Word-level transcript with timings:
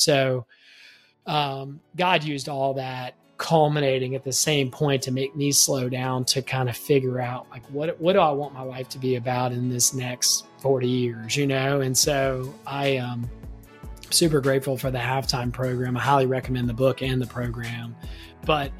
So 0.00 0.46
um, 1.26 1.80
God 1.96 2.24
used 2.24 2.48
all 2.48 2.74
that 2.74 3.14
culminating 3.36 4.14
at 4.14 4.22
the 4.22 4.32
same 4.32 4.70
point 4.70 5.02
to 5.02 5.10
make 5.10 5.34
me 5.34 5.50
slow 5.50 5.88
down 5.88 6.24
to 6.26 6.42
kind 6.42 6.68
of 6.68 6.76
figure 6.76 7.20
out 7.20 7.46
like 7.50 7.64
what 7.70 7.98
what 7.98 8.12
do 8.12 8.18
I 8.18 8.30
want 8.32 8.52
my 8.52 8.62
life 8.62 8.88
to 8.90 8.98
be 8.98 9.16
about 9.16 9.52
in 9.52 9.70
this 9.70 9.94
next 9.94 10.44
40 10.58 10.86
years, 10.86 11.36
you 11.36 11.46
know? 11.46 11.80
And 11.80 11.96
so 11.96 12.54
I 12.66 12.98
um 12.98 13.28
super 14.10 14.40
grateful 14.40 14.76
for 14.76 14.90
the 14.90 14.98
halftime 14.98 15.52
program. 15.52 15.96
I 15.96 16.00
highly 16.00 16.26
recommend 16.26 16.68
the 16.68 16.74
book 16.74 17.00
and 17.02 17.20
the 17.20 17.26
program. 17.26 17.96
But 18.44 18.72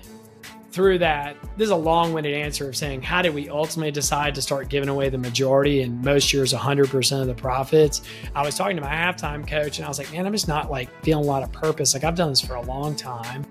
through 0.71 0.99
that, 0.99 1.37
this 1.57 1.67
is 1.67 1.71
a 1.71 1.77
long 1.77 2.13
winded 2.13 2.35
answer 2.35 2.69
of 2.69 2.77
saying, 2.77 3.03
how 3.03 3.23
did 3.23 3.35
we 3.35 3.49
ultimately 3.49 3.91
decide 3.91 4.35
to 4.37 4.43
start 4.43 4.69
giving 4.69 4.89
away 4.89 5.09
the 5.09 5.19
majority 5.19 5.83
and 5.83 6.03
most 6.05 6.33
years 6.33 6.53
100% 6.53 7.21
of 7.21 7.27
the 7.27 7.35
profits? 7.35 8.03
I 8.35 8.45
was 8.45 8.57
talking 8.57 8.77
to 8.77 8.83
my 8.83 8.89
halftime 8.89 9.47
coach 9.47 9.79
and 9.79 9.85
I 9.85 9.89
was 9.89 9.99
like, 9.99 10.13
man, 10.13 10.27
I'm 10.27 10.33
just 10.33 10.49
not 10.49 10.71
like 10.71 10.89
feeling 11.05 11.25
a 11.25 11.29
lot 11.29 11.43
of 11.43 11.51
purpose. 11.51 11.95
Like 11.95 12.05
I've 12.05 12.15
done 12.15 12.31
this 12.31 12.41
for 12.41 12.55
a 12.55 12.63
long 12.63 12.95
time. 12.95 13.45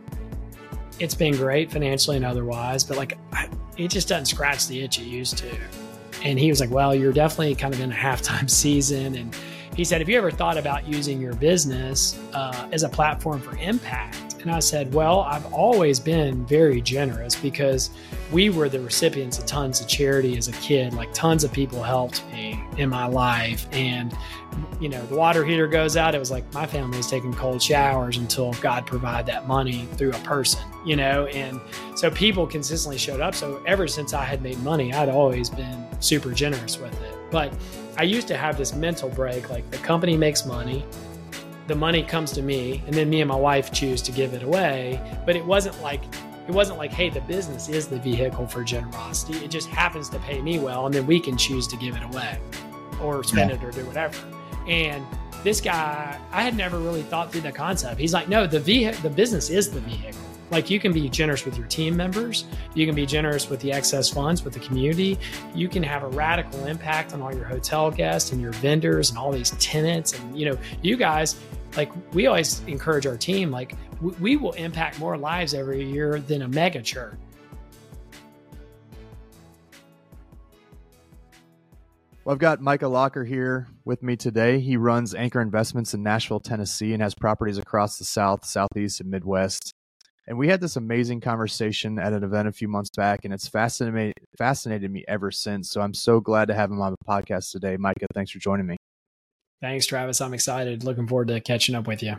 It's 1.00 1.16
been 1.16 1.36
great 1.36 1.72
financially 1.72 2.18
and 2.18 2.26
otherwise, 2.26 2.84
but 2.84 2.98
like 2.98 3.18
I, 3.34 3.50
it 3.78 3.90
just 3.90 4.08
doesn't 4.08 4.26
scratch 4.26 4.68
the 4.68 4.82
itch 4.82 5.00
it 5.00 5.04
used 5.04 5.38
to. 5.40 5.58
And 6.24 6.40
he 6.40 6.50
was 6.50 6.60
like, 6.60 6.70
well, 6.70 6.94
you're 6.96 7.14
definitely 7.14 7.56
kind 7.56 7.74
of 7.74 7.80
in 7.80 7.92
a 7.92 7.96
halftime 7.96 8.50
season. 8.50 9.16
And 9.16 9.36
he 9.76 9.86
said, 9.86 10.02
Have 10.02 10.10
you 10.10 10.18
ever 10.18 10.32
thought 10.32 10.58
about 10.58 10.88
using 10.88 11.22
your 11.22 11.34
business 11.36 12.20
uh, 12.34 12.68
as 12.74 12.84
a 12.84 12.90
platform 12.90 13.40
for 13.40 13.56
impact? 13.58 14.29
And 14.42 14.52
I 14.52 14.60
said, 14.60 14.94
Well, 14.94 15.22
I've 15.22 15.52
always 15.54 16.00
been 16.00 16.46
very 16.46 16.82
generous 16.82 17.36
because 17.36 17.90
we 18.32 18.50
were 18.50 18.70
the 18.70 18.80
recipients 18.80 19.38
of 19.40 19.46
tons 19.46 19.82
of 19.82 19.88
charity 19.88 20.38
as 20.38 20.48
a 20.48 20.54
kid. 20.54 20.94
Like, 20.94 21.14
tons 21.14 21.44
of 21.44 21.52
people 21.52 21.84
helped 21.84 22.26
me 22.32 22.64
in 22.78 22.90
my 22.90 23.06
life. 23.06 23.68
And, 23.72 24.16
you 24.80 24.90
know, 24.90 25.06
the 25.08 25.16
water 25.16 25.44
heater 25.44 25.68
goes 25.68 25.98
out. 25.98 26.16
It 26.16 26.20
was 26.20 26.32
like 26.32 26.52
my 26.54 26.66
family 26.66 26.98
was 26.98 27.10
taking 27.10 27.34
cold 27.34 27.62
showers 27.62 28.18
until 28.18 28.54
God 28.54 28.86
provided 28.86 29.26
that 29.28 29.48
money 29.48 29.88
through 29.94 30.12
a 30.12 30.20
person, 30.20 30.62
you 30.86 30.96
know? 30.96 31.26
And 31.28 31.60
so 31.96 32.10
people 32.10 32.48
consistently 32.48 32.98
showed 32.98 33.20
up. 33.20 33.36
So 33.36 33.62
ever 33.66 33.88
since 33.88 34.14
I 34.14 34.24
had 34.24 34.42
made 34.42 34.62
money, 34.64 34.94
I'd 34.94 35.10
always 35.10 35.50
been 35.50 35.86
super 36.00 36.32
generous 36.32 36.78
with 36.78 36.94
it. 37.02 37.16
But 37.32 37.54
I 37.98 38.04
used 38.04 38.28
to 38.30 38.38
have 38.38 38.58
this 38.58 38.74
mental 38.74 39.10
break 39.10 39.50
like 39.50 39.70
the 39.72 39.78
company 39.78 40.16
makes 40.16 40.46
money, 40.46 40.86
the 41.70 41.76
money 41.76 42.02
comes 42.04 42.32
to 42.32 42.42
me, 42.42 42.84
and 42.88 42.96
then 42.96 43.10
me 43.10 43.22
and 43.22 43.30
my 43.30 43.36
wife 43.36 43.72
choose 43.72 44.02
to 44.02 44.12
give 44.12 44.34
it 44.34 44.42
away. 44.42 45.00
But 45.26 45.36
it 45.36 45.46
wasn't 45.46 45.80
like, 45.82 46.02
it 46.48 46.52
wasn't 46.52 46.80
like, 46.80 46.92
hey, 46.92 47.10
the 47.10 47.22
business 47.22 47.70
is 47.70 47.88
the 47.88 48.00
vehicle 48.00 48.48
for 48.48 48.64
generosity. 48.64 49.38
It 49.46 49.52
just 49.52 49.70
happens 49.70 50.10
to 50.10 50.20
pay 50.20 50.42
me 50.42 50.58
well, 50.58 50.88
and 50.88 50.94
then 50.94 51.06
we 51.06 51.20
can 51.20 51.38
choose 51.38 51.68
to 51.68 51.78
give 51.78 51.96
it 51.96 52.04
away 52.04 52.40
or 53.02 53.24
spend 53.24 53.52
yeah. 53.52 53.58
it 53.58 53.64
or 53.64 53.72
do 53.72 53.86
whatever. 53.86 54.18
And 54.68 55.06
this 55.44 55.62
guy, 55.62 56.20
I 56.32 56.42
had 56.42 56.58
never 56.58 56.80
really 56.80 57.04
thought 57.04 57.32
through 57.32 57.42
the 57.42 57.52
concept. 57.52 58.00
He's 58.00 58.14
like, 58.14 58.28
no, 58.28 58.48
the 58.48 58.60
vehicle, 58.60 59.00
the 59.04 59.10
business 59.12 59.52
is 59.52 59.70
the 59.70 59.80
vehicle. 59.82 60.20
Like 60.52 60.72
you 60.72 60.80
can 60.80 60.92
be 60.92 61.08
generous 61.10 61.46
with 61.46 61.56
your 61.56 61.68
team 61.68 61.96
members, 61.96 62.46
you 62.74 62.88
can 62.88 62.96
be 62.96 63.06
generous 63.06 63.50
with 63.50 63.60
the 63.60 63.72
excess 63.72 64.10
funds 64.10 64.44
with 64.44 64.54
the 64.54 64.60
community. 64.60 65.20
You 65.54 65.70
can 65.70 65.84
have 65.84 66.02
a 66.02 66.08
radical 66.08 66.66
impact 66.66 67.14
on 67.14 67.22
all 67.22 67.34
your 67.34 67.46
hotel 67.46 67.92
guests 67.92 68.32
and 68.32 68.42
your 68.42 68.54
vendors 68.54 69.10
and 69.10 69.20
all 69.20 69.32
these 69.32 69.52
tenants. 69.60 70.14
And 70.18 70.38
you 70.38 70.50
know, 70.50 70.58
you 70.82 70.98
guys, 70.98 71.36
like 71.76 71.92
we 72.14 72.28
always 72.28 72.62
encourage 72.68 73.06
our 73.06 73.18
team, 73.18 73.52
like 73.52 73.74
we 74.02 74.38
will 74.38 74.54
impact 74.54 75.00
more 75.00 75.18
lives 75.18 75.54
every 75.54 75.84
year 75.84 76.20
than 76.20 76.42
a 76.42 76.48
mega 76.48 76.82
church. 76.82 77.16
Well, 82.24 82.34
I've 82.34 82.40
got 82.40 82.62
Micah 82.62 82.88
Lacher 82.88 83.26
here 83.26 83.68
with 83.86 84.04
me 84.04 84.16
today. 84.16 84.60
He 84.60 84.78
runs 84.78 85.16
Anchor 85.16 85.42
Investments 85.42 85.96
in 85.96 86.04
Nashville, 86.04 86.40
Tennessee, 86.40 86.94
and 86.94 87.02
has 87.02 87.16
properties 87.16 87.58
across 87.58 87.98
the 87.98 88.06
South, 88.06 88.46
Southeast, 88.46 89.02
and 89.02 89.10
Midwest. 89.10 89.74
And 90.28 90.38
we 90.38 90.48
had 90.48 90.62
this 90.62 90.76
amazing 90.76 91.22
conversation 91.22 91.98
at 91.98 92.14
an 92.14 92.24
event 92.24 92.48
a 92.48 92.52
few 92.52 92.68
months 92.68 92.92
back, 92.96 93.22
and 93.24 93.34
it's 93.34 93.48
fascinated 93.48 94.14
fascinated 94.38 94.92
me 94.92 95.04
ever 95.08 95.32
since. 95.32 95.72
So 95.72 95.82
I'm 95.82 95.96
so 95.96 96.20
glad 96.20 96.50
to 96.50 96.54
have 96.54 96.70
him 96.70 96.80
on 96.82 96.92
the 96.92 97.04
podcast 97.08 97.52
today. 97.52 97.78
Micah, 97.78 98.06
thanks 98.14 98.30
for 98.30 98.38
joining 98.38 98.68
me. 98.68 98.78
Thanks, 99.62 99.86
Travis. 99.86 100.22
I'm 100.22 100.34
excited. 100.34 100.84
Looking 100.84 101.08
forward 101.08 101.28
to 101.30 101.42
catching 101.42 101.76
up 101.76 101.88
with 101.88 102.02
you. 102.02 102.16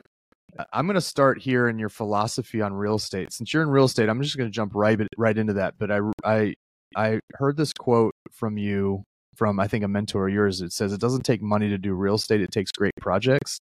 I'm 0.73 0.87
going 0.87 0.95
to 0.95 1.01
start 1.01 1.41
here 1.41 1.69
in 1.69 1.78
your 1.78 1.89
philosophy 1.89 2.61
on 2.61 2.73
real 2.73 2.97
estate. 2.97 3.33
Since 3.33 3.55
you're 3.55 3.62
in 3.62 3.71
real 3.71 3.84
estate, 3.84 4.09
I'm 4.09 4.21
just 4.21 4.37
going 4.37 4.51
to 4.51 4.55
jump 4.55 4.73
right 4.75 5.01
right 5.17 5.39
into 5.39 5.55
that. 5.55 5.75
But 5.79 5.91
I 5.91 6.00
I 6.25 6.55
I 6.97 7.21
heard 7.34 7.56
this 7.56 7.73
quote 7.73 8.15
from 8.33 8.59
you 8.59 9.05
from 9.37 9.61
I 9.61 9.69
think 9.69 9.84
a 9.84 9.89
mentor 9.89 10.29
of 10.29 10.34
yours. 10.34 10.61
It 10.61 10.73
says 10.73 10.93
it 10.93 11.00
doesn't 11.00 11.23
take 11.23 11.41
money 11.41 11.69
to 11.69 11.79
do 11.79 11.95
real 11.95 12.17
estate; 12.17 12.41
it 12.41 12.50
takes 12.50 12.73
great 12.73 12.93
projects 13.00 13.61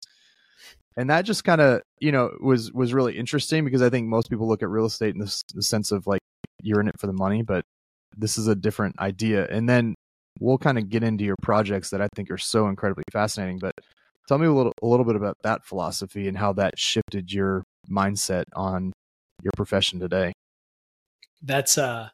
and 0.96 1.10
that 1.10 1.22
just 1.22 1.44
kind 1.44 1.60
of 1.60 1.82
you 2.00 2.12
know 2.12 2.30
was 2.40 2.72
was 2.72 2.94
really 2.94 3.16
interesting 3.16 3.64
because 3.64 3.82
i 3.82 3.90
think 3.90 4.06
most 4.06 4.30
people 4.30 4.48
look 4.48 4.62
at 4.62 4.68
real 4.68 4.86
estate 4.86 5.14
in 5.14 5.20
this, 5.20 5.42
the 5.54 5.62
sense 5.62 5.92
of 5.92 6.06
like 6.06 6.20
you're 6.62 6.80
in 6.80 6.88
it 6.88 6.98
for 6.98 7.06
the 7.06 7.12
money 7.12 7.42
but 7.42 7.64
this 8.16 8.36
is 8.36 8.46
a 8.46 8.54
different 8.54 8.98
idea 8.98 9.46
and 9.48 9.68
then 9.68 9.94
we'll 10.42 10.58
kind 10.58 10.78
of 10.78 10.88
get 10.88 11.02
into 11.02 11.24
your 11.24 11.36
projects 11.42 11.90
that 11.90 12.00
i 12.00 12.08
think 12.14 12.30
are 12.30 12.38
so 12.38 12.68
incredibly 12.68 13.04
fascinating 13.12 13.58
but 13.58 13.72
tell 14.28 14.38
me 14.38 14.46
a 14.46 14.52
little 14.52 14.72
a 14.82 14.86
little 14.86 15.06
bit 15.06 15.16
about 15.16 15.36
that 15.42 15.64
philosophy 15.64 16.28
and 16.28 16.36
how 16.36 16.52
that 16.52 16.78
shifted 16.78 17.32
your 17.32 17.62
mindset 17.90 18.44
on 18.54 18.92
your 19.42 19.52
profession 19.56 19.98
today 20.00 20.32
that's 21.42 21.78
a 21.78 22.12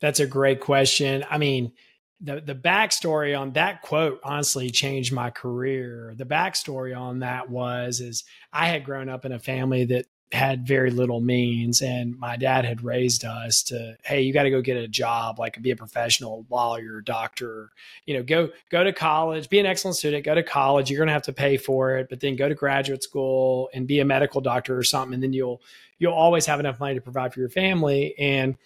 that's 0.00 0.20
a 0.20 0.26
great 0.26 0.60
question 0.60 1.24
i 1.30 1.38
mean 1.38 1.72
the 2.20 2.40
the 2.40 2.54
backstory 2.54 3.38
on 3.38 3.52
that 3.52 3.82
quote 3.82 4.20
honestly 4.24 4.70
changed 4.70 5.12
my 5.12 5.30
career. 5.30 6.14
The 6.16 6.24
backstory 6.24 6.96
on 6.96 7.20
that 7.20 7.50
was 7.50 8.00
is 8.00 8.24
I 8.52 8.68
had 8.68 8.84
grown 8.84 9.08
up 9.08 9.24
in 9.24 9.32
a 9.32 9.38
family 9.38 9.84
that 9.86 10.06
had 10.34 10.66
very 10.66 10.90
little 10.90 11.20
means 11.20 11.80
and 11.80 12.18
my 12.18 12.36
dad 12.36 12.64
had 12.64 12.82
raised 12.84 13.24
us 13.24 13.62
to 13.62 13.96
hey 14.04 14.22
you 14.22 14.32
got 14.32 14.42
to 14.42 14.50
go 14.50 14.60
get 14.60 14.76
a 14.76 14.88
job 14.88 15.38
like 15.38 15.60
be 15.62 15.70
a 15.70 15.76
professional 15.76 16.44
lawyer 16.50 17.00
doctor 17.00 17.70
you 18.06 18.14
know 18.14 18.22
go 18.22 18.50
go 18.70 18.84
to 18.84 18.92
college 18.92 19.48
be 19.48 19.58
an 19.58 19.66
excellent 19.66 19.96
student 19.96 20.24
go 20.24 20.34
to 20.34 20.42
college 20.42 20.90
you're 20.90 20.98
going 20.98 21.06
to 21.06 21.12
have 21.12 21.22
to 21.22 21.32
pay 21.32 21.56
for 21.56 21.96
it 21.96 22.08
but 22.10 22.20
then 22.20 22.36
go 22.36 22.48
to 22.48 22.54
graduate 22.54 23.02
school 23.02 23.70
and 23.72 23.86
be 23.86 24.00
a 24.00 24.04
medical 24.04 24.40
doctor 24.40 24.76
or 24.76 24.82
something 24.82 25.14
and 25.14 25.22
then 25.22 25.32
you'll 25.32 25.62
you'll 25.98 26.12
always 26.12 26.46
have 26.46 26.60
enough 26.60 26.80
money 26.80 26.94
to 26.94 27.00
provide 27.00 27.32
for 27.32 27.40
your 27.40 27.48
family 27.48 28.14
and 28.18 28.56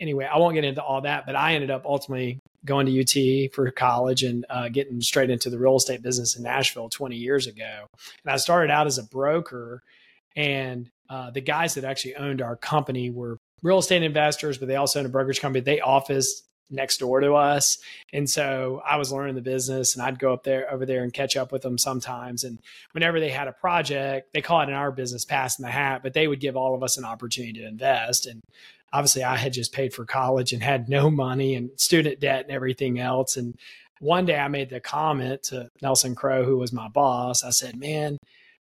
anyway, 0.00 0.24
I 0.24 0.38
won't 0.38 0.54
get 0.54 0.64
into 0.64 0.82
all 0.82 1.02
that, 1.02 1.26
but 1.26 1.36
I 1.36 1.54
ended 1.54 1.70
up 1.70 1.84
ultimately 1.84 2.40
going 2.64 2.86
to 2.86 3.00
UT 3.00 3.52
for 3.52 3.70
college 3.70 4.22
and 4.22 4.44
uh, 4.50 4.68
getting 4.68 5.00
straight 5.00 5.30
into 5.30 5.50
the 5.50 5.58
real 5.58 5.76
estate 5.76 6.02
business 6.02 6.36
in 6.36 6.42
Nashville 6.42 6.88
20 6.88 7.16
years 7.16 7.46
ago. 7.46 7.86
And 8.24 8.32
I 8.32 8.36
started 8.36 8.70
out 8.70 8.86
as 8.86 8.98
a 8.98 9.04
broker, 9.04 9.82
and 10.34 10.90
uh, 11.10 11.30
the 11.30 11.40
guys 11.40 11.74
that 11.74 11.84
actually 11.84 12.14
owned 12.14 12.40
our 12.40 12.56
company 12.56 13.10
were 13.10 13.36
real 13.62 13.78
estate 13.78 14.02
investors, 14.02 14.56
but 14.56 14.68
they 14.68 14.76
also 14.76 15.00
owned 15.00 15.06
a 15.06 15.10
brokerage 15.10 15.40
company. 15.40 15.60
They 15.60 15.80
office 15.80 16.44
next 16.70 16.98
door 16.98 17.20
to 17.20 17.34
us. 17.34 17.78
And 18.12 18.30
so 18.30 18.80
I 18.86 18.96
was 18.96 19.12
learning 19.12 19.34
the 19.34 19.42
business 19.42 19.94
and 19.94 20.04
I'd 20.04 20.20
go 20.20 20.32
up 20.32 20.44
there 20.44 20.72
over 20.72 20.86
there 20.86 21.02
and 21.02 21.12
catch 21.12 21.36
up 21.36 21.50
with 21.50 21.62
them 21.62 21.76
sometimes. 21.76 22.44
And 22.44 22.60
whenever 22.92 23.18
they 23.18 23.28
had 23.28 23.48
a 23.48 23.52
project, 23.52 24.32
they 24.32 24.40
call 24.40 24.60
it 24.60 24.68
in 24.68 24.74
our 24.74 24.92
business 24.92 25.24
passing 25.24 25.64
the 25.64 25.70
hat, 25.72 26.02
but 26.02 26.14
they 26.14 26.28
would 26.28 26.40
give 26.40 26.56
all 26.56 26.74
of 26.74 26.82
us 26.84 26.96
an 26.96 27.04
opportunity 27.04 27.60
to 27.60 27.66
invest. 27.66 28.26
And 28.26 28.40
obviously 28.92 29.24
I 29.24 29.36
had 29.36 29.52
just 29.52 29.72
paid 29.72 29.92
for 29.92 30.04
college 30.04 30.52
and 30.52 30.62
had 30.62 30.88
no 30.88 31.10
money 31.10 31.56
and 31.56 31.70
student 31.76 32.20
debt 32.20 32.44
and 32.44 32.54
everything 32.54 33.00
else. 33.00 33.36
And 33.36 33.56
one 33.98 34.24
day 34.24 34.38
I 34.38 34.48
made 34.48 34.70
the 34.70 34.80
comment 34.80 35.42
to 35.44 35.68
Nelson 35.82 36.14
Crow, 36.14 36.44
who 36.44 36.56
was 36.56 36.72
my 36.72 36.88
boss. 36.88 37.42
I 37.42 37.50
said, 37.50 37.76
man, 37.76 38.16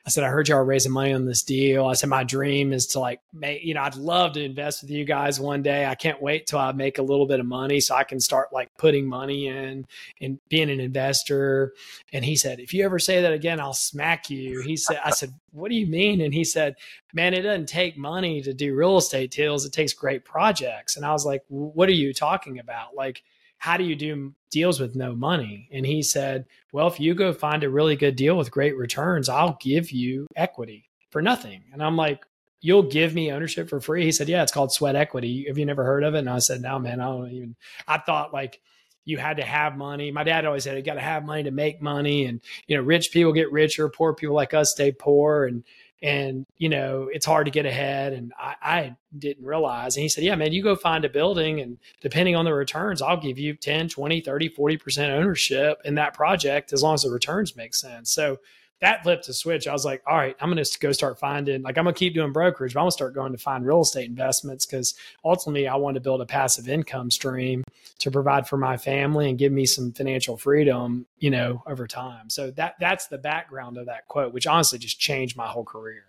I 0.10 0.12
said, 0.12 0.24
I 0.24 0.30
heard 0.30 0.48
y'all 0.48 0.64
raising 0.64 0.92
money 0.92 1.14
on 1.14 1.26
this 1.26 1.44
deal. 1.44 1.86
I 1.86 1.94
said, 1.94 2.10
my 2.10 2.24
dream 2.24 2.74
is 2.74 2.88
to 2.88 3.00
like 3.00 3.22
make, 3.32 3.64
you 3.64 3.76
know, 3.76 3.84
I'd 3.84 3.94
love 3.94 4.34
to 4.34 4.44
invest 4.44 4.82
with 4.82 4.90
you 4.90 5.06
guys 5.06 5.40
one 5.40 5.62
day. 5.62 5.86
I 5.86 5.94
can't 5.94 6.20
wait 6.20 6.48
till 6.48 6.58
I 6.58 6.72
make 6.72 6.98
a 6.98 7.04
little 7.04 7.28
bit 7.28 7.40
of 7.40 7.46
money 7.46 7.80
so 7.80 7.94
I 7.94 8.04
can 8.04 8.20
start 8.20 8.52
like 8.52 8.76
putting 8.76 9.06
money 9.06 9.46
in 9.46 9.86
and 10.20 10.40
being 10.50 10.72
an 10.72 10.80
investor. 10.80 11.76
And 12.12 12.26
he 12.26 12.36
said, 12.36 12.60
if 12.60 12.74
you 12.74 12.84
ever 12.86 12.98
say 12.98 13.22
that 13.22 13.34
again, 13.34 13.60
I'll 13.60 13.76
smack 13.76 14.32
you. 14.32 14.62
He 14.62 14.78
said, 14.78 15.00
I 15.06 15.12
said, 15.12 15.32
what 15.52 15.70
do 15.70 15.76
you 15.76 15.86
mean? 15.86 16.22
And 16.22 16.34
he 16.34 16.44
said, 16.44 16.78
man, 17.14 17.36
it 17.36 17.44
doesn't 17.44 17.70
take 17.70 17.96
money 17.96 18.42
to 18.42 18.52
do 18.52 18.74
real 18.74 18.98
estate 18.98 19.30
deals. 19.30 19.64
It 19.64 19.74
takes 19.74 19.94
great 19.94 20.26
projects. 20.26 20.98
And 20.98 21.06
I 21.06 21.12
was 21.12 21.24
like, 21.24 21.44
what 21.50 21.88
are 21.88 21.92
you 21.92 22.16
talking 22.16 22.58
about? 22.58 22.96
Like, 22.96 23.22
how 23.60 23.78
do 23.78 23.84
you 23.84 23.96
do 23.96 24.34
deals 24.50 24.80
with 24.80 24.96
no 24.96 25.14
money? 25.14 25.70
And 25.72 25.86
he 25.86 26.02
said, 26.02 26.46
well, 26.74 26.88
if 26.88 27.00
you 27.00 27.14
go 27.14 27.32
find 27.34 27.64
a 27.64 27.70
really 27.70 27.96
good 27.96 28.16
deal 28.16 28.36
with 28.36 28.52
great 28.52 28.76
returns, 28.76 29.30
I'll 29.30 29.58
give 29.62 29.92
you 29.92 30.26
equity 30.36 30.90
for 31.12 31.22
nothing. 31.22 31.64
And 31.72 31.84
I'm 31.84 31.96
like, 31.96 32.26
you'll 32.62 32.84
give 32.84 33.14
me 33.14 33.32
ownership 33.32 33.70
for 33.70 33.80
free? 33.80 34.04
He 34.04 34.12
said, 34.12 34.28
yeah, 34.28 34.42
it's 34.44 34.52
called 34.52 34.72
sweat 34.72 34.96
equity. 34.96 35.46
Have 35.48 35.58
you 35.58 35.66
never 35.66 35.84
heard 35.84 36.04
of 36.04 36.16
it? 36.16 36.20
And 36.20 36.30
I 36.30 36.40
said, 36.40 36.62
no, 36.62 36.80
man, 36.80 37.00
I 37.00 37.06
don't 37.06 37.32
even, 37.32 37.56
I 37.88 38.00
thought 38.00 38.34
like, 38.34 38.60
you 39.06 39.18
had 39.18 39.38
to 39.38 39.44
have 39.44 39.76
money. 39.76 40.12
My 40.12 40.24
dad 40.24 40.46
always 40.46 40.64
said 40.66 40.78
you 40.78 40.84
got 40.84 40.94
to 40.94 41.00
have 41.00 41.26
money 41.26 41.44
to 41.44 41.52
make 41.52 41.82
money, 41.82 42.26
and 42.26 42.42
you 42.68 42.78
know, 42.78 42.84
rich 42.84 43.12
people 43.12 43.34
get 43.34 43.52
richer, 43.52 43.90
poor 43.90 44.14
people 44.14 44.36
like 44.36 44.54
us 44.54 44.72
stay 44.72 44.92
poor, 44.92 45.46
and 45.46 45.64
and 46.02 46.46
you 46.58 46.70
know 46.70 47.10
it's 47.12 47.26
hard 47.26 47.46
to 47.46 47.52
get 47.52 47.66
ahead 47.66 48.14
and 48.14 48.32
I, 48.40 48.56
I, 48.62 48.96
didn't 49.18 49.44
realize 49.44 49.96
and 49.96 50.04
he 50.04 50.08
said 50.10 50.24
yeah 50.24 50.36
man 50.36 50.52
you 50.52 50.62
go 50.62 50.76
find 50.76 51.04
a 51.04 51.10
building 51.10 51.62
and 51.62 51.80
depending 52.00 52.36
on 52.36 52.46
the 52.46 52.54
returns 52.54 53.02
i'll 53.02 53.20
give 53.20 53.40
you 53.40 53.56
10 53.56 53.90
20 53.90 54.22
30 54.22 54.50
40% 54.50 55.10
ownership 55.10 55.82
in 55.86 55.96
that 55.96 56.14
project 56.14 56.74
as 56.74 56.84
long 56.84 56.94
as 56.94 57.04
the 57.04 57.10
returns 57.10 57.56
make 57.56 57.74
sense. 57.74 58.12
So 58.12 58.40
that 58.82 59.04
flipped 59.04 59.28
a 59.28 59.34
switch. 59.34 59.68
I 59.68 59.74
was 59.74 59.84
like, 59.84 60.02
all 60.08 60.16
right, 60.16 60.36
I'm 60.40 60.50
going 60.50 60.64
to 60.64 60.80
go 60.80 60.92
start 60.92 61.20
finding, 61.20 61.62
like, 61.64 61.78
I'm 61.78 61.84
going 61.84 61.94
to 61.94 62.00
keep 62.00 62.14
doing 62.14 62.32
brokerage, 62.32 62.74
but 62.74 62.80
I'm 62.80 62.84
going 62.84 62.92
to 62.92 62.94
start 62.94 63.14
going 63.14 63.32
to 63.34 63.38
find 63.38 63.66
real 63.66 63.82
estate 63.82 64.08
investments 64.08 64.66
because 64.66 64.96
ultimately 65.26 65.68
I 65.68 65.76
want 65.76 65.96
to 65.96 66.02
build 66.02 66.22
a 66.22 66.26
passive 66.26 66.70
income 66.70 67.12
stream 67.12 67.64
to 68.00 68.12
provide 68.12 68.48
for 68.48 68.58
my 68.58 68.78
family 68.78 69.30
and 69.30 69.38
give 69.38 69.52
me 69.52 69.66
some 69.66 69.92
financial 69.92 70.38
freedom, 70.38 71.06
you 71.18 71.30
know, 71.30 71.62
over 71.68 71.88
time. 71.88 72.30
So 72.30 72.52
that 72.52 72.76
that's 72.80 73.08
the 73.08 73.18
background 73.18 73.78
of 73.78 73.86
that 73.88 74.08
quote, 74.08 74.34
which 74.34 74.48
honestly 74.48 74.80
just 74.80 75.00
changed 75.00 75.36
my 75.36 75.48
whole 75.48 75.66
career. 75.66 76.04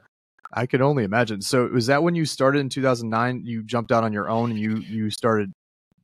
I 0.52 0.66
could 0.66 0.80
only 0.80 1.04
imagine. 1.04 1.42
So 1.42 1.66
was 1.66 1.86
that 1.86 2.02
when 2.02 2.14
you 2.14 2.24
started 2.24 2.60
in 2.60 2.68
2009? 2.68 3.42
You 3.44 3.62
jumped 3.62 3.92
out 3.92 4.04
on 4.04 4.12
your 4.12 4.28
own 4.28 4.50
and 4.50 4.58
you 4.58 4.78
you 4.78 5.10
started 5.10 5.52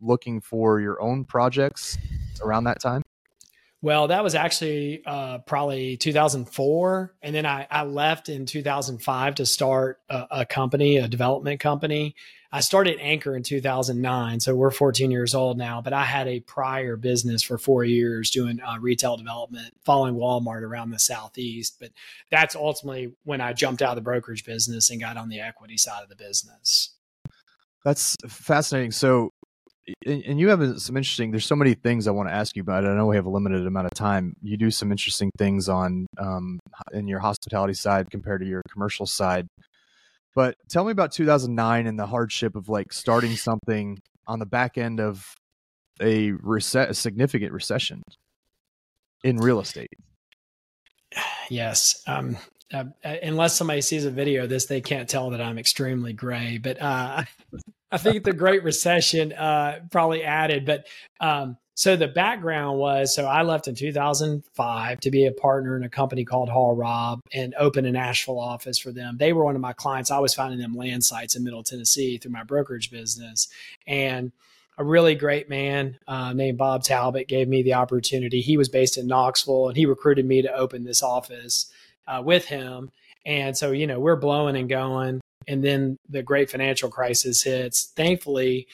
looking 0.00 0.40
for 0.40 0.80
your 0.80 1.00
own 1.00 1.24
projects 1.24 1.98
around 2.42 2.64
that 2.64 2.80
time? 2.80 3.02
Well, 3.82 4.08
that 4.08 4.24
was 4.24 4.34
actually 4.34 5.02
uh, 5.04 5.38
probably 5.38 5.96
2004. 5.96 7.14
And 7.22 7.34
then 7.34 7.44
I, 7.44 7.66
I, 7.70 7.84
left 7.84 8.28
in 8.28 8.46
2005 8.46 9.34
to 9.36 9.46
start 9.46 10.00
a, 10.08 10.26
a, 10.30 10.46
company, 10.46 10.96
a 10.96 11.08
development 11.08 11.60
company. 11.60 12.16
I 12.50 12.60
started 12.60 12.98
Anchor 13.00 13.36
in 13.36 13.42
2009. 13.42 14.40
So 14.40 14.54
we're 14.54 14.70
14 14.70 15.10
years 15.10 15.34
old 15.34 15.58
now, 15.58 15.82
but 15.82 15.92
I 15.92 16.04
had 16.04 16.26
a 16.26 16.40
prior 16.40 16.96
business 16.96 17.42
for 17.42 17.58
four 17.58 17.84
years 17.84 18.30
doing 18.30 18.60
uh, 18.60 18.78
retail 18.80 19.18
development, 19.18 19.74
following 19.84 20.14
Walmart 20.14 20.62
around 20.62 20.90
the 20.90 20.98
Southeast. 20.98 21.76
But 21.78 21.90
that's 22.30 22.56
ultimately 22.56 23.12
when 23.24 23.42
I 23.42 23.52
jumped 23.52 23.82
out 23.82 23.90
of 23.90 23.96
the 23.96 24.02
brokerage 24.02 24.44
business 24.44 24.88
and 24.88 25.00
got 25.00 25.18
on 25.18 25.28
the 25.28 25.40
equity 25.40 25.76
side 25.76 26.02
of 26.02 26.08
the 26.08 26.16
business. 26.16 26.94
That's 27.84 28.16
fascinating. 28.26 28.92
So 28.92 29.32
and 30.04 30.40
you 30.40 30.48
have 30.48 30.80
some 30.80 30.96
interesting 30.96 31.30
there's 31.30 31.44
so 31.44 31.56
many 31.56 31.74
things 31.74 32.08
i 32.08 32.10
want 32.10 32.28
to 32.28 32.34
ask 32.34 32.56
you 32.56 32.62
about 32.62 32.84
i 32.84 32.94
know 32.94 33.06
we 33.06 33.16
have 33.16 33.26
a 33.26 33.30
limited 33.30 33.66
amount 33.66 33.86
of 33.86 33.92
time 33.94 34.34
you 34.42 34.56
do 34.56 34.70
some 34.70 34.90
interesting 34.90 35.30
things 35.38 35.68
on 35.68 36.06
um, 36.18 36.58
in 36.92 37.06
your 37.06 37.20
hospitality 37.20 37.74
side 37.74 38.10
compared 38.10 38.40
to 38.40 38.46
your 38.46 38.62
commercial 38.70 39.06
side 39.06 39.46
but 40.34 40.56
tell 40.68 40.84
me 40.84 40.92
about 40.92 41.12
2009 41.12 41.86
and 41.86 41.98
the 41.98 42.06
hardship 42.06 42.56
of 42.56 42.68
like 42.68 42.92
starting 42.92 43.36
something 43.36 43.98
on 44.26 44.38
the 44.38 44.46
back 44.46 44.76
end 44.76 45.00
of 45.00 45.24
a, 46.00 46.32
rece- 46.32 46.88
a 46.88 46.94
significant 46.94 47.52
recession 47.52 48.02
in 49.22 49.36
real 49.36 49.60
estate 49.60 49.88
yes 51.48 52.02
um, 52.06 52.36
uh, 52.74 52.84
unless 53.22 53.56
somebody 53.56 53.80
sees 53.80 54.04
a 54.04 54.10
video 54.10 54.42
of 54.42 54.48
this, 54.48 54.66
they 54.66 54.80
can't 54.80 55.08
tell 55.08 55.30
that 55.30 55.40
I'm 55.40 55.56
extremely 55.56 56.12
gray. 56.12 56.58
But 56.58 56.82
uh, 56.82 57.22
I 57.96 57.98
think 57.98 58.24
the 58.24 58.34
Great 58.34 58.62
Recession 58.62 59.32
uh, 59.32 59.80
probably 59.90 60.22
added. 60.22 60.66
But 60.66 60.86
um, 61.18 61.56
so 61.74 61.96
the 61.96 62.06
background 62.06 62.78
was 62.78 63.14
so 63.14 63.24
I 63.24 63.40
left 63.40 63.68
in 63.68 63.74
2005 63.74 65.00
to 65.00 65.10
be 65.10 65.24
a 65.24 65.32
partner 65.32 65.78
in 65.78 65.82
a 65.82 65.88
company 65.88 66.22
called 66.22 66.50
Hall 66.50 66.76
Rob 66.76 67.20
and 67.32 67.54
open 67.58 67.86
a 67.86 67.90
Nashville 67.90 68.38
office 68.38 68.78
for 68.78 68.92
them. 68.92 69.16
They 69.16 69.32
were 69.32 69.46
one 69.46 69.54
of 69.54 69.62
my 69.62 69.72
clients. 69.72 70.10
I 70.10 70.18
was 70.18 70.34
finding 70.34 70.60
them 70.60 70.74
land 70.74 71.04
sites 71.04 71.36
in 71.36 71.42
Middle 71.42 71.62
Tennessee 71.62 72.18
through 72.18 72.32
my 72.32 72.42
brokerage 72.42 72.90
business. 72.90 73.48
And 73.86 74.30
a 74.76 74.84
really 74.84 75.14
great 75.14 75.48
man 75.48 75.96
uh, 76.06 76.34
named 76.34 76.58
Bob 76.58 76.82
Talbot 76.82 77.28
gave 77.28 77.48
me 77.48 77.62
the 77.62 77.72
opportunity. 77.72 78.42
He 78.42 78.58
was 78.58 78.68
based 78.68 78.98
in 78.98 79.06
Knoxville 79.06 79.68
and 79.68 79.76
he 79.78 79.86
recruited 79.86 80.26
me 80.26 80.42
to 80.42 80.54
open 80.54 80.84
this 80.84 81.02
office 81.02 81.72
uh, 82.06 82.20
with 82.22 82.44
him. 82.44 82.90
And 83.24 83.56
so, 83.56 83.70
you 83.70 83.86
know, 83.86 84.00
we're 84.00 84.16
blowing 84.16 84.54
and 84.54 84.68
going. 84.68 85.22
And 85.48 85.62
then 85.62 85.98
the 86.08 86.22
great 86.22 86.50
financial 86.50 86.90
crisis 86.90 87.42
hits. 87.42 87.92
Thankfully, 87.96 88.66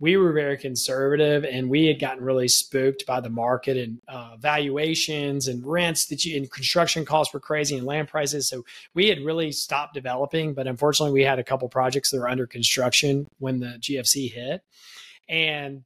we 0.00 0.16
were 0.16 0.32
very 0.32 0.58
conservative 0.58 1.44
and 1.44 1.70
we 1.70 1.86
had 1.86 2.00
gotten 2.00 2.22
really 2.22 2.48
spooked 2.48 3.06
by 3.06 3.20
the 3.20 3.30
market 3.30 3.76
and 3.76 4.00
uh, 4.08 4.36
valuations 4.38 5.46
and 5.48 5.64
rents 5.64 6.06
that 6.06 6.24
you 6.24 6.36
and 6.36 6.50
construction 6.50 7.04
costs 7.04 7.32
were 7.32 7.40
crazy 7.40 7.76
and 7.76 7.86
land 7.86 8.08
prices. 8.08 8.48
So 8.48 8.64
we 8.94 9.08
had 9.08 9.20
really 9.20 9.52
stopped 9.52 9.94
developing. 9.94 10.52
But 10.52 10.66
unfortunately, 10.66 11.12
we 11.12 11.22
had 11.22 11.38
a 11.38 11.44
couple 11.44 11.68
projects 11.68 12.10
that 12.10 12.18
were 12.18 12.28
under 12.28 12.46
construction 12.46 13.26
when 13.38 13.60
the 13.60 13.78
GFC 13.80 14.32
hit. 14.32 14.62
And 15.28 15.84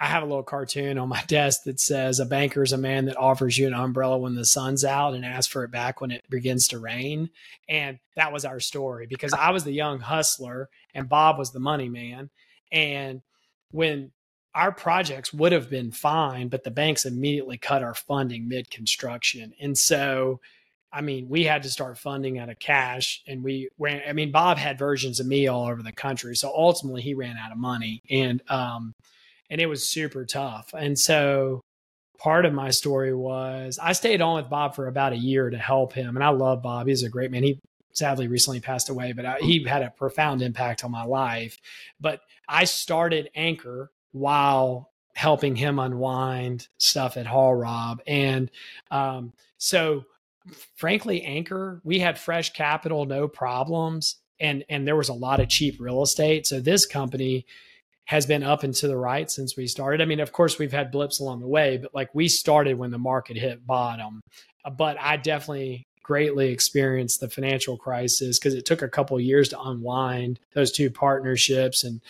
I 0.00 0.06
have 0.06 0.22
a 0.22 0.26
little 0.26 0.42
cartoon 0.42 0.98
on 0.98 1.10
my 1.10 1.22
desk 1.28 1.64
that 1.64 1.78
says 1.78 2.18
a 2.18 2.24
banker 2.24 2.62
is 2.62 2.72
a 2.72 2.78
man 2.78 3.04
that 3.04 3.18
offers 3.18 3.58
you 3.58 3.66
an 3.66 3.74
umbrella 3.74 4.18
when 4.18 4.34
the 4.34 4.46
sun's 4.46 4.84
out 4.84 5.14
and 5.14 5.24
asks 5.24 5.52
for 5.52 5.62
it 5.62 5.70
back 5.70 6.00
when 6.00 6.10
it 6.10 6.24
begins 6.30 6.68
to 6.68 6.78
rain. 6.78 7.28
And 7.68 7.98
that 8.16 8.32
was 8.32 8.46
our 8.46 8.60
story 8.60 9.06
because 9.06 9.34
I 9.34 9.50
was 9.50 9.64
the 9.64 9.72
young 9.72 10.00
hustler 10.00 10.70
and 10.94 11.08
Bob 11.08 11.38
was 11.38 11.52
the 11.52 11.60
money 11.60 11.90
man. 11.90 12.30
And 12.72 13.20
when 13.72 14.12
our 14.54 14.72
projects 14.72 15.32
would 15.32 15.52
have 15.52 15.70
been 15.70 15.92
fine, 15.92 16.48
but 16.48 16.64
the 16.64 16.70
banks 16.70 17.04
immediately 17.04 17.58
cut 17.58 17.82
our 17.82 17.94
funding 17.94 18.48
mid 18.48 18.70
construction. 18.70 19.52
And 19.60 19.76
so, 19.76 20.40
I 20.92 21.02
mean, 21.02 21.28
we 21.28 21.44
had 21.44 21.62
to 21.64 21.70
start 21.70 21.98
funding 21.98 22.38
out 22.38 22.48
of 22.48 22.58
cash 22.58 23.22
and 23.28 23.44
we 23.44 23.68
ran, 23.78 24.02
I 24.08 24.12
mean, 24.12 24.32
Bob 24.32 24.56
had 24.56 24.78
versions 24.78 25.20
of 25.20 25.26
me 25.26 25.46
all 25.46 25.68
over 25.68 25.82
the 25.82 25.92
country. 25.92 26.34
So 26.34 26.52
ultimately 26.52 27.02
he 27.02 27.14
ran 27.14 27.36
out 27.36 27.52
of 27.52 27.58
money. 27.58 28.02
And, 28.10 28.42
um, 28.50 28.94
and 29.50 29.60
it 29.60 29.66
was 29.66 29.86
super 29.86 30.24
tough. 30.24 30.72
And 30.76 30.98
so 30.98 31.60
part 32.18 32.46
of 32.46 32.52
my 32.52 32.70
story 32.70 33.14
was 33.14 33.78
I 33.82 33.92
stayed 33.92 34.20
on 34.20 34.36
with 34.36 34.50
Bob 34.50 34.74
for 34.74 34.86
about 34.86 35.12
a 35.12 35.18
year 35.18 35.50
to 35.50 35.58
help 35.58 35.92
him. 35.92 36.16
And 36.16 36.24
I 36.24 36.28
love 36.28 36.62
Bob. 36.62 36.86
He's 36.86 37.02
a 37.02 37.08
great 37.08 37.30
man. 37.30 37.42
He 37.42 37.58
sadly 37.92 38.28
recently 38.28 38.60
passed 38.60 38.88
away, 38.88 39.12
but 39.12 39.26
I, 39.26 39.38
he 39.40 39.64
had 39.64 39.82
a 39.82 39.90
profound 39.90 40.42
impact 40.42 40.84
on 40.84 40.90
my 40.90 41.04
life. 41.04 41.58
But 42.00 42.20
I 42.48 42.64
started 42.64 43.30
Anchor 43.34 43.90
while 44.12 44.90
helping 45.14 45.56
him 45.56 45.78
unwind 45.78 46.68
stuff 46.78 47.16
at 47.16 47.26
Hall 47.26 47.54
Rob. 47.54 48.00
And 48.06 48.50
um, 48.90 49.32
so, 49.58 50.04
frankly, 50.76 51.22
Anchor, 51.22 51.80
we 51.84 51.98
had 51.98 52.18
fresh 52.18 52.52
capital, 52.52 53.06
no 53.06 53.28
problems. 53.28 54.16
And, 54.38 54.64
and 54.68 54.86
there 54.86 54.96
was 54.96 55.08
a 55.08 55.14
lot 55.14 55.40
of 55.40 55.48
cheap 55.48 55.76
real 55.80 56.02
estate. 56.02 56.46
So 56.46 56.60
this 56.60 56.86
company, 56.86 57.44
has 58.10 58.26
been 58.26 58.42
up 58.42 58.64
and 58.64 58.74
to 58.74 58.88
the 58.88 58.96
right 58.96 59.30
since 59.30 59.56
we 59.56 59.68
started. 59.68 60.02
I 60.02 60.04
mean, 60.04 60.18
of 60.18 60.32
course, 60.32 60.58
we've 60.58 60.72
had 60.72 60.90
blips 60.90 61.20
along 61.20 61.38
the 61.38 61.46
way, 61.46 61.76
but 61.76 61.94
like 61.94 62.12
we 62.12 62.26
started 62.26 62.76
when 62.76 62.90
the 62.90 62.98
market 62.98 63.36
hit 63.36 63.64
bottom. 63.64 64.20
Uh, 64.64 64.70
but 64.70 64.96
I 65.00 65.16
definitely 65.16 65.84
greatly 66.02 66.50
experienced 66.50 67.20
the 67.20 67.30
financial 67.30 67.76
crisis 67.76 68.36
because 68.36 68.54
it 68.54 68.66
took 68.66 68.82
a 68.82 68.88
couple 68.88 69.20
years 69.20 69.50
to 69.50 69.60
unwind 69.60 70.40
those 70.54 70.72
two 70.72 70.90
partnerships 70.90 71.84
and 71.84 72.00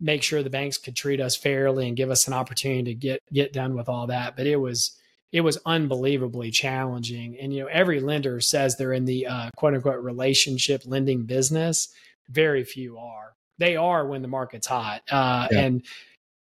make 0.00 0.24
sure 0.24 0.42
the 0.42 0.50
banks 0.50 0.78
could 0.78 0.96
treat 0.96 1.20
us 1.20 1.36
fairly 1.36 1.86
and 1.86 1.96
give 1.96 2.10
us 2.10 2.26
an 2.26 2.34
opportunity 2.34 2.82
to 2.82 2.94
get 2.94 3.22
get 3.32 3.52
done 3.52 3.76
with 3.76 3.88
all 3.88 4.08
that. 4.08 4.34
But 4.34 4.48
it 4.48 4.56
was 4.56 4.98
it 5.30 5.42
was 5.42 5.60
unbelievably 5.64 6.50
challenging. 6.50 7.38
And 7.40 7.54
you 7.54 7.60
know, 7.60 7.68
every 7.68 8.00
lender 8.00 8.40
says 8.40 8.76
they're 8.76 8.92
in 8.92 9.04
the 9.04 9.28
uh, 9.28 9.50
quote 9.56 9.74
unquote 9.74 10.02
relationship 10.02 10.82
lending 10.86 11.22
business. 11.22 11.90
Very 12.28 12.64
few 12.64 12.98
are 12.98 13.35
they 13.58 13.76
are 13.76 14.06
when 14.06 14.22
the 14.22 14.28
market's 14.28 14.66
hot. 14.66 15.02
Uh, 15.10 15.48
yeah. 15.50 15.60
And 15.60 15.82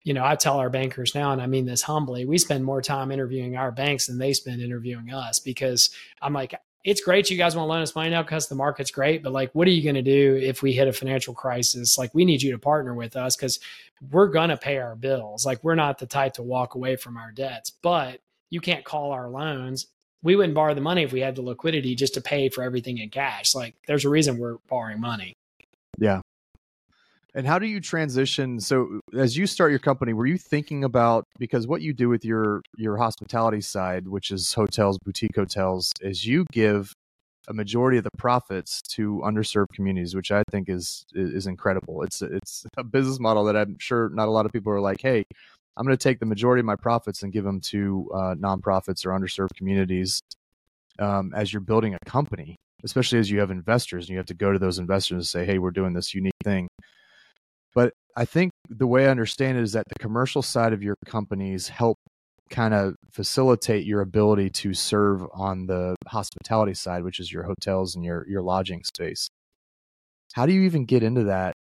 you 0.05 0.15
know, 0.15 0.25
I 0.25 0.37
tell 0.37 0.59
our 0.59 0.71
bankers 0.71 1.15
now, 1.15 1.33
and 1.33 1.43
I 1.43 1.47
mean 1.47 1.67
this 1.67 1.83
humbly, 1.83 2.25
we 2.25 2.39
spend 2.39 2.65
more 2.65 2.81
time 2.81 3.13
interviewing 3.13 3.57
our 3.57 3.71
banks 3.71 4.07
than 4.07 4.17
they 4.17 4.33
spend 4.33 4.63
interviewing 4.63 5.13
us 5.13 5.39
because 5.39 5.91
I'm 6.23 6.33
like, 6.33 6.55
it's 6.85 7.03
great 7.03 7.29
you 7.29 7.37
guys 7.37 7.55
want 7.55 7.67
to 7.67 7.71
loan 7.71 7.83
us 7.83 7.95
money 7.95 8.09
now 8.09 8.23
because 8.23 8.49
the 8.49 8.55
market's 8.55 8.91
great, 8.91 9.23
but 9.23 9.33
like, 9.33 9.55
what 9.55 9.69
are 9.69 9.73
you 9.73 9.83
going 9.83 9.97
to 9.97 10.03
do 10.03 10.37
if 10.37 10.63
we 10.63 10.73
hit 10.73 10.89
a 10.89 10.93
financial 10.93 11.35
crisis? 11.35 11.99
Like, 11.99 12.15
we 12.15 12.25
need 12.25 12.41
you 12.41 12.53
to 12.53 12.59
partner 12.59 12.95
with 12.95 13.17
us 13.17 13.37
because 13.37 13.61
we're 14.11 14.29
going 14.29 14.49
to 14.49 14.57
pay 14.57 14.79
our 14.79 14.97
bills. 14.97 15.45
Like, 15.45 15.63
we're 15.63 15.75
not 15.75 15.99
the 15.99 16.07
type 16.07 16.35
to 16.35 16.43
walk 16.43 16.75
away 16.75 16.97
from 16.97 17.17
our 17.17 17.33
debts, 17.33 17.71
but 17.71 18.21
you 18.49 18.61
can't 18.61 18.85
call 18.85 19.13
our 19.13 19.29
loans. 19.29 19.89
We 20.23 20.37
wouldn't 20.37 20.55
borrow 20.55 20.75
the 20.75 20.81
money 20.81 21.03
if 21.03 21.13
we 21.13 21.21
had 21.21 21.37
the 21.37 21.43
liquidity 21.43 21.95
just 21.95 22.15
to 22.15 22.21
pay 22.21 22.49
for 22.49 22.63
everything 22.63 22.99
in 22.99 23.11
cash. 23.11 23.55
Like, 23.55 23.75
there's 23.87 24.05
a 24.07 24.09
reason 24.09 24.39
we're 24.39 24.57
borrowing 24.69 25.01
money. 25.01 25.37
And 27.35 27.47
how 27.47 27.59
do 27.59 27.67
you 27.67 27.81
transition? 27.81 28.59
So 28.59 29.01
as 29.17 29.37
you 29.37 29.47
start 29.47 29.71
your 29.71 29.79
company, 29.79 30.13
were 30.13 30.27
you 30.27 30.39
thinking 30.39 30.83
about 30.85 31.25
because 31.39 31.67
what 31.67 31.83
you 31.83 31.93
do 31.93 32.09
with 32.09 32.25
your 32.25 32.63
your 32.77 32.97
hospitality 32.97 33.61
side, 33.61 34.09
which 34.09 34.31
is 34.31 34.53
hotels, 34.53 34.99
boutique 34.99 35.37
hotels, 35.37 35.93
is 36.01 36.27
you 36.27 36.47
give 36.53 36.93
a 37.49 37.53
majority 37.53 37.99
of 37.99 38.05
the 38.05 38.11
profits 38.17 38.81
to 38.83 39.23
underserved 39.25 39.69
communities, 39.75 40.15
which 40.15 40.33
I 40.33 40.43
think 40.51 40.69
is 40.69 41.05
is 41.15 41.47
incredible. 41.47 42.03
It's 42.03 42.23
it's 42.23 42.65
a 42.79 42.85
business 42.85 43.21
model 43.21 43.45
that 43.45 43.57
I'm 43.57 43.77
sure 43.79 44.09
not 44.09 44.29
a 44.29 44.31
lot 44.31 44.47
of 44.47 44.53
people 44.53 44.73
are 44.73 44.81
like, 44.81 45.01
hey, 45.03 45.25
I'm 45.77 45.85
going 45.85 45.97
to 45.97 46.03
take 46.03 46.21
the 46.21 46.27
majority 46.27 46.61
of 46.61 46.67
my 46.67 46.77
profits 46.77 47.23
and 47.23 47.33
give 47.33 47.45
them 47.45 47.61
to 47.61 48.11
uh, 48.15 48.35
nonprofits 48.37 49.05
or 49.05 49.11
underserved 49.11 49.55
communities. 49.55 50.21
Um, 50.99 51.33
as 51.37 51.53
you're 51.53 51.61
building 51.61 51.95
a 51.95 51.99
company, 52.11 52.57
especially 52.83 53.21
as 53.21 53.31
you 53.31 53.39
have 53.39 53.53
investors, 53.53 54.07
and 54.07 54.11
you 54.11 54.17
have 54.17 54.27
to 54.27 54.35
go 54.35 54.53
to 54.53 54.59
those 54.59 54.81
investors 54.81 55.15
and 55.15 55.27
say, 55.27 55.47
hey, 55.47 55.59
we're 55.59 55.71
doing 55.71 55.93
this 55.93 56.13
unique 56.13 56.33
thing 56.43 56.67
but 57.75 57.93
I 58.17 58.25
think 58.25 58.53
the 58.69 58.87
way 58.87 59.07
I 59.07 59.11
understand 59.11 59.59
it 59.59 59.63
is 59.63 59.73
that 59.73 59.87
the 59.89 59.99
commercial 60.01 60.43
side 60.43 60.73
of 60.73 60.83
your 60.83 60.97
companies 61.07 61.69
help 61.69 61.99
kind 62.51 62.75
of 62.75 62.95
facilitate 63.13 63.87
your 63.87 64.01
ability 64.01 64.51
to 64.51 64.75
serve 64.75 65.23
on 65.33 65.67
the 65.67 65.95
hospitality 66.07 66.75
side, 66.75 67.05
which 67.05 67.21
is 67.21 67.31
your 67.31 67.45
hotels 67.45 67.95
and 67.95 68.05
your 68.05 68.27
your 68.29 68.43
lodging 68.43 68.83
space. 68.85 69.29
How 70.33 70.47
do 70.47 70.53
you 70.53 70.63
even 70.63 70.85
get 70.85 71.03
into 71.03 71.25
that 71.25 71.55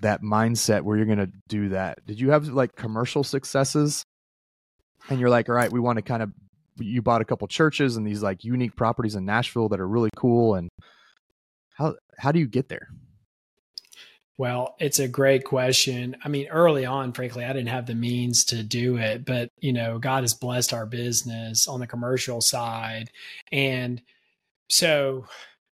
that 0.00 0.22
mindset 0.22 0.82
where 0.82 0.96
you're 0.96 1.06
going 1.06 1.18
to 1.18 1.30
do 1.48 1.70
that? 1.70 1.98
Did 2.06 2.20
you 2.20 2.30
have 2.30 2.48
like 2.48 2.74
commercial 2.76 3.24
successes 3.24 4.04
and 5.08 5.20
you're 5.20 5.30
like, 5.30 5.48
all 5.48 5.54
right, 5.54 5.72
we 5.72 5.80
want 5.80 5.96
to 5.96 6.02
kind 6.02 6.22
of 6.22 6.32
you 6.78 7.02
bought 7.02 7.20
a 7.20 7.24
couple 7.24 7.46
churches 7.48 7.96
and 7.96 8.06
these 8.06 8.22
like 8.22 8.44
unique 8.44 8.74
properties 8.76 9.14
in 9.14 9.24
Nashville 9.24 9.68
that 9.68 9.80
are 9.80 9.88
really 9.88 10.10
cool. 10.16 10.54
And 10.54 10.68
how 11.74 11.96
how 12.18 12.32
do 12.32 12.38
you 12.38 12.46
get 12.46 12.68
there? 12.68 12.88
Well, 14.42 14.74
it's 14.80 14.98
a 14.98 15.06
great 15.06 15.44
question. 15.44 16.16
I 16.24 16.28
mean, 16.28 16.48
early 16.48 16.84
on, 16.84 17.12
frankly, 17.12 17.44
I 17.44 17.52
didn't 17.52 17.68
have 17.68 17.86
the 17.86 17.94
means 17.94 18.44
to 18.46 18.64
do 18.64 18.96
it, 18.96 19.24
but 19.24 19.50
you 19.60 19.72
know, 19.72 20.00
God 20.00 20.24
has 20.24 20.34
blessed 20.34 20.72
our 20.72 20.84
business 20.84 21.68
on 21.68 21.78
the 21.78 21.86
commercial 21.86 22.40
side. 22.40 23.12
And 23.52 24.02
so, 24.68 25.26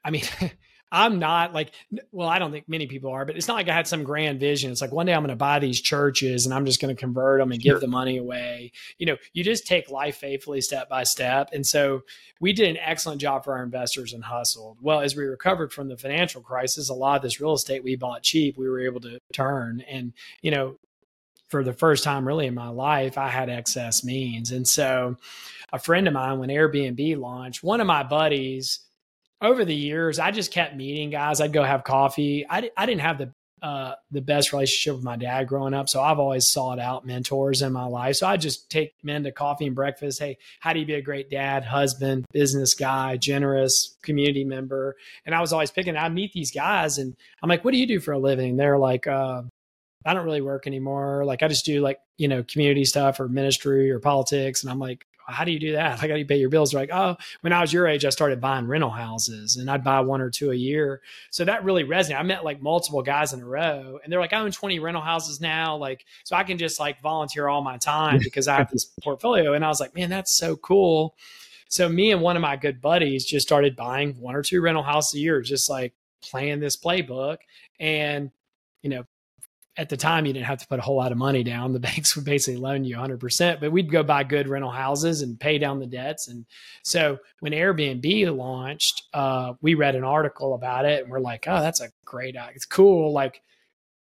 I 0.03 0.13
mean, 0.13 0.25
I'm 0.93 1.19
not 1.19 1.53
like, 1.53 1.73
well, 2.13 2.29
I 2.29 2.39
don't 2.39 2.53
think 2.53 2.69
many 2.69 2.87
people 2.87 3.11
are, 3.11 3.25
but 3.25 3.37
it's 3.37 3.49
not 3.49 3.55
like 3.55 3.69
I 3.69 3.75
had 3.75 3.89
some 3.89 4.05
grand 4.05 4.39
vision. 4.39 4.71
It's 4.71 4.81
like 4.81 4.93
one 4.93 5.07
day 5.07 5.15
I'm 5.15 5.23
going 5.23 5.31
to 5.31 5.37
buy 5.37 5.59
these 5.59 5.81
churches 5.81 6.47
and 6.47 6.55
I'm 6.55 6.67
just 6.67 6.81
going 6.81 6.95
to 6.95 6.99
convert 6.99 7.41
them 7.41 7.51
and 7.51 7.61
sure. 7.61 7.75
give 7.75 7.81
the 7.81 7.89
money 7.89 8.19
away. 8.19 8.71
You 8.99 9.07
know, 9.07 9.17
you 9.33 9.43
just 9.43 9.67
take 9.67 9.91
life 9.91 10.17
faithfully 10.17 10.61
step 10.61 10.89
by 10.89 11.03
step. 11.03 11.51
And 11.53 11.67
so 11.67 12.03
we 12.41 12.53
did 12.53 12.69
an 12.69 12.77
excellent 12.77 13.21
job 13.21 13.45
for 13.45 13.55
our 13.55 13.65
investors 13.65 14.13
and 14.13 14.23
hustled. 14.23 14.79
Well, 14.81 15.01
as 15.01 15.17
we 15.17 15.25
recovered 15.25 15.73
from 15.73 15.89
the 15.89 15.97
financial 15.97 16.41
crisis, 16.41 16.91
a 16.91 16.95
lot 16.95 17.17
of 17.17 17.23
this 17.23 17.41
real 17.41 17.55
estate 17.55 17.83
we 17.83 17.97
bought 17.97 18.23
cheap, 18.23 18.57
we 18.57 18.69
were 18.69 18.81
able 18.81 19.01
to 19.01 19.19
turn. 19.33 19.83
And, 19.89 20.13
you 20.43 20.53
know, 20.53 20.77
for 21.49 21.65
the 21.65 21.73
first 21.73 22.05
time 22.05 22.27
really 22.27 22.47
in 22.47 22.55
my 22.55 22.69
life, 22.69 23.19
I 23.19 23.29
had 23.29 23.49
excess 23.49 24.05
means. 24.05 24.51
And 24.53 24.67
so 24.67 25.17
a 25.73 25.79
friend 25.79 26.07
of 26.07 26.15
mine, 26.15 26.39
when 26.39 26.51
Airbnb 26.51 27.19
launched, 27.19 27.63
one 27.63 27.81
of 27.81 27.87
my 27.87 28.03
buddies, 28.03 28.81
over 29.45 29.65
the 29.65 29.75
years, 29.75 30.19
I 30.19 30.31
just 30.31 30.51
kept 30.51 30.75
meeting 30.75 31.11
guys. 31.11 31.41
I'd 31.41 31.53
go 31.53 31.63
have 31.63 31.85
coffee. 31.85 32.47
I, 32.49 32.71
I 32.77 32.87
didn't 32.87 33.03
have 33.03 33.19
the 33.19 33.33
uh, 33.63 33.95
the 34.11 34.21
best 34.21 34.53
relationship 34.53 34.95
with 34.95 35.05
my 35.05 35.17
dad 35.17 35.49
growing 35.49 35.73
up, 35.73 35.89
so 35.89 36.03
I've 36.03 36.19
always 36.19 36.47
sought 36.47 36.79
out 36.79 37.07
mentors 37.07 37.63
in 37.63 37.73
my 37.73 37.87
life. 37.87 38.17
So 38.17 38.27
I 38.27 38.37
just 38.37 38.69
take 38.69 38.93
men 39.03 39.23
to 39.25 39.33
coffee 39.33 39.67
and 39.67 39.75
breakfast. 39.75 40.19
Hey, 40.19 40.37
how 40.61 40.75
do 40.75 40.81
you 40.81 40.85
be 40.85 40.97
a 40.97 41.01
great 41.01 41.31
dad, 41.31 41.65
husband, 41.65 42.27
business 42.31 42.75
guy, 42.75 43.17
generous 43.17 43.97
community 44.03 44.45
member? 44.45 44.97
And 45.25 45.35
I 45.35 45.41
was 45.41 45.55
always 45.55 45.71
picking. 45.71 45.97
I 45.97 46.11
meet 46.11 46.35
these 46.35 46.51
guys, 46.51 46.99
and 46.99 47.17
I'm 47.43 47.49
like, 47.49 47.65
"What 47.65 47.73
do 47.73 47.79
you 47.79 47.87
do 47.87 48.01
for 48.01 48.13
a 48.13 48.19
living?" 48.19 48.57
They're 48.57 48.77
like, 48.77 49.07
uh, 49.07 49.43
"I 50.05 50.13
don't 50.13 50.27
really 50.27 50.43
work 50.43 50.67
anymore. 50.67 51.25
Like 51.25 51.43
I 51.43 51.49
just 51.49 51.65
do 51.65 51.81
like 51.81 52.01
you 52.19 52.29
know 52.29 52.43
community 52.43 52.85
stuff 52.85 53.19
or 53.19 53.31
ministry 53.31 53.91
or 53.91 53.99
politics." 53.99 54.63
And 54.63 54.71
I'm 54.71 54.79
like, 54.79 55.07
how 55.27 55.45
do 55.45 55.53
you 55.53 55.59
do 55.59 55.73
that? 55.73 55.99
How 55.99 56.07
do 56.07 56.17
you 56.17 56.27
pay 56.27 56.39
your 56.39 56.51
bills. 56.51 56.71
They're 56.71 56.81
like, 56.81 56.93
oh, 56.93 57.17
when 57.41 57.53
I 57.53 57.61
was 57.61 57.73
your 57.73 57.87
age, 57.87 58.05
I 58.05 58.11
started 58.11 58.41
buying 58.41 58.67
rental 58.67 58.91
houses 58.91 59.57
and 59.57 59.71
I'd 59.71 59.85
buy 59.85 60.01
one 60.01 60.21
or 60.21 60.31
two 60.31 60.51
a 60.51 60.55
year. 60.55 61.01
So 61.31 61.45
that 61.45 61.65
really 61.65 61.85
resonated. 61.85 62.19
I 62.19 62.23
met 62.23 62.45
like 62.45 62.61
multiple 62.61 63.03
guys 63.03 63.33
in 63.33 63.41
a 63.41 63.47
row 63.47 63.99
and 64.03 64.13
they're 64.13 64.21
like, 64.21 64.33
I 64.33 64.41
own 64.41 64.53
20 64.53 64.79
rental 64.81 65.03
houses 65.03 65.41
now. 65.41 65.77
Like, 65.77 66.05
so 66.25 66.37
I 66.37 66.45
can 66.45 66.59
just 66.59 66.79
like 66.79 67.01
volunteer 67.01 67.49
all 67.49 67.63
my 67.63 67.79
time 67.79 68.21
because 68.23 68.49
I 68.49 68.57
have 68.57 68.71
this 68.71 68.85
portfolio. 69.03 69.55
And 69.55 69.65
I 69.65 69.69
was 69.69 69.81
like, 69.81 69.95
man, 69.95 70.11
that's 70.11 70.33
so 70.33 70.57
cool. 70.57 71.15
So 71.69 71.89
me 71.89 72.13
and 72.13 72.21
one 72.21 72.37
of 72.37 72.43
my 72.43 72.57
good 72.57 72.81
buddies 72.81 73.25
just 73.25 73.47
started 73.47 73.75
buying 73.75 74.21
one 74.21 74.37
or 74.37 74.43
two 74.43 74.61
rental 74.61 74.83
houses 74.83 75.15
a 75.15 75.19
year, 75.19 75.41
just 75.41 75.69
like 75.69 75.95
playing 76.23 76.61
this 76.61 76.77
playbook. 76.77 77.39
And, 77.81 78.31
you 78.83 78.91
know, 78.91 79.05
at 79.77 79.89
the 79.89 79.97
time 79.97 80.25
you 80.25 80.33
didn't 80.33 80.47
have 80.47 80.61
to 80.61 80.69
put 80.69 80.79
a 80.79 80.83
whole 80.83 80.97
lot 80.97 81.13
of 81.13 81.19
money 81.19 81.43
down. 81.43 81.73
The 81.73 81.81
banks 81.81 82.15
would 82.17 82.25
basically 82.25 82.61
loan 82.61 82.85
you 82.85 82.97
100%, 82.97 83.61
but 83.61 83.73
we'd 83.73 83.91
go 83.91 84.03
buy 84.03 84.25
good 84.25 84.49
rental 84.49 84.71
houses 84.71 85.23
and 85.23 85.39
pay 85.39 85.59
down 85.59 85.81
the 85.81 85.87
debts. 85.87 86.29
And 86.29 86.47
so 86.83 87.19
when 87.41 87.53
Airbnb 87.53 88.37
launched, 88.37 89.05
uh, 89.13 89.55
we 89.61 89.75
read 89.75 89.97
an 89.97 90.05
article 90.05 90.55
about 90.55 90.85
it 90.85 91.03
and 91.03 91.11
we're 91.11 91.21
like, 91.21 91.47
oh, 91.49 91.61
that's 91.61 91.81
a 91.81 91.91
great, 92.05 92.37
it's 92.55 92.67
cool. 92.67 93.13
Like, 93.13 93.43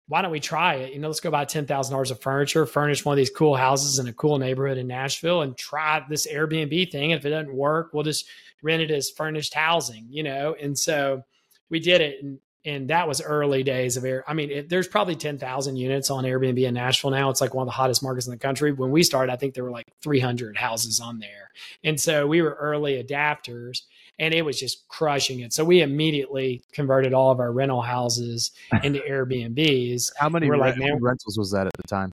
why 0.07 0.21
don't 0.21 0.31
we 0.31 0.41
try 0.41 0.75
it? 0.75 0.93
You 0.93 1.01
know, 1.01 1.09
let's 1.09 1.21
go 1.21 1.31
buy 1.31 1.47
$10,000 1.47 2.11
of 2.11 2.21
furniture, 2.21 2.67
furnish 2.67 3.05
one 3.05 3.15
of 3.15 3.17
these 3.17 3.31
cool 3.31 3.57
houses 3.57 3.99
in 3.99 4.07
a 4.07 4.13
cool 4.13 4.39
neighborhood 4.39 4.77
in 4.77 4.87
Nashville 4.87 5.41
and 5.41 5.57
try 5.57 6.05
this 6.09 6.27
Airbnb 6.27 6.93
thing. 6.93 7.13
If 7.13 7.25
it 7.25 7.31
doesn't 7.31 7.55
work, 7.55 7.91
we'll 7.93 8.05
just 8.05 8.27
rent 8.63 8.83
it 8.83 8.91
as 8.91 9.11
furnished 9.11 9.55
housing, 9.55 10.07
you 10.11 10.23
know? 10.23 10.55
And 10.61 10.79
so 10.79 11.25
we 11.71 11.81
did 11.81 12.03
it. 12.03 12.23
And 12.23 12.39
and 12.65 12.89
that 12.89 13.07
was 13.07 13.21
early 13.21 13.63
days 13.63 13.97
of 13.97 14.05
air. 14.05 14.25
I 14.27 14.33
mean, 14.35 14.51
it, 14.51 14.69
there's 14.69 14.89
probably 14.89 15.17
10,000 15.17 15.77
units 15.77 16.11
on 16.11 16.25
Airbnb 16.25 16.67
in 16.67 16.75
Nashville 16.75 17.11
now. 17.11 17.29
It's 17.29 17.41
like 17.41 17.55
one 17.55 17.63
of 17.63 17.69
the 17.69 17.73
hottest 17.73 18.03
markets 18.03 18.27
in 18.27 18.31
the 18.31 18.39
country. 18.39 18.73
When 18.73 18.91
we 18.91 19.03
started, 19.03 19.33
I 19.33 19.37
think 19.37 19.55
there 19.55 19.65
were 19.65 19.71
like 19.71 19.87
300 20.03 20.57
houses 20.57 21.01
on 21.01 21.19
there. 21.19 21.51
And 21.83 22.01
so 22.01 22.27
we 22.27 22.41
were 22.41 22.57
early 22.59 23.03
adapters 23.03 23.83
and 24.19 24.33
it 24.33 24.43
was 24.43 24.59
just 24.59 24.89
crushing 24.89 25.41
it. 25.41 25.53
So 25.53 25.65
we 25.65 25.83
immediately 25.83 26.63
converted 26.73 27.13
all 27.13 27.31
of 27.31 27.41
our 27.41 27.53
rental 27.53 27.83
houses 27.83 28.53
into 28.83 29.01
Airbnbs. 29.01 30.13
How 30.17 30.29
many 30.29 30.51
like, 30.51 30.77
rentals 30.79 31.37
was 31.37 31.51
that 31.51 31.67
at 31.67 31.73
the 31.77 31.89
time? 31.89 32.13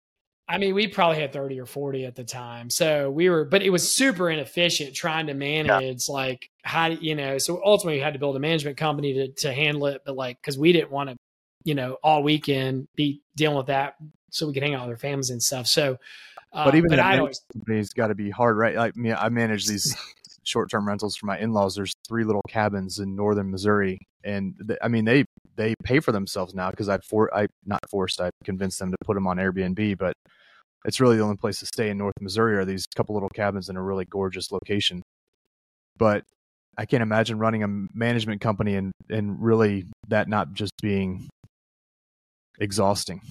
I 0.52 0.58
mean, 0.58 0.76
we 0.76 0.88
probably 0.88 1.18
had 1.18 1.32
30 1.32 1.62
or 1.62 1.66
40 1.66 2.06
at 2.06 2.16
the 2.16 2.26
time. 2.26 2.70
So 2.70 3.10
we 3.10 3.30
were, 3.30 3.46
but 3.46 3.62
it 3.62 3.70
was 3.70 3.90
super 3.90 4.30
inefficient 4.30 4.94
trying 4.94 5.28
to 5.28 5.34
manage 5.34 6.10
yeah. 6.10 6.14
like 6.14 6.50
how, 6.64 6.88
you 6.88 7.16
know, 7.16 7.38
so 7.38 7.62
ultimately 7.64 8.00
we 8.00 8.04
had 8.04 8.14
to 8.14 8.20
build 8.20 8.36
a 8.36 8.40
management 8.40 8.76
company 8.76 9.14
to, 9.14 9.28
to 9.44 9.54
handle 9.54 9.88
it. 9.88 10.02
But 10.06 10.18
like, 10.18 10.42
cause 10.44 10.58
we 10.58 10.74
didn't 10.74 10.92
want 10.92 11.10
to, 11.10 11.16
you 11.64 11.74
know, 11.74 11.98
all 12.04 12.22
weekend 12.22 12.90
be 12.96 13.22
dealing 13.38 13.56
with 13.56 13.68
that 13.68 13.96
so 14.30 14.46
we 14.46 14.54
could 14.54 14.64
hang 14.64 14.74
out 14.74 14.88
with 14.88 14.92
our 14.92 14.98
families 14.98 15.30
and 15.30 15.42
stuff. 15.42 15.68
So, 15.68 15.98
uh, 16.52 16.66
but 16.66 16.76
even 16.76 16.90
but 16.90 17.00
I 17.00 17.20
always, 17.20 17.42
company's 17.54 17.94
got 17.94 18.08
to 18.08 18.16
be 18.16 18.30
hard, 18.30 18.58
right? 18.58 18.76
Like 18.76 18.98
me, 18.98 19.14
I 19.14 19.30
manage 19.30 19.68
these 19.68 19.96
short-term 20.44 20.86
rentals 20.86 21.16
for 21.16 21.28
my 21.28 21.40
in-laws. 21.40 21.76
There's 21.76 21.94
three 22.06 22.26
little 22.26 22.42
cabins 22.50 23.00
in 23.00 23.16
northern 23.16 23.50
Missouri, 23.52 24.00
and 24.26 24.56
th- 24.68 24.80
I 24.82 24.90
mean 24.90 25.06
they 25.06 25.24
they 25.56 25.74
pay 25.84 26.00
for 26.00 26.12
themselves 26.12 26.54
now 26.54 26.70
because 26.70 26.90
I 26.90 26.98
for 27.00 27.34
I 27.36 27.48
not 27.66 27.82
forced 27.90 28.22
I 28.22 28.30
convinced 28.44 28.80
them 28.80 28.92
to 28.92 28.98
put 29.06 29.16
them 29.16 29.28
on 29.28 29.38
Airbnb, 29.38 29.98
but 29.98 30.14
it's 30.86 31.00
really 31.00 31.18
the 31.18 31.24
only 31.24 31.38
place 31.38 31.60
to 31.60 31.66
stay 31.66 31.90
in 31.90 31.98
North 31.98 32.14
Missouri 32.20 32.58
are 32.58 32.66
these 32.66 32.86
couple 32.96 33.14
little 33.16 33.30
cabins 33.30 33.70
in 33.70 33.78
a 33.78 33.84
really 33.84 34.06
gorgeous 34.06 34.52
location. 34.52 35.02
But 35.98 36.24
I 36.78 36.86
can't 36.86 37.04
imagine 37.04 37.38
running 37.38 37.64
a 37.64 37.68
management 37.94 38.42
company 38.42 38.76
and 38.76 38.92
and 39.10 39.42
really 39.42 39.86
that 40.08 40.28
not 40.28 40.54
just 40.54 40.72
being 40.82 41.30
exhausting. 42.60 43.22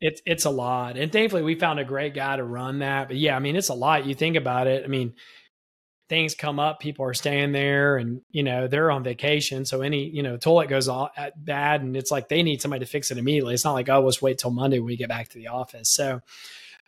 It's 0.00 0.20
it's 0.26 0.44
a 0.46 0.50
lot, 0.50 0.96
and 0.96 1.12
thankfully 1.12 1.42
we 1.42 1.54
found 1.54 1.78
a 1.78 1.84
great 1.84 2.14
guy 2.14 2.36
to 2.36 2.42
run 2.42 2.80
that. 2.80 3.08
But 3.08 3.18
yeah, 3.18 3.36
I 3.36 3.38
mean 3.38 3.54
it's 3.54 3.68
a 3.68 3.74
lot. 3.74 4.06
You 4.06 4.14
think 4.14 4.36
about 4.36 4.66
it. 4.66 4.84
I 4.84 4.88
mean, 4.88 5.14
things 6.12 6.34
come 6.34 6.60
up, 6.60 6.78
people 6.78 7.06
are 7.06 7.14
staying 7.14 7.52
there, 7.52 7.96
and 7.96 8.20
you 8.30 8.42
know 8.42 8.68
they're 8.68 8.90
on 8.90 9.02
vacation, 9.02 9.64
so 9.64 9.80
any 9.80 10.08
you 10.10 10.22
know 10.22 10.36
toilet 10.36 10.68
goes 10.68 10.86
all 10.86 11.10
uh, 11.16 11.30
bad, 11.36 11.80
and 11.80 11.96
it's 11.96 12.10
like 12.10 12.28
they 12.28 12.42
need 12.42 12.60
somebody 12.60 12.84
to 12.84 12.90
fix 12.90 13.10
it 13.10 13.18
immediately. 13.18 13.54
It's 13.54 13.64
not 13.64 13.72
like 13.72 13.88
oh, 13.88 14.00
let's 14.00 14.20
wait 14.20 14.38
till 14.38 14.50
Monday 14.50 14.78
when 14.78 14.86
we 14.86 14.96
get 14.96 15.08
back 15.08 15.28
to 15.30 15.38
the 15.38 15.48
office. 15.48 15.88
So 15.88 16.20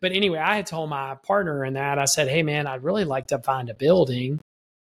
but 0.01 0.13
anyway, 0.13 0.39
I 0.39 0.57
had 0.57 0.67
told 0.67 0.91
my 0.91 1.15
partner 1.15 1.65
in 1.65 1.75
that, 1.75 1.99
I 1.99 2.05
said, 2.05 2.29
hey, 2.29 2.43
man, 2.43 2.67
I'd 2.67 2.85
really 2.85 3.07
like 3.07 3.29
to 3.29 3.39
find 3.39 3.71
a 3.71 3.75
building 3.75 4.39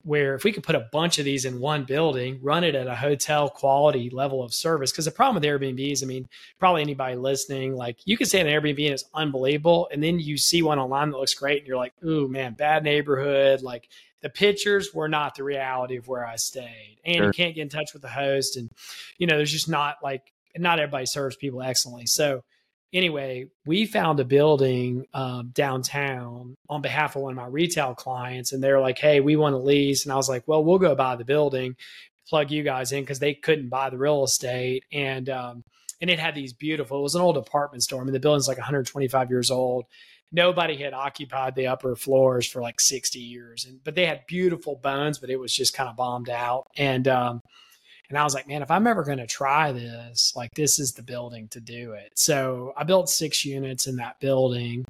where 0.02 0.36
if 0.36 0.44
we 0.44 0.52
could 0.52 0.64
put 0.64 0.76
a 0.76 0.88
bunch 0.92 1.20
of 1.20 1.26
these 1.26 1.46
in 1.46 1.60
one 1.60 1.84
building, 1.84 2.40
run 2.42 2.64
it 2.64 2.74
at 2.74 2.88
a 2.88 2.96
hotel 2.96 3.50
quality 3.50 4.10
level 4.12 4.44
of 4.44 4.54
service. 4.54 4.92
Because 4.92 5.06
the 5.06 5.12
problem 5.12 5.36
with 5.36 5.44
Airbnbs, 5.44 6.04
I 6.04 6.08
mean, 6.08 6.28
probably 6.60 6.84
anybody 6.84 7.16
listening, 7.16 7.76
like 7.76 7.98
you 8.06 8.18
can 8.18 8.26
stay 8.28 8.40
in 8.40 8.48
an 8.48 8.54
Airbnb 8.54 8.84
and 8.84 8.94
it's 8.94 9.06
unbelievable. 9.14 9.90
And 9.92 10.04
then 10.04 10.20
you 10.20 10.38
see 10.38 10.62
one 10.62 10.80
online 10.80 11.10
that 11.10 11.18
looks 11.18 11.34
great 11.34 11.60
and 11.60 11.68
you're 11.68 11.78
like, 11.78 11.94
ooh, 12.04 12.28
man, 12.28 12.54
bad 12.54 12.84
neighborhood. 12.84 13.62
Like 13.64 13.90
the 14.26 14.30
pictures 14.32 14.92
were 14.92 15.08
not 15.08 15.36
the 15.36 15.44
reality 15.44 15.98
of 15.98 16.08
where 16.08 16.26
I 16.26 16.38
stayed. 16.38 16.98
And 17.06 17.18
sure. 17.18 17.26
you 17.28 17.32
can't 17.32 17.54
get 17.54 17.62
in 17.62 17.70
touch 17.70 17.94
with 17.94 18.02
the 18.02 18.08
host. 18.08 18.58
And, 18.58 18.72
you 19.20 19.28
know, 19.28 19.38
there's 19.38 19.52
just 19.52 19.70
not 19.70 19.98
like, 20.02 20.34
not 20.58 20.80
everybody 20.80 21.06
serves 21.06 21.36
people 21.36 21.62
excellently. 21.62 22.08
So, 22.08 22.44
anyway, 22.92 23.46
we 23.68 23.86
found 23.86 24.20
a 24.20 24.26
building 24.26 25.06
um, 25.14 25.52
downtown 25.54 26.56
on 26.68 26.82
behalf 26.82 27.16
of 27.16 27.22
one 27.22 27.34
of 27.34 27.38
my 27.38 27.46
retail 27.46 27.94
clients, 27.94 28.52
and 28.52 28.64
they're 28.64 28.82
like, 28.82 28.98
"Hey, 28.98 29.20
we 29.20 29.36
want 29.36 29.54
to 29.54 29.60
lease," 29.60 30.06
and 30.06 30.12
I 30.12 30.16
was 30.16 30.28
like, 30.28 30.48
"Well, 30.48 30.64
we'll 30.64 30.80
go 30.80 30.96
buy 30.96 31.18
the 31.18 31.26
building, 31.26 31.76
plug 32.28 32.50
you 32.50 32.64
guys 32.64 32.92
in 32.94 33.02
because 33.02 33.20
they 33.20 33.36
couldn't 33.36 33.70
buy 33.70 33.92
the 33.92 34.00
real 34.00 34.24
estate." 34.24 34.86
And 34.92 35.30
um, 35.30 35.64
and 36.02 36.10
it 36.10 36.18
had 36.18 36.34
these 36.34 36.54
beautiful. 36.54 36.98
It 36.98 37.04
was 37.04 37.16
an 37.16 37.22
old 37.22 37.38
apartment 37.38 37.84
store. 37.84 38.02
I 38.02 38.06
mean, 38.06 38.14
the 38.14 38.20
building's 38.20 38.48
like 38.48 38.58
125 38.58 39.30
years 39.30 39.52
old. 39.52 39.86
Nobody 40.32 40.76
had 40.76 40.94
occupied 40.94 41.56
the 41.56 41.68
upper 41.68 41.96
floors 41.96 42.48
for 42.48 42.62
like 42.62 42.82
60 42.82 43.20
years, 43.20 43.66
and 43.66 43.84
but 43.84 43.96
they 43.96 44.06
had 44.06 44.26
beautiful 44.28 44.76
bones, 44.76 45.20
but 45.20 45.30
it 45.30 45.40
was 45.40 45.54
just 45.54 45.74
kind 45.74 45.90
of 45.90 45.96
bombed 45.96 46.30
out. 46.30 46.68
And 46.78 47.08
um, 47.08 47.42
and 48.10 48.18
I 48.18 48.24
was 48.24 48.34
like, 48.34 48.48
man, 48.48 48.62
if 48.62 48.72
I'm 48.72 48.88
ever 48.88 49.04
going 49.04 49.18
to 49.20 49.28
try 49.28 49.72
this, 49.72 50.34
like 50.36 50.52
this 50.56 50.80
is 50.80 50.94
the 50.94 51.04
building 51.04 51.48
to 51.50 51.60
do 51.60 51.94
it. 51.94 52.12
So 52.16 52.74
I 52.78 52.84
built 52.84 53.10
six 53.10 53.46
units 53.46 53.88
in 53.88 53.96
that 53.98 54.20
building 54.20 54.86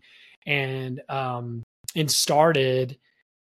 and 0.46 1.02
um 1.10 1.64
and 1.96 2.12
started 2.12 2.98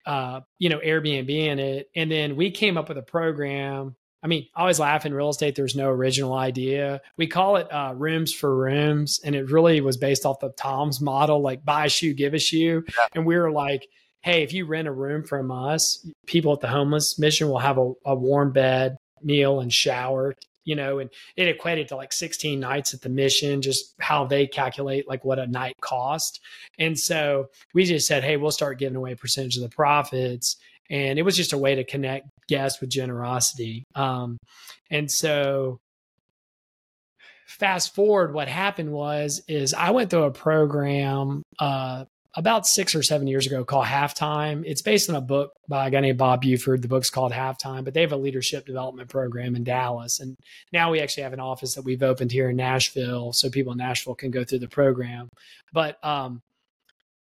uh, 0.06 0.42
you 0.60 0.70
know, 0.70 0.80
Airbnb 0.80 1.30
in 1.30 1.60
it. 1.60 1.90
And 1.96 2.12
then 2.12 2.36
we 2.36 2.52
came 2.52 2.78
up 2.78 2.90
with 2.90 2.98
a 2.98 3.04
program. 3.04 3.96
I 4.24 4.28
mean, 4.28 4.48
I 4.56 4.62
always 4.62 4.80
laugh 4.80 5.06
in 5.06 5.14
real 5.14 5.30
estate, 5.30 5.56
there's 5.56 5.76
no 5.76 5.90
original 5.90 6.34
idea. 6.34 7.02
We 7.18 7.28
call 7.28 7.56
it 7.56 7.72
uh, 7.72 7.94
rooms 7.96 8.34
for 8.34 8.56
rooms. 8.56 9.20
And 9.24 9.36
it 9.36 9.50
really 9.50 9.82
was 9.82 9.98
based 9.98 10.26
off 10.26 10.40
the 10.40 10.52
TOMS 10.52 11.02
model, 11.02 11.42
like 11.42 11.66
buy 11.66 11.86
a 11.86 11.90
shoe, 11.90 12.14
give 12.14 12.34
a 12.34 12.40
shoe. 12.40 12.84
Yeah. 12.88 13.08
And 13.14 13.26
we 13.26 13.36
were 13.38 13.52
like, 13.52 13.88
hey, 14.22 14.44
if 14.44 14.54
you 14.54 14.66
rent 14.66 14.88
a 14.88 14.92
room 14.92 15.24
from 15.24 15.52
us, 15.52 16.08
people 16.28 16.54
at 16.54 16.60
the 16.60 16.68
homeless 16.68 17.18
mission 17.18 17.50
will 17.50 17.60
have 17.60 17.80
a, 17.80 17.94
a 18.06 18.16
warm 18.16 18.52
bed, 18.52 18.98
meal 19.24 19.60
and 19.60 19.74
shower 19.74 20.36
you 20.64 20.76
know, 20.76 21.00
and 21.00 21.10
it 21.36 21.48
equated 21.48 21.88
to 21.88 21.96
like 21.96 22.14
16 22.14 22.60
nights 22.60 22.94
at 22.94 23.02
the 23.02 23.10
mission, 23.10 23.62
just 23.62 23.94
how 24.00 24.26
they 24.26 24.48
calculate 24.48 25.08
like 25.08 25.26
what 25.26 25.40
a 25.40 25.48
night 25.48 25.76
cost. 25.82 26.40
And 26.78 26.98
so 26.98 27.50
we 27.74 27.86
just 27.86 28.08
said, 28.08 28.24
hey, 28.24 28.38
we'll 28.38 28.52
start 28.52 28.80
giving 28.80 28.96
away 28.96 29.14
a 29.14 29.18
percentage 29.18 29.58
of 29.58 29.64
the 29.64 29.70
profits. 29.70 30.58
And 30.90 31.18
it 31.18 31.24
was 31.24 31.38
just 31.38 31.54
a 31.54 31.58
way 31.58 31.76
to 31.76 31.84
connect 31.84 32.28
guests 32.48 32.82
with 32.82 32.90
generosity. 32.90 33.86
Um, 33.96 34.38
and 34.90 35.10
so 35.10 35.80
fast 37.48 37.96
forward, 37.96 38.34
what 38.34 38.48
happened 38.48 38.92
was 38.92 39.42
is 39.48 39.74
I 39.74 39.92
went 39.92 40.10
through 40.10 40.24
a 40.24 40.32
program 40.32 41.44
uh, 41.60 42.06
about 42.36 42.66
six 42.66 42.96
or 42.96 43.04
seven 43.04 43.28
years 43.28 43.46
ago 43.46 43.66
called 43.66 43.86
Halftime. 43.86 44.64
It's 44.66 44.82
based 44.82 45.10
on 45.10 45.16
a 45.16 45.22
book 45.22 45.52
by 45.68 45.88
a 45.88 45.92
guy 45.92 46.00
named 46.00 46.18
Bob 46.18 46.42
Buford. 46.42 46.82
The 46.82 46.88
book's 46.88 47.10
called 47.10 47.34
Halftime, 47.34 47.84
but 47.84 47.94
they 47.94 48.02
have 48.02 48.14
a 48.14 48.18
leadership 48.18 48.66
development 48.66 49.10
program 49.10 49.56
in 49.56 49.64
Dallas. 49.64 50.20
And 50.20 50.38
now 50.72 50.92
we 50.92 51.02
actually 51.02 51.24
have 51.24 51.34
an 51.34 51.42
office 51.42 51.76
that 51.76 51.84
we've 51.84 52.04
opened 52.04 52.32
here 52.32 52.50
in 52.50 52.56
Nashville 52.56 53.34
so 53.34 53.50
people 53.50 53.74
in 53.74 53.80
Nashville 53.80 54.16
can 54.16 54.32
go 54.32 54.46
through 54.46 54.60
the 54.60 54.70
program. 54.70 55.28
But 55.74 56.04
um, 56.06 56.42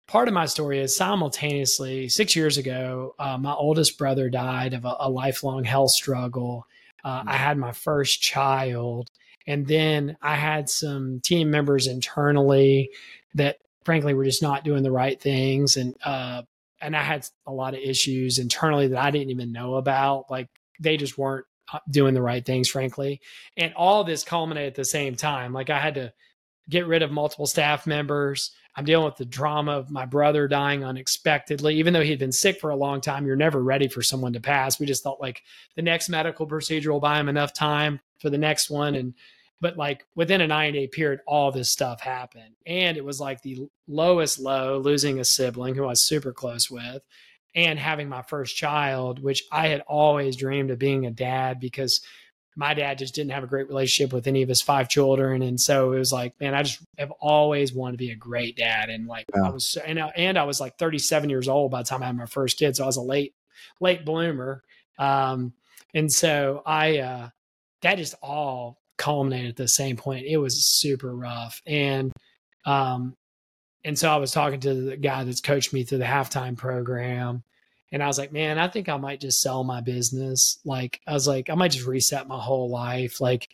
part 0.09 0.27
of 0.27 0.35
my 0.35 0.47
story 0.47 0.81
is 0.81 0.97
simultaneously, 0.97 2.09
six 2.09 2.35
years 2.35 2.59
ago, 2.59 3.15
uh, 3.21 3.39
my 3.39 3.53
oldest 3.53 3.99
brother 3.99 4.29
died 4.29 4.75
of 4.75 4.85
a, 4.85 4.97
a 4.99 5.11
lifelong 5.11 5.63
health 5.63 5.93
struggle. 5.93 6.67
Uh, 7.05 7.23
I 7.25 7.37
had 7.37 7.57
my 7.57 7.73
first 7.73 8.21
child. 8.21 9.09
And 9.47 9.67
then 9.67 10.17
I 10.21 10.35
had 10.35 10.69
some 10.69 11.21
team 11.21 11.51
members 11.51 11.87
internally 11.87 12.91
that 13.35 13.59
frankly 13.89 14.13
we 14.13 14.19
were 14.19 14.25
just 14.27 14.43
not 14.43 14.65
doing 14.65 14.83
the 14.83 14.93
right 14.93 15.19
things. 15.19 15.79
And 15.79 15.95
uh 16.05 16.43
and 16.83 16.95
I 16.95 17.03
had 17.03 17.27
a 17.47 17.53
lot 17.53 17.73
of 17.73 17.81
issues 17.81 18.39
internally 18.39 18.87
that 18.89 19.03
I 19.03 19.11
didn't 19.11 19.31
even 19.31 19.51
know 19.51 19.77
about. 19.77 20.31
Like 20.31 20.49
they 20.79 20.99
just 20.99 21.17
weren't 21.17 21.47
uh, 21.73 21.79
doing 21.91 22.13
the 22.13 22.21
right 22.21 22.45
things 22.45 22.69
frankly. 22.69 23.23
And 23.57 23.73
all 23.73 24.05
this 24.05 24.25
culminated 24.25 24.73
at 24.73 24.75
the 24.75 24.85
same 24.85 25.17
time. 25.17 25.55
Like 25.55 25.71
I 25.71 25.79
had 25.79 25.95
to 25.95 26.13
get 26.69 26.87
rid 26.87 27.03
of 27.03 27.11
multiple 27.11 27.47
staff 27.47 27.87
members. 27.87 28.51
I'm 28.77 28.85
dealing 28.85 29.07
with 29.07 29.17
the 29.17 29.25
drama 29.25 29.73
of 29.73 29.91
my 29.91 30.05
brother 30.05 30.47
dying 30.49 30.85
unexpectedly. 30.85 31.77
Even 31.77 31.95
though 31.95 32.03
he'd 32.03 32.19
been 32.19 32.31
sick 32.31 32.61
for 32.61 32.69
a 32.69 32.77
long 32.77 33.01
time 33.01 33.25
you're 33.27 33.37
never 33.37 33.63
ready 33.63 33.89
for 33.89 34.03
someone 34.03 34.35
to 34.35 34.41
pass. 34.41 34.79
We 34.79 34.85
just 34.85 35.03
thought 35.03 35.19
like 35.19 35.43
the 35.77 35.83
next 35.83 36.11
medical 36.11 36.45
procedure 36.45 36.93
will 36.93 37.01
buy 37.01 37.19
him 37.19 37.31
enough 37.31 37.55
time 37.55 38.01
for 38.19 38.29
the 38.29 38.37
next 38.37 38.69
one. 38.69 38.97
And 38.97 39.15
but 39.61 39.77
like 39.77 40.07
within 40.15 40.41
a 40.41 40.47
nine 40.47 40.73
day 40.73 40.87
period, 40.87 41.21
all 41.27 41.51
this 41.51 41.71
stuff 41.71 42.01
happened. 42.01 42.55
And 42.67 42.97
it 42.97 43.05
was 43.05 43.21
like 43.21 43.43
the 43.43 43.69
lowest 43.87 44.39
low, 44.39 44.79
losing 44.79 45.19
a 45.19 45.25
sibling 45.25 45.75
who 45.75 45.85
I 45.85 45.89
was 45.89 46.03
super 46.03 46.33
close 46.33 46.71
with 46.71 47.03
and 47.55 47.79
having 47.79 48.09
my 48.09 48.23
first 48.23 48.57
child, 48.57 49.23
which 49.23 49.45
I 49.51 49.69
had 49.69 49.81
always 49.83 50.37
dreamed 50.37 50.71
of 50.71 50.79
being 50.79 51.07
a 51.07 51.11
dad 51.11 51.59
because 51.59 52.01
my 52.55 52.75
dad 52.75 52.99
just 52.99 53.15
didn't 53.15 53.31
have 53.31 53.45
a 53.45 53.49
great 53.49 53.69
relationship 53.69 54.13
with 54.13 54.27
any 54.27 54.43
of 54.43 54.49
his 54.49 54.63
five 54.63 54.89
children. 54.89 55.43
And 55.43 55.61
so 55.61 55.93
it 55.93 55.99
was 55.99 56.13
like, 56.13 56.39
man, 56.41 56.55
I 56.55 56.65
just 56.65 56.81
have 56.99 57.13
always 57.21 57.73
wanted 57.73 57.93
to 57.93 57.99
be 57.99 58.11
a 58.11 58.17
great 58.17 58.57
dad. 58.57 58.91
And 58.91 59.07
like, 59.07 59.27
yeah. 59.35 59.45
I 59.45 59.51
was, 59.51 59.77
and 59.87 59.99
I, 59.99 60.09
and 60.17 60.37
I 60.37 60.43
was 60.43 60.61
like 60.61 60.77
37 60.77 61.31
years 61.31 61.49
old 61.49 61.71
by 61.71 61.83
the 61.83 61.89
time 61.89 62.03
I 62.03 62.07
had 62.07 62.17
my 62.17 62.27
first 62.27 62.59
kid. 62.59 62.75
So 62.75 62.83
I 62.83 62.87
was 62.87 62.97
a 62.97 63.03
late, 63.03 63.35
late 63.81 64.05
bloomer. 64.05 64.63
Um, 64.99 65.53
and 65.95 66.13
so 66.13 66.63
I, 66.67 66.99
uh, 66.99 67.29
that 67.83 67.97
just 67.97 68.17
all 68.23 68.81
culminated 68.99 69.51
at 69.51 69.57
the 69.57 69.69
same 69.69 69.97
point. 69.97 70.27
It 70.27 70.37
was 70.37 70.65
super 70.65 71.15
rough. 71.17 71.63
And 71.67 72.13
um 72.67 73.15
and 73.85 73.99
so 73.99 74.11
I 74.11 74.17
was 74.17 74.33
talking 74.33 74.61
to 74.61 74.75
the 74.75 74.97
guy 74.97 75.25
that's 75.25 75.41
coached 75.41 75.73
me 75.73 75.85
through 75.85 75.99
the 75.99 76.05
halftime 76.05 76.57
program. 76.57 77.43
And 77.93 78.03
I 78.03 78.07
was 78.07 78.19
like, 78.19 78.33
man, 78.33 78.59
I 78.59 78.69
think 78.69 78.89
I 78.89 78.97
might 78.97 79.21
just 79.21 79.41
sell 79.41 79.65
my 79.65 79.81
business. 79.81 80.59
Like, 80.65 81.01
I 81.07 81.13
was 81.13 81.27
like, 81.27 81.49
I 81.49 81.55
might 81.55 81.71
just 81.71 81.87
reset 81.87 82.29
my 82.29 82.39
whole 82.39 82.69
life. 82.69 83.21
Like, 83.21 83.49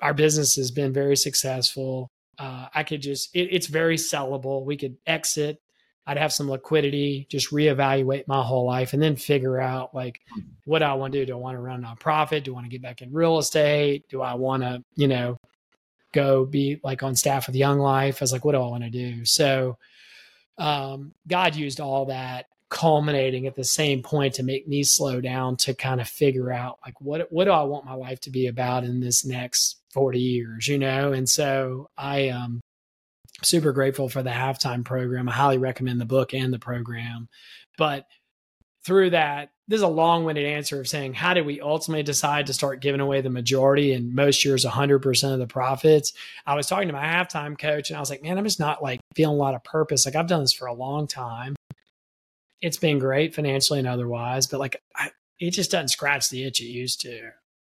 our 0.00 0.14
business 0.14 0.54
has 0.56 0.70
been 0.70 0.92
very 0.92 1.16
successful. 1.16 2.10
Uh, 2.38 2.66
I 2.74 2.82
could 2.84 3.02
just, 3.02 3.34
it, 3.34 3.48
it's 3.50 3.66
very 3.66 3.96
sellable. 3.96 4.64
We 4.64 4.76
could 4.76 4.96
exit 5.06 5.60
I'd 6.06 6.18
have 6.18 6.32
some 6.32 6.50
liquidity, 6.50 7.26
just 7.30 7.52
reevaluate 7.52 8.26
my 8.26 8.42
whole 8.42 8.66
life 8.66 8.92
and 8.92 9.02
then 9.02 9.16
figure 9.16 9.60
out 9.60 9.94
like 9.94 10.20
what 10.64 10.80
do 10.80 10.86
I 10.86 10.94
want 10.94 11.12
to 11.12 11.20
do? 11.20 11.26
Do 11.26 11.32
I 11.34 11.40
want 11.40 11.56
to 11.56 11.60
run 11.60 11.84
a 11.84 11.86
nonprofit? 11.86 12.44
Do 12.44 12.52
I 12.52 12.54
want 12.54 12.66
to 12.66 12.70
get 12.70 12.82
back 12.82 13.02
in 13.02 13.12
real 13.12 13.38
estate? 13.38 14.08
Do 14.08 14.20
I 14.20 14.34
want 14.34 14.62
to, 14.62 14.82
you 14.96 15.08
know, 15.08 15.36
go 16.12 16.44
be 16.44 16.80
like 16.82 17.02
on 17.02 17.14
staff 17.14 17.46
with 17.46 17.56
Young 17.56 17.78
Life? 17.78 18.18
I 18.20 18.24
was 18.24 18.32
like, 18.32 18.44
what 18.44 18.52
do 18.52 18.62
I 18.62 18.66
want 18.66 18.82
to 18.84 18.90
do? 18.90 19.24
So 19.24 19.78
um, 20.58 21.12
God 21.28 21.54
used 21.54 21.80
all 21.80 22.06
that 22.06 22.46
culminating 22.68 23.46
at 23.46 23.54
the 23.54 23.64
same 23.64 24.02
point 24.02 24.34
to 24.34 24.42
make 24.42 24.66
me 24.66 24.82
slow 24.82 25.20
down 25.20 25.56
to 25.58 25.74
kind 25.74 26.00
of 26.00 26.08
figure 26.08 26.50
out 26.50 26.78
like 26.84 26.98
what 27.02 27.30
what 27.30 27.44
do 27.44 27.50
I 27.50 27.62
want 27.64 27.84
my 27.84 27.92
life 27.92 28.18
to 28.22 28.30
be 28.30 28.46
about 28.46 28.82
in 28.82 28.98
this 28.98 29.26
next 29.26 29.82
40 29.92 30.18
years, 30.18 30.68
you 30.68 30.78
know? 30.78 31.12
And 31.12 31.28
so 31.28 31.90
I 31.98 32.30
um 32.30 32.60
super 33.42 33.72
grateful 33.72 34.08
for 34.08 34.22
the 34.22 34.30
halftime 34.30 34.84
program. 34.84 35.28
I 35.28 35.32
highly 35.32 35.58
recommend 35.58 36.00
the 36.00 36.06
book 36.06 36.34
and 36.34 36.52
the 36.52 36.58
program. 36.58 37.28
But 37.78 38.06
through 38.84 39.10
that, 39.10 39.50
this 39.68 39.78
is 39.78 39.82
a 39.82 39.88
long 39.88 40.24
winded 40.24 40.44
answer 40.44 40.80
of 40.80 40.88
saying, 40.88 41.14
how 41.14 41.34
did 41.34 41.46
we 41.46 41.60
ultimately 41.60 42.02
decide 42.02 42.46
to 42.46 42.52
start 42.52 42.82
giving 42.82 43.00
away 43.00 43.20
the 43.20 43.30
majority 43.30 43.92
and 43.92 44.14
most 44.14 44.44
years 44.44 44.64
100% 44.64 45.32
of 45.32 45.38
the 45.38 45.46
profits? 45.46 46.12
I 46.46 46.54
was 46.54 46.66
talking 46.66 46.88
to 46.88 46.94
my 46.94 47.04
halftime 47.04 47.58
coach 47.58 47.90
and 47.90 47.96
I 47.96 48.00
was 48.00 48.10
like, 48.10 48.22
man, 48.22 48.38
I'm 48.38 48.44
just 48.44 48.60
not 48.60 48.82
like 48.82 49.00
feeling 49.14 49.36
a 49.36 49.38
lot 49.38 49.54
of 49.54 49.64
purpose. 49.64 50.04
Like 50.04 50.16
I've 50.16 50.26
done 50.26 50.40
this 50.40 50.52
for 50.52 50.66
a 50.66 50.74
long 50.74 51.06
time. 51.06 51.54
It's 52.60 52.76
been 52.76 52.98
great 52.98 53.34
financially 53.34 53.78
and 53.78 53.88
otherwise, 53.88 54.46
but 54.46 54.60
like 54.60 54.82
I, 54.94 55.10
it 55.38 55.50
just 55.52 55.70
doesn't 55.70 55.88
scratch 55.88 56.28
the 56.28 56.44
itch 56.44 56.60
it 56.60 56.66
used 56.66 57.00
to 57.02 57.30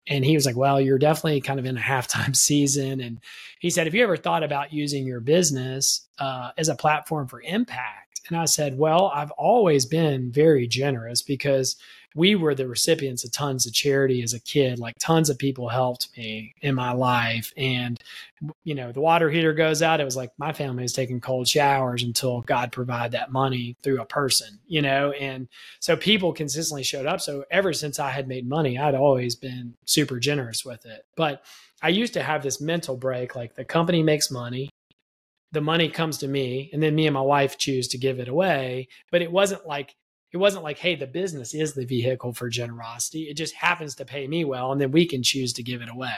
and 0.08 0.24
he 0.24 0.36
was 0.36 0.46
like, 0.46 0.56
Well, 0.56 0.80
you're 0.80 0.98
definitely 0.98 1.42
kind 1.42 1.60
of 1.60 1.66
in 1.66 1.78
a 1.78 1.82
halftime 1.82 2.36
season. 2.36 3.02
And 3.02 3.20
he 3.60 3.70
said, 3.70 3.88
Have 3.88 3.96
you 3.96 4.04
ever 4.04 4.18
thought 4.18 4.44
about 4.44 4.74
using 4.74 5.06
your 5.06 5.20
business 5.20 6.08
uh, 6.20 6.52
as 6.58 6.70
a 6.70 6.76
platform 6.76 7.28
for 7.28 7.42
impact? 7.42 8.22
And 8.28 8.38
I 8.38 8.46
said, 8.46 8.78
Well, 8.78 9.12
I've 9.14 9.32
always 9.32 9.86
been 9.86 10.32
very 10.32 10.68
generous 10.68 11.22
because 11.22 11.76
we 12.16 12.34
were 12.34 12.56
the 12.56 12.68
recipients 12.68 13.26
of 13.26 13.32
tons 13.34 13.68
of 13.68 13.74
charity 13.74 14.24
as 14.24 14.34
a 14.34 14.40
kid. 14.40 14.80
Like 14.80 14.96
tons 15.00 15.30
of 15.30 15.38
people 15.38 15.68
helped 15.68 16.10
me 16.18 16.54
in 16.62 16.74
my 16.74 16.94
life. 16.94 17.52
And, 17.58 18.00
you 18.64 18.74
know, 18.74 18.94
the 18.94 19.02
water 19.02 19.30
heater 19.30 19.54
goes 19.54 19.82
out. 19.82 20.00
It 20.00 20.06
was 20.06 20.16
like 20.16 20.32
my 20.38 20.54
family 20.54 20.84
was 20.84 20.94
taking 20.94 21.20
cold 21.20 21.48
showers 21.48 22.04
until 22.04 22.42
God 22.42 22.72
provided 22.72 23.12
that 23.12 23.34
money 23.34 23.76
through 23.84 24.02
a 24.02 24.06
person, 24.06 24.60
you 24.66 24.82
know? 24.82 25.12
And 25.12 25.50
so 25.82 25.98
people 25.98 26.32
consistently 26.32 26.84
showed 26.84 27.06
up. 27.06 27.20
So 27.20 27.44
ever 27.52 27.74
since 27.74 28.00
I 28.00 28.12
had 28.12 28.30
made 28.30 28.48
money, 28.48 28.78
I'd 28.78 28.96
always 28.96 29.36
been 29.36 29.76
super 29.86 30.18
generous 30.18 30.64
with 30.64 30.86
it. 30.86 31.06
But 31.18 31.44
I 31.82 31.90
used 31.90 32.14
to 32.14 32.24
have 32.24 32.42
this 32.42 32.62
mental 32.62 32.96
break 32.96 33.36
like 33.36 33.56
the 33.56 33.66
company 33.66 34.02
makes 34.02 34.32
money 34.32 34.70
the 35.52 35.62
money 35.62 35.88
comes 35.88 36.18
to 36.18 36.28
me 36.28 36.70
and 36.74 36.84
then 36.84 36.96
me 36.96 37.08
and 37.08 37.14
my 37.14 37.22
wife 37.22 37.58
choose 37.58 37.88
to 37.88 37.98
give 37.98 38.20
it 38.20 38.28
away 38.28 38.88
but 39.12 39.22
it 39.22 39.32
wasn't 39.32 39.66
like 39.66 39.96
it 40.36 40.40
wasn't 40.40 40.66
like, 40.66 40.78
hey, 40.78 40.96
the 40.96 41.08
business 41.08 41.54
is 41.54 41.76
the 41.76 41.86
vehicle 41.86 42.34
for 42.34 42.50
generosity. 42.50 43.30
It 43.30 43.38
just 43.38 43.56
happens 43.56 43.96
to 43.96 44.06
pay 44.06 44.28
me 44.28 44.44
well, 44.44 44.74
and 44.74 44.82
then 44.82 44.92
we 44.92 45.06
can 45.06 45.24
choose 45.24 45.54
to 45.54 45.64
give 45.64 45.82
it 45.82 45.88
away 45.88 46.12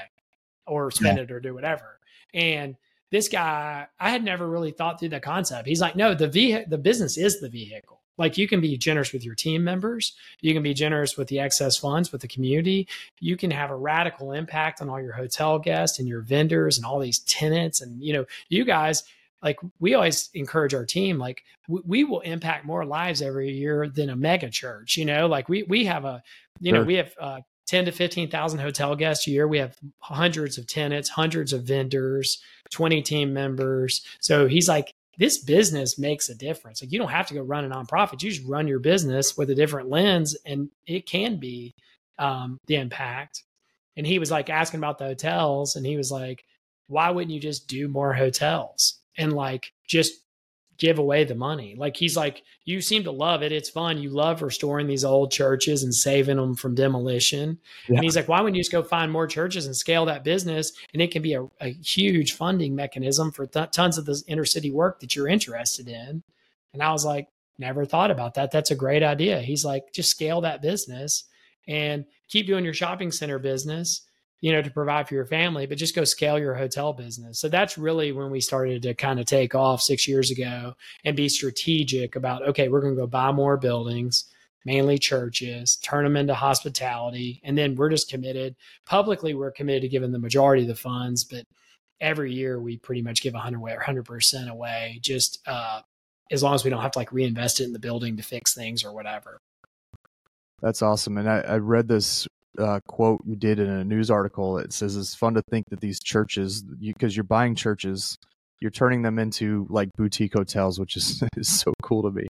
or 0.66 0.90
spend 0.90 1.20
yeah. 1.20 1.26
it 1.26 1.32
or 1.32 1.40
do 1.40 1.54
whatever. 1.54 2.00
And 2.34 2.78
this 3.12 3.30
guy, 3.30 3.86
I 4.00 4.10
had 4.10 4.24
never 4.24 4.50
really 4.50 4.72
thought 4.72 5.00
through 5.00 5.10
the 5.10 5.20
concept. 5.20 5.68
He's 5.68 5.82
like, 5.82 5.96
no, 5.96 6.16
the 6.16 6.28
ve- 6.28 6.66
the 6.68 6.80
business 6.80 7.16
is 7.16 7.40
the 7.40 7.48
vehicle. 7.48 8.02
Like 8.18 8.40
you 8.40 8.48
can 8.48 8.60
be 8.60 8.76
generous 8.76 9.14
with 9.14 9.24
your 9.24 9.36
team 9.36 9.64
members, 9.64 10.14
you 10.42 10.52
can 10.52 10.64
be 10.64 10.74
generous 10.74 11.16
with 11.16 11.28
the 11.28 11.40
excess 11.40 11.78
funds 11.78 12.12
with 12.12 12.22
the 12.22 12.28
community. 12.28 12.88
You 13.20 13.38
can 13.38 13.52
have 13.52 13.70
a 13.70 13.76
radical 13.76 14.32
impact 14.32 14.82
on 14.82 14.90
all 14.90 15.00
your 15.00 15.14
hotel 15.14 15.60
guests 15.60 16.00
and 16.00 16.08
your 16.08 16.22
vendors 16.22 16.78
and 16.78 16.88
all 16.88 17.00
these 17.00 17.20
tenants. 17.20 17.82
And 17.82 18.04
you 18.04 18.14
know, 18.14 18.26
you 18.50 18.66
guys, 18.66 19.04
like 19.42 19.58
we 19.80 19.94
always 19.94 20.30
encourage 20.34 20.74
our 20.74 20.86
team 20.86 21.18
like 21.18 21.44
we, 21.68 21.82
we, 21.86 22.04
will 22.04 22.22
impact 22.22 22.66
more 22.66 22.86
lives 22.86 23.22
every 23.22 23.52
year 23.52 23.88
than 23.88 24.10
a 24.10 24.16
mega 24.16 24.50
church 24.50 24.98
you 24.98 25.06
know? 25.06 25.28
Like 25.28 25.50
we 25.50 25.64
we 25.64 25.86
have 25.86 26.06
a 26.06 26.22
you 26.60 26.72
sure. 26.72 26.80
know 26.80 26.86
we 26.86 26.96
have 26.96 27.14
uh, 27.20 27.40
10 27.68 27.86
to 27.86 27.92
15,000 27.92 28.60
hotel 28.60 28.96
guests 28.96 29.28
a 29.28 29.32
year. 29.32 29.48
We 29.48 29.58
have 29.58 29.78
hundreds 30.00 30.58
of 30.58 30.68
tenants 30.68 31.10
hundreds 31.10 31.54
of 31.54 31.64
vendors 31.64 32.42
20 32.72 33.02
team 33.02 33.34
members. 33.34 34.06
So 34.22 34.48
he's 34.48 34.68
like 34.68 34.92
this 35.18 35.40
business 35.40 35.98
makes 35.98 36.30
a 36.30 36.36
difference. 36.36 36.82
Like 36.82 36.92
you 36.92 37.00
don't 37.00 37.10
have 37.10 37.28
to 37.28 37.34
go 37.34 37.42
run 37.42 37.66
a 37.66 37.76
nonprofit. 37.76 38.22
You 38.22 38.30
just 38.30 38.48
run 38.48 38.68
your 38.68 38.80
business 38.80 39.36
with 39.36 39.50
a 39.50 39.56
different 39.56 39.90
lens 39.90 40.38
and 40.46 40.70
it 40.86 41.08
can 41.08 41.38
be 41.38 41.74
um, 42.20 42.60
the 42.68 42.76
impact. 42.76 43.44
And 43.96 44.06
he 44.06 44.20
was 44.20 44.30
like 44.30 44.52
asking 44.52 44.80
about 44.80 45.00
the 45.00 45.06
hotels 45.06 45.76
and 45.76 45.86
he 45.86 45.98
was 45.98 46.12
like 46.12 46.44
why 46.88 47.10
wouldn't 47.10 47.34
you 47.34 47.40
just 47.40 47.68
do 47.68 47.88
more 47.88 48.14
hotels 48.14 49.00
and 49.18 49.34
like 49.34 49.74
just 49.88 50.14
give 50.78 51.00
away 51.00 51.24
the 51.24 51.36
money. 51.36 51.76
Like 51.76 51.98
he's 51.98 52.16
like, 52.16 52.44
you 52.64 52.82
seem 52.82 53.04
to 53.06 53.12
love 53.12 53.42
it. 53.42 53.52
It's 53.52 53.70
fun. 53.70 53.98
You 53.98 54.12
love 54.12 54.42
restoring 54.42 54.88
these 54.88 55.04
old 55.04 55.32
churches 55.32 55.84
and 55.84 55.94
saving 55.94 56.38
them 56.38 56.56
from 56.56 56.76
demolition. 56.76 57.58
Yeah. 57.88 57.96
And 57.96 58.04
he's 58.04 58.16
like, 58.16 58.28
why 58.28 58.42
wouldn't 58.42 58.58
you 58.58 58.62
just 58.62 58.72
go 58.72 58.84
find 58.84 59.12
more 59.12 59.28
churches 59.28 59.66
and 59.66 59.76
scale 59.76 60.06
that 60.06 60.24
business? 60.24 60.72
And 60.94 61.02
it 61.02 61.12
can 61.12 61.22
be 61.24 61.34
a, 61.34 61.48
a 61.62 61.70
huge 61.70 62.34
funding 62.34 62.76
mechanism 62.76 63.32
for 63.32 63.48
th- 63.48 63.72
tons 63.72 63.98
of 63.98 64.06
this 64.06 64.24
inner 64.28 64.46
city 64.46 64.70
work 64.70 65.00
that 65.00 65.16
you're 65.16 65.28
interested 65.28 65.88
in. 65.88 66.22
And 66.74 66.84
I 66.84 66.92
was 66.92 67.06
like, 67.06 67.28
never 67.58 67.86
thought 67.86 68.12
about 68.12 68.36
that. 68.36 68.52
That's 68.52 68.72
a 68.72 68.76
great 68.76 69.02
idea. 69.02 69.42
He's 69.42 69.66
like, 69.66 69.92
just 69.94 70.12
scale 70.12 70.42
that 70.42 70.62
business 70.62 71.24
and 71.68 72.06
keep 72.28 72.46
doing 72.46 72.64
your 72.64 72.74
shopping 72.74 73.12
center 73.12 73.40
business 73.40 74.04
you 74.40 74.52
know, 74.52 74.62
to 74.62 74.70
provide 74.70 75.08
for 75.08 75.16
your 75.16 75.26
family, 75.26 75.66
but 75.66 75.78
just 75.78 75.96
go 75.96 76.04
scale 76.04 76.38
your 76.38 76.54
hotel 76.54 76.94
business. 76.94 77.40
So 77.40 77.50
that's 77.50 77.78
really 77.78 78.12
when 78.12 78.30
we 78.30 78.40
started 78.40 78.84
to 78.84 78.94
kind 78.94 79.20
of 79.20 79.26
take 79.26 79.56
off 79.56 79.82
six 79.82 80.08
years 80.08 80.30
ago 80.30 80.76
and 81.04 81.16
be 81.16 81.28
strategic 81.28 82.16
about, 82.16 82.48
okay, 82.48 82.68
we're 82.68 82.82
going 82.82 82.96
to 82.96 83.02
go 83.02 83.08
buy 83.08 83.32
more 83.32 83.58
buildings, 83.58 84.26
mainly 84.64 85.00
churches, 85.00 85.78
turn 85.78 86.04
them 86.04 86.16
into 86.16 86.36
hospitality. 86.36 87.42
And 87.44 87.58
then 87.58 87.76
we're 87.76 87.90
just 87.90 88.12
committed 88.12 88.56
publicly, 88.86 89.34
we're 89.34 89.52
committed 89.52 89.82
to 89.84 89.88
giving 89.90 90.12
the 90.12 90.20
majority 90.20 90.64
of 90.64 90.68
the 90.68 90.76
funds, 90.76 91.24
but 91.24 91.44
every 92.00 92.32
year 92.32 92.60
we 92.60 92.78
pretty 92.78 93.02
much 93.02 93.24
give 93.24 93.34
100 93.34 93.58
away, 93.58 93.76
100% 93.76 94.50
away, 94.50 95.00
just 95.02 95.40
uh, 95.48 95.82
as 96.30 96.44
long 96.44 96.54
as 96.54 96.64
we 96.64 96.70
don't 96.70 96.84
have 96.84 96.92
to 96.92 97.00
like 97.00 97.12
reinvest 97.12 97.60
it 97.60 97.64
in 97.64 97.74
the 97.74 97.80
building 97.80 98.18
to 98.18 98.24
fix 98.24 98.54
things 98.54 98.84
or 98.84 98.94
whatever. 98.94 99.40
That's 100.62 100.84
awesome. 100.84 101.18
And 101.18 101.28
I, 101.28 101.40
I 101.40 101.58
read 101.58 101.88
this 101.88 102.28
uh, 102.58 102.80
quote 102.88 103.22
you 103.26 103.36
did 103.36 103.60
in 103.60 103.70
a 103.70 103.84
news 103.84 104.10
article. 104.10 104.58
It 104.58 104.74
says 104.74 104.96
it's 104.96 105.16
fun 105.16 105.34
to 105.36 105.42
think 105.50 105.66
that 105.70 105.82
these 105.82 106.00
churches, 106.00 106.64
because 106.64 107.16
you, 107.16 107.22
are 107.22 107.24
buying 107.24 107.56
churches, 107.56 108.18
you're 108.60 108.72
turning 108.72 109.02
them 109.02 109.20
into 109.20 109.68
like 109.70 109.90
boutique 109.98 110.34
hotels, 110.34 110.80
which 110.80 110.96
is, 110.96 111.24
is 111.38 111.48
so 111.48 111.74
cool 111.82 112.04
to 112.04 112.12
me. 112.12 112.28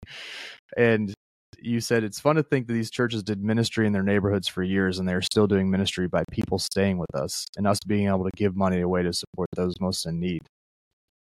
And 0.78 1.14
you 1.60 1.80
said 1.80 2.04
it's 2.04 2.20
fun 2.20 2.36
to 2.36 2.44
think 2.44 2.68
that 2.68 2.74
these 2.74 2.92
churches 2.92 3.24
did 3.24 3.42
ministry 3.42 3.88
in 3.88 3.94
their 3.94 4.04
neighborhoods 4.04 4.48
for 4.48 4.62
years 4.62 5.00
and 5.00 5.08
they're 5.08 5.22
still 5.22 5.48
doing 5.48 5.70
ministry 5.70 6.08
by 6.08 6.24
people 6.32 6.60
staying 6.60 6.98
with 6.98 7.14
us 7.16 7.46
and 7.58 7.66
us 7.68 7.80
being 7.88 8.08
able 8.08 8.26
to 8.26 8.32
give 8.36 8.56
money 8.56 8.82
away 8.82 9.04
to 9.04 9.14
support 9.14 9.50
those 9.56 9.80
most 9.80 10.06
in 10.06 10.20
need. 10.20 10.42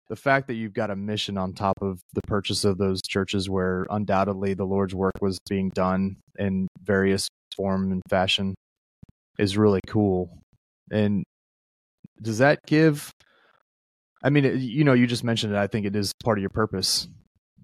The 0.08 0.16
fact 0.16 0.46
that 0.48 0.54
you've 0.54 0.74
got 0.74 0.90
a 0.90 0.96
mission 0.96 1.38
on 1.38 1.54
top 1.54 1.78
of 1.80 2.00
the 2.12 2.20
purchase 2.26 2.64
of 2.64 2.76
those 2.76 3.00
churches 3.02 3.48
where 3.48 3.86
undoubtedly 3.90 4.54
the 4.54 4.64
Lord's 4.64 4.94
work 4.94 5.14
was 5.20 5.38
being 5.48 5.70
done 5.70 6.16
in 6.38 6.68
various 6.82 7.28
form 7.56 7.92
and 7.92 8.02
fashion 8.08 8.54
is 9.38 9.56
really 9.56 9.80
cool. 9.86 10.38
And 10.90 11.24
does 12.20 12.38
that 12.38 12.60
give 12.66 13.10
I 14.22 14.30
mean, 14.30 14.58
you 14.60 14.84
know, 14.84 14.92
you 14.92 15.06
just 15.06 15.24
mentioned 15.24 15.52
it. 15.52 15.58
I 15.58 15.66
think 15.66 15.84
it 15.84 15.96
is 15.96 16.12
part 16.22 16.38
of 16.38 16.42
your 16.42 16.50
purpose, 16.50 17.08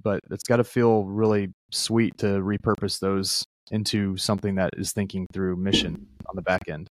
but 0.03 0.21
it's 0.31 0.45
got 0.45 0.57
to 0.57 0.65
feel 0.65 1.05
really 1.05 1.53
sweet 1.71 2.19
to 2.19 2.27
repurpose 2.27 2.99
those 2.99 3.45
into 3.71 4.17
something 4.17 4.57
that 4.57 4.71
is 4.77 4.93
thinking 4.93 5.27
through 5.33 5.57
mission 5.57 6.07
on 6.29 6.35
the 6.35 6.43
back 6.43 6.63
end. 6.69 6.89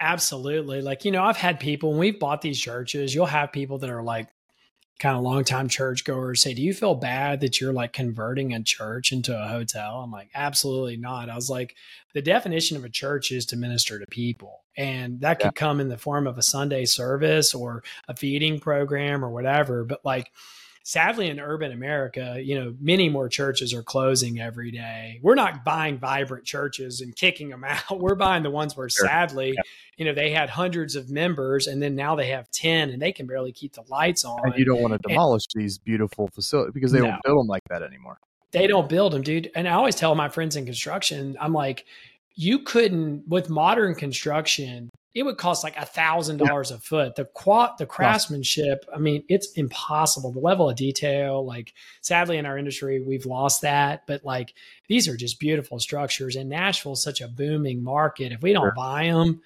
Absolutely. 0.00 0.82
Like, 0.82 1.04
you 1.04 1.12
know, 1.12 1.22
I've 1.22 1.36
had 1.36 1.60
people 1.60 1.90
when 1.90 2.00
we've 2.00 2.18
bought 2.18 2.42
these 2.42 2.58
churches, 2.58 3.14
you'll 3.14 3.26
have 3.26 3.52
people 3.52 3.78
that 3.78 3.90
are 3.90 4.02
like, 4.02 4.28
kind 4.98 5.16
of 5.16 5.22
longtime 5.22 5.68
churchgoers 5.68 6.42
say, 6.42 6.54
Do 6.54 6.62
you 6.62 6.74
feel 6.74 6.94
bad 6.94 7.40
that 7.40 7.60
you're 7.60 7.72
like 7.72 7.92
converting 7.92 8.52
a 8.52 8.62
church 8.62 9.12
into 9.12 9.36
a 9.36 9.48
hotel? 9.48 10.00
I'm 10.00 10.10
like, 10.10 10.30
Absolutely 10.34 10.96
not. 10.96 11.30
I 11.30 11.34
was 11.34 11.50
like, 11.50 11.76
The 12.14 12.22
definition 12.22 12.76
of 12.76 12.84
a 12.84 12.88
church 12.88 13.32
is 13.32 13.46
to 13.46 13.56
minister 13.56 13.98
to 13.98 14.06
people. 14.06 14.64
And 14.76 15.20
that 15.20 15.38
could 15.38 15.46
yeah. 15.46 15.50
come 15.52 15.80
in 15.80 15.88
the 15.88 15.98
form 15.98 16.26
of 16.26 16.38
a 16.38 16.42
Sunday 16.42 16.84
service 16.84 17.54
or 17.54 17.82
a 18.06 18.14
feeding 18.14 18.60
program 18.60 19.24
or 19.24 19.30
whatever. 19.30 19.84
But 19.84 20.04
like, 20.04 20.30
sadly 20.84 21.28
in 21.28 21.38
urban 21.38 21.70
america 21.70 22.40
you 22.42 22.58
know 22.58 22.74
many 22.80 23.10
more 23.10 23.28
churches 23.28 23.74
are 23.74 23.82
closing 23.82 24.40
every 24.40 24.70
day 24.70 25.20
we're 25.22 25.34
not 25.34 25.62
buying 25.62 25.98
vibrant 25.98 26.46
churches 26.46 27.02
and 27.02 27.14
kicking 27.14 27.50
them 27.50 27.62
out 27.62 27.82
we're 28.00 28.14
buying 28.14 28.42
the 28.42 28.50
ones 28.50 28.74
where 28.74 28.88
sure. 28.88 29.06
sadly 29.06 29.48
yeah. 29.48 29.62
You 29.98 30.04
know 30.04 30.14
they 30.14 30.30
had 30.30 30.48
hundreds 30.48 30.96
of 30.96 31.10
members 31.10 31.66
and 31.66 31.82
then 31.82 31.94
now 31.94 32.14
they 32.14 32.28
have 32.28 32.50
10 32.50 32.90
and 32.90 33.02
they 33.02 33.12
can 33.12 33.26
barely 33.26 33.52
keep 33.52 33.74
the 33.74 33.82
lights 33.88 34.24
on 34.24 34.40
and 34.44 34.54
you 34.56 34.64
don't 34.64 34.80
want 34.80 34.94
to 34.94 35.08
demolish 35.08 35.44
and, 35.54 35.62
these 35.62 35.76
beautiful 35.76 36.28
facilities 36.28 36.72
because 36.72 36.92
they 36.92 37.00
no, 37.00 37.08
don't 37.08 37.22
build 37.24 37.40
them 37.40 37.46
like 37.48 37.64
that 37.68 37.82
anymore 37.82 38.18
they 38.52 38.66
don't 38.66 38.88
build 38.88 39.12
them 39.12 39.22
dude 39.22 39.50
and 39.54 39.68
i 39.68 39.72
always 39.72 39.94
tell 39.94 40.14
my 40.14 40.28
friends 40.28 40.56
in 40.56 40.64
construction 40.64 41.36
i'm 41.40 41.52
like 41.52 41.84
you 42.34 42.60
couldn't 42.60 43.26
with 43.28 43.50
modern 43.50 43.94
construction 43.94 44.88
it 45.14 45.24
would 45.24 45.36
cost 45.36 45.64
like 45.64 45.76
a 45.76 45.84
thousand 45.84 46.36
dollars 46.36 46.70
a 46.70 46.78
foot. 46.78 47.16
The 47.16 47.24
quad, 47.24 47.78
the 47.78 47.86
craftsmanship, 47.86 48.84
I 48.94 48.98
mean, 48.98 49.24
it's 49.28 49.52
impossible. 49.54 50.30
The 50.30 50.38
level 50.38 50.70
of 50.70 50.76
detail, 50.76 51.44
like 51.44 51.72
sadly 52.02 52.36
in 52.36 52.46
our 52.46 52.56
industry, 52.56 53.00
we've 53.00 53.26
lost 53.26 53.62
that. 53.62 54.06
But 54.06 54.24
like 54.24 54.54
these 54.86 55.08
are 55.08 55.16
just 55.16 55.40
beautiful 55.40 55.80
structures. 55.80 56.36
And 56.36 56.48
Nashville 56.48 56.92
is 56.92 57.02
such 57.02 57.20
a 57.20 57.26
booming 57.26 57.82
market. 57.82 58.30
If 58.30 58.42
we 58.42 58.52
don't 58.52 58.62
sure. 58.62 58.74
buy 58.76 59.06
them, 59.06 59.40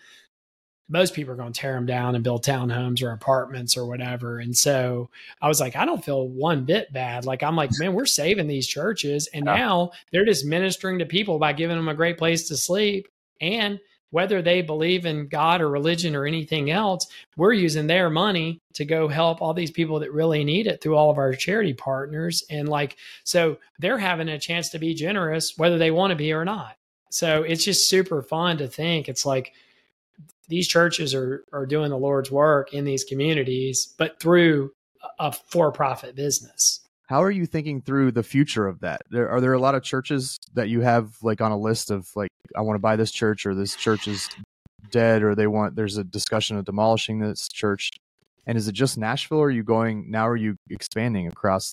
most 0.92 1.14
people 1.14 1.32
are 1.32 1.36
going 1.36 1.52
to 1.52 1.60
tear 1.60 1.74
them 1.74 1.86
down 1.86 2.14
and 2.14 2.22
build 2.22 2.44
townhomes 2.44 3.02
or 3.02 3.10
apartments 3.10 3.76
or 3.76 3.86
whatever. 3.86 4.38
And 4.38 4.56
so 4.56 5.10
I 5.40 5.48
was 5.48 5.58
like, 5.58 5.74
I 5.74 5.84
don't 5.84 6.04
feel 6.04 6.28
one 6.28 6.64
bit 6.64 6.92
bad. 6.92 7.24
Like 7.24 7.42
I'm 7.42 7.56
like, 7.56 7.70
man, 7.78 7.94
we're 7.94 8.06
saving 8.06 8.46
these 8.46 8.66
churches, 8.66 9.28
and 9.32 9.46
yeah. 9.46 9.56
now 9.56 9.90
they're 10.12 10.24
just 10.24 10.44
ministering 10.44 10.98
to 10.98 11.06
people 11.06 11.38
by 11.38 11.52
giving 11.52 11.76
them 11.76 11.88
a 11.88 11.94
great 11.94 12.18
place 12.18 12.46
to 12.48 12.56
sleep 12.56 13.08
and 13.40 13.80
whether 14.12 14.42
they 14.42 14.60
believe 14.60 15.06
in 15.06 15.26
God 15.26 15.62
or 15.62 15.70
religion 15.70 16.14
or 16.14 16.26
anything 16.26 16.70
else, 16.70 17.06
we're 17.36 17.54
using 17.54 17.86
their 17.86 18.10
money 18.10 18.60
to 18.74 18.84
go 18.84 19.08
help 19.08 19.40
all 19.40 19.54
these 19.54 19.70
people 19.70 19.98
that 20.00 20.12
really 20.12 20.44
need 20.44 20.66
it 20.66 20.82
through 20.82 20.96
all 20.96 21.10
of 21.10 21.16
our 21.16 21.32
charity 21.32 21.72
partners. 21.72 22.44
And 22.50 22.68
like, 22.68 22.96
so 23.24 23.56
they're 23.78 23.98
having 23.98 24.28
a 24.28 24.38
chance 24.38 24.68
to 24.70 24.78
be 24.78 24.94
generous, 24.94 25.56
whether 25.56 25.78
they 25.78 25.90
want 25.90 26.10
to 26.10 26.16
be 26.16 26.32
or 26.32 26.44
not. 26.44 26.76
So 27.10 27.42
it's 27.42 27.64
just 27.64 27.88
super 27.88 28.22
fun 28.22 28.58
to 28.58 28.68
think 28.68 29.08
it's 29.08 29.24
like 29.24 29.54
these 30.52 30.68
churches 30.68 31.14
are, 31.14 31.44
are 31.50 31.64
doing 31.64 31.88
the 31.88 31.96
Lord's 31.96 32.30
work 32.30 32.74
in 32.74 32.84
these 32.84 33.04
communities, 33.04 33.94
but 33.96 34.20
through 34.20 34.70
a 35.18 35.32
for 35.32 35.72
profit 35.72 36.14
business. 36.14 36.80
How 37.06 37.22
are 37.22 37.30
you 37.30 37.46
thinking 37.46 37.80
through 37.80 38.12
the 38.12 38.22
future 38.22 38.66
of 38.68 38.80
that? 38.80 39.00
There, 39.10 39.30
are 39.30 39.40
there 39.40 39.54
a 39.54 39.58
lot 39.58 39.74
of 39.74 39.82
churches 39.82 40.38
that 40.52 40.68
you 40.68 40.82
have 40.82 41.14
like 41.22 41.40
on 41.40 41.52
a 41.52 41.58
list 41.58 41.90
of 41.90 42.06
like 42.14 42.28
I 42.54 42.60
want 42.60 42.76
to 42.76 42.82
buy 42.82 42.96
this 42.96 43.10
church 43.10 43.46
or 43.46 43.54
this 43.54 43.74
church 43.74 44.06
is 44.06 44.28
dead 44.90 45.22
or 45.22 45.34
they 45.34 45.46
want 45.46 45.74
there's 45.74 45.96
a 45.96 46.04
discussion 46.04 46.58
of 46.58 46.66
demolishing 46.66 47.18
this 47.18 47.48
church. 47.48 47.90
And 48.46 48.58
is 48.58 48.68
it 48.68 48.72
just 48.72 48.98
Nashville 48.98 49.38
or 49.38 49.46
are 49.46 49.50
you 49.50 49.62
going 49.62 50.10
now 50.10 50.28
are 50.28 50.36
you 50.36 50.56
expanding 50.68 51.28
across 51.28 51.72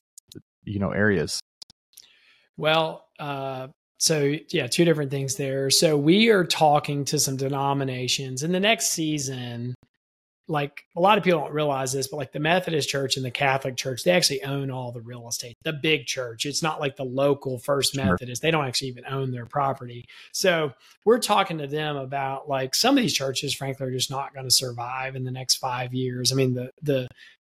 you 0.63 0.79
know 0.79 0.91
areas? 0.91 1.41
Well, 2.55 3.07
uh 3.19 3.67
so 3.99 4.35
yeah, 4.49 4.67
two 4.67 4.85
different 4.85 5.11
things 5.11 5.35
there. 5.35 5.69
So 5.69 5.97
we 5.97 6.29
are 6.29 6.43
talking 6.43 7.05
to 7.05 7.19
some 7.19 7.37
denominations 7.37 8.43
in 8.43 8.51
the 8.51 8.59
next 8.59 8.89
season 8.89 9.75
like 10.49 10.83
a 10.97 10.99
lot 10.99 11.17
of 11.17 11.23
people 11.23 11.39
don't 11.39 11.53
realize 11.53 11.93
this, 11.93 12.07
but 12.07 12.17
like 12.17 12.31
the 12.31 12.39
Methodist 12.39 12.89
Church 12.89 13.15
and 13.15 13.25
the 13.25 13.31
Catholic 13.31 13.77
Church, 13.77 14.03
they 14.03 14.11
actually 14.11 14.43
own 14.43 14.71
all 14.71 14.91
the 14.91 15.01
real 15.01 15.27
estate. 15.27 15.55
The 15.63 15.73
big 15.73 16.07
church, 16.07 16.45
it's 16.45 16.63
not 16.63 16.79
like 16.79 16.95
the 16.95 17.05
local 17.05 17.59
First 17.59 17.93
sure. 17.93 18.03
Methodist. 18.03 18.41
They 18.41 18.49
don't 18.49 18.65
actually 18.65 18.87
even 18.87 19.05
own 19.05 19.31
their 19.31 19.45
property. 19.45 20.05
So 20.33 20.73
we're 21.05 21.19
talking 21.19 21.59
to 21.59 21.67
them 21.67 21.95
about 21.95 22.49
like 22.49 22.73
some 22.73 22.97
of 22.97 23.01
these 23.01 23.13
churches, 23.13 23.53
frankly, 23.53 23.85
are 23.85 23.91
just 23.91 24.09
not 24.09 24.33
going 24.33 24.47
to 24.47 24.51
survive 24.51 25.15
in 25.15 25.23
the 25.23 25.31
next 25.31 25.57
five 25.57 25.93
years. 25.93 26.31
I 26.31 26.35
mean, 26.35 26.55
the 26.55 26.71
the 26.81 27.07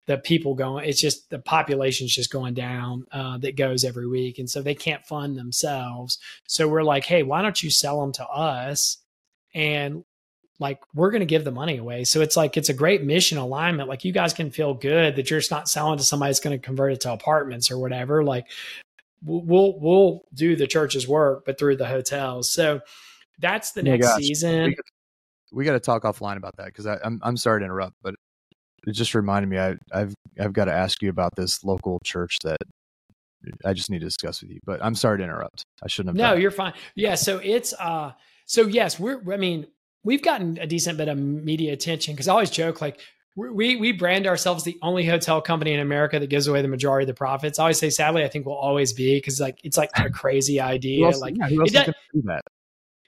the 0.07 0.17
people 0.17 0.53
going, 0.53 0.87
it's 0.87 1.01
just 1.01 1.29
the 1.29 1.39
population's 1.39 2.13
just 2.13 2.31
going 2.31 2.53
down 2.53 3.05
uh, 3.11 3.37
that 3.39 3.55
goes 3.55 3.83
every 3.83 4.07
week, 4.07 4.39
and 4.39 4.49
so 4.49 4.61
they 4.61 4.75
can't 4.75 5.05
fund 5.05 5.37
themselves. 5.37 6.19
So 6.47 6.67
we're 6.67 6.83
like, 6.83 7.05
hey, 7.05 7.23
why 7.23 7.41
don't 7.41 7.61
you 7.61 7.69
sell 7.69 8.01
them 8.01 8.11
to 8.13 8.27
us? 8.27 8.97
and 9.55 10.03
like 10.59 10.79
we're 10.93 11.09
going 11.09 11.21
to 11.21 11.25
give 11.25 11.43
the 11.43 11.51
money 11.51 11.77
away. 11.77 12.03
So 12.03 12.21
it's 12.21 12.37
like 12.37 12.55
it's 12.57 12.69
a 12.69 12.73
great 12.73 13.03
mission 13.03 13.37
alignment. 13.37 13.89
Like 13.89 14.05
you 14.05 14.11
guys 14.11 14.33
can 14.33 14.51
feel 14.51 14.73
good 14.73 15.15
that 15.15 15.29
you're 15.29 15.39
just 15.39 15.51
not 15.51 15.67
selling 15.67 15.97
to 15.97 16.03
somebody 16.03 16.29
that's 16.29 16.39
going 16.39 16.59
to 16.59 16.63
convert 16.63 16.93
it 16.93 17.01
to 17.01 17.13
apartments 17.13 17.71
or 17.71 17.79
whatever. 17.79 18.23
Like 18.23 18.45
we'll 19.23 19.79
we'll 19.79 20.21
do 20.33 20.55
the 20.55 20.67
church's 20.67 21.07
work, 21.07 21.45
but 21.45 21.57
through 21.57 21.77
the 21.77 21.87
hotels. 21.87 22.51
So 22.51 22.81
that's 23.39 23.71
the 23.71 23.83
next 23.83 24.07
yeah, 24.07 24.15
season. 24.17 24.75
We 25.51 25.65
got 25.65 25.73
to 25.73 25.79
talk 25.79 26.03
offline 26.03 26.37
about 26.37 26.57
that 26.57 26.67
because 26.67 26.85
I'm 26.85 27.19
I'm 27.23 27.37
sorry 27.37 27.61
to 27.61 27.65
interrupt, 27.65 27.95
but 28.01 28.15
it 28.85 28.91
just 28.91 29.15
reminded 29.15 29.49
me 29.49 29.57
I, 29.57 29.75
I've 29.91 30.13
I've 30.39 30.53
got 30.53 30.65
to 30.65 30.73
ask 30.73 31.01
you 31.01 31.09
about 31.09 31.35
this 31.35 31.63
local 31.63 31.99
church 32.03 32.37
that 32.43 32.57
I 33.63 33.73
just 33.73 33.89
need 33.89 33.99
to 33.99 34.05
discuss 34.05 34.41
with 34.41 34.51
you. 34.51 34.59
But 34.65 34.83
I'm 34.83 34.95
sorry 34.95 35.19
to 35.19 35.23
interrupt. 35.23 35.65
I 35.83 35.87
shouldn't 35.87 36.17
have. 36.17 36.31
No, 36.31 36.39
you're 36.39 36.51
fine. 36.51 36.73
Yeah. 36.95 37.15
So 37.15 37.39
it's 37.43 37.73
uh. 37.79 38.11
So 38.45 38.63
yes, 38.63 38.99
we're. 38.99 39.21
I 39.33 39.37
mean, 39.37 39.67
we've 40.03 40.23
gotten 40.23 40.57
a 40.59 40.67
decent 40.67 40.97
bit 40.97 41.07
of 41.07 41.17
media 41.17 41.73
attention 41.73 42.13
because 42.13 42.27
I 42.27 42.33
always 42.33 42.49
joke 42.49 42.81
like 42.81 42.99
we 43.35 43.75
we 43.75 43.91
brand 43.91 44.27
ourselves 44.27 44.63
the 44.63 44.77
only 44.81 45.05
hotel 45.05 45.41
company 45.41 45.73
in 45.73 45.79
America 45.79 46.19
that 46.19 46.29
gives 46.29 46.47
away 46.47 46.61
the 46.61 46.67
majority 46.67 47.03
of 47.03 47.07
the 47.07 47.13
profits. 47.13 47.59
I 47.59 47.63
always 47.63 47.79
say, 47.79 47.89
sadly, 47.89 48.23
I 48.23 48.29
think 48.29 48.45
we'll 48.45 48.55
always 48.55 48.93
be 48.93 49.17
because 49.17 49.41
like 49.41 49.59
it's 49.63 49.77
like 49.77 49.89
a 49.97 50.09
crazy 50.09 50.61
idea. 50.61 51.05
Else, 51.05 51.19
like 51.19 51.35
yeah, 51.37 51.49
who 51.49 51.61
else 51.61 51.71
does, 51.71 51.93
do 52.13 52.21
that? 52.25 52.43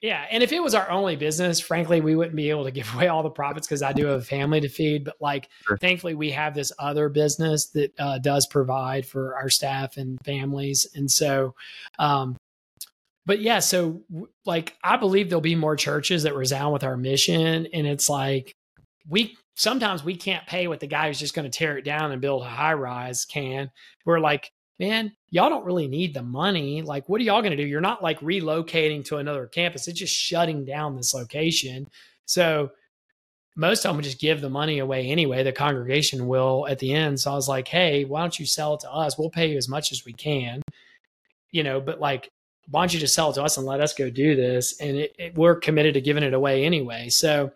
Yeah, 0.00 0.24
and 0.30 0.44
if 0.44 0.52
it 0.52 0.62
was 0.62 0.74
our 0.74 0.88
only 0.90 1.16
business, 1.16 1.58
frankly, 1.58 2.00
we 2.00 2.14
wouldn't 2.14 2.36
be 2.36 2.50
able 2.50 2.64
to 2.64 2.70
give 2.70 2.92
away 2.94 3.08
all 3.08 3.22
the 3.22 3.30
profits 3.30 3.66
because 3.66 3.82
I 3.82 3.92
do 3.92 4.06
have 4.06 4.20
a 4.20 4.24
family 4.24 4.60
to 4.60 4.68
feed. 4.68 5.04
But 5.04 5.16
like, 5.20 5.48
sure. 5.66 5.76
thankfully, 5.76 6.14
we 6.14 6.30
have 6.30 6.54
this 6.54 6.72
other 6.78 7.08
business 7.08 7.66
that 7.70 7.92
uh, 7.98 8.18
does 8.18 8.46
provide 8.46 9.06
for 9.06 9.34
our 9.36 9.50
staff 9.50 9.96
and 9.96 10.18
families, 10.24 10.86
and 10.94 11.10
so 11.10 11.54
um, 11.98 12.36
but 13.28 13.42
yeah, 13.42 13.58
so 13.58 14.00
like 14.46 14.74
I 14.82 14.96
believe 14.96 15.28
there'll 15.28 15.42
be 15.42 15.54
more 15.54 15.76
churches 15.76 16.22
that 16.22 16.34
resound 16.34 16.72
with 16.72 16.82
our 16.82 16.96
mission, 16.96 17.66
and 17.74 17.86
it's 17.86 18.08
like 18.08 18.54
we 19.06 19.36
sometimes 19.54 20.02
we 20.02 20.16
can't 20.16 20.46
pay 20.46 20.66
what 20.66 20.80
the 20.80 20.86
guy 20.86 21.08
who's 21.08 21.18
just 21.18 21.34
going 21.34 21.44
to 21.44 21.56
tear 21.56 21.76
it 21.76 21.84
down 21.84 22.10
and 22.10 22.22
build 22.22 22.42
a 22.42 22.48
high 22.48 22.72
rise 22.72 23.26
can. 23.26 23.70
We're 24.06 24.20
like, 24.20 24.50
man, 24.78 25.12
y'all 25.30 25.50
don't 25.50 25.64
really 25.64 25.88
need 25.88 26.14
the 26.14 26.22
money. 26.22 26.82
Like, 26.82 27.08
what 27.08 27.20
are 27.20 27.24
y'all 27.24 27.42
going 27.42 27.56
to 27.56 27.62
do? 27.62 27.66
You're 27.66 27.80
not 27.80 28.02
like 28.02 28.20
relocating 28.20 29.04
to 29.06 29.16
another 29.16 29.46
campus; 29.46 29.88
it's 29.88 29.98
just 29.98 30.14
shutting 30.14 30.64
down 30.64 30.96
this 30.96 31.14
location. 31.14 31.88
So 32.26 32.70
most 33.58 33.84
of 33.84 33.94
them 33.94 34.02
just 34.02 34.20
give 34.20 34.40
the 34.40 34.48
money 34.48 34.78
away 34.78 35.08
anyway. 35.08 35.42
The 35.42 35.52
congregation 35.52 36.28
will 36.28 36.66
at 36.68 36.78
the 36.78 36.94
end. 36.94 37.18
So 37.18 37.32
I 37.32 37.34
was 37.34 37.48
like, 37.48 37.66
hey, 37.66 38.04
why 38.04 38.20
don't 38.20 38.38
you 38.38 38.46
sell 38.46 38.74
it 38.74 38.80
to 38.80 38.92
us? 38.92 39.18
We'll 39.18 39.30
pay 39.30 39.50
you 39.50 39.56
as 39.56 39.68
much 39.68 39.90
as 39.90 40.04
we 40.04 40.12
can, 40.12 40.62
you 41.50 41.64
know, 41.64 41.80
but 41.80 41.98
like, 41.98 42.30
why 42.70 42.82
don't 42.82 42.94
you 42.94 43.00
just 43.00 43.14
sell 43.14 43.30
it 43.30 43.34
to 43.34 43.42
us 43.42 43.56
and 43.56 43.66
let 43.66 43.80
us 43.80 43.94
go 43.94 44.10
do 44.10 44.36
this? 44.36 44.80
And 44.80 44.96
it, 44.96 45.16
it, 45.18 45.34
we're 45.34 45.56
committed 45.56 45.94
to 45.94 46.00
giving 46.00 46.22
it 46.22 46.34
away 46.34 46.64
anyway. 46.64 47.08
So, 47.08 47.50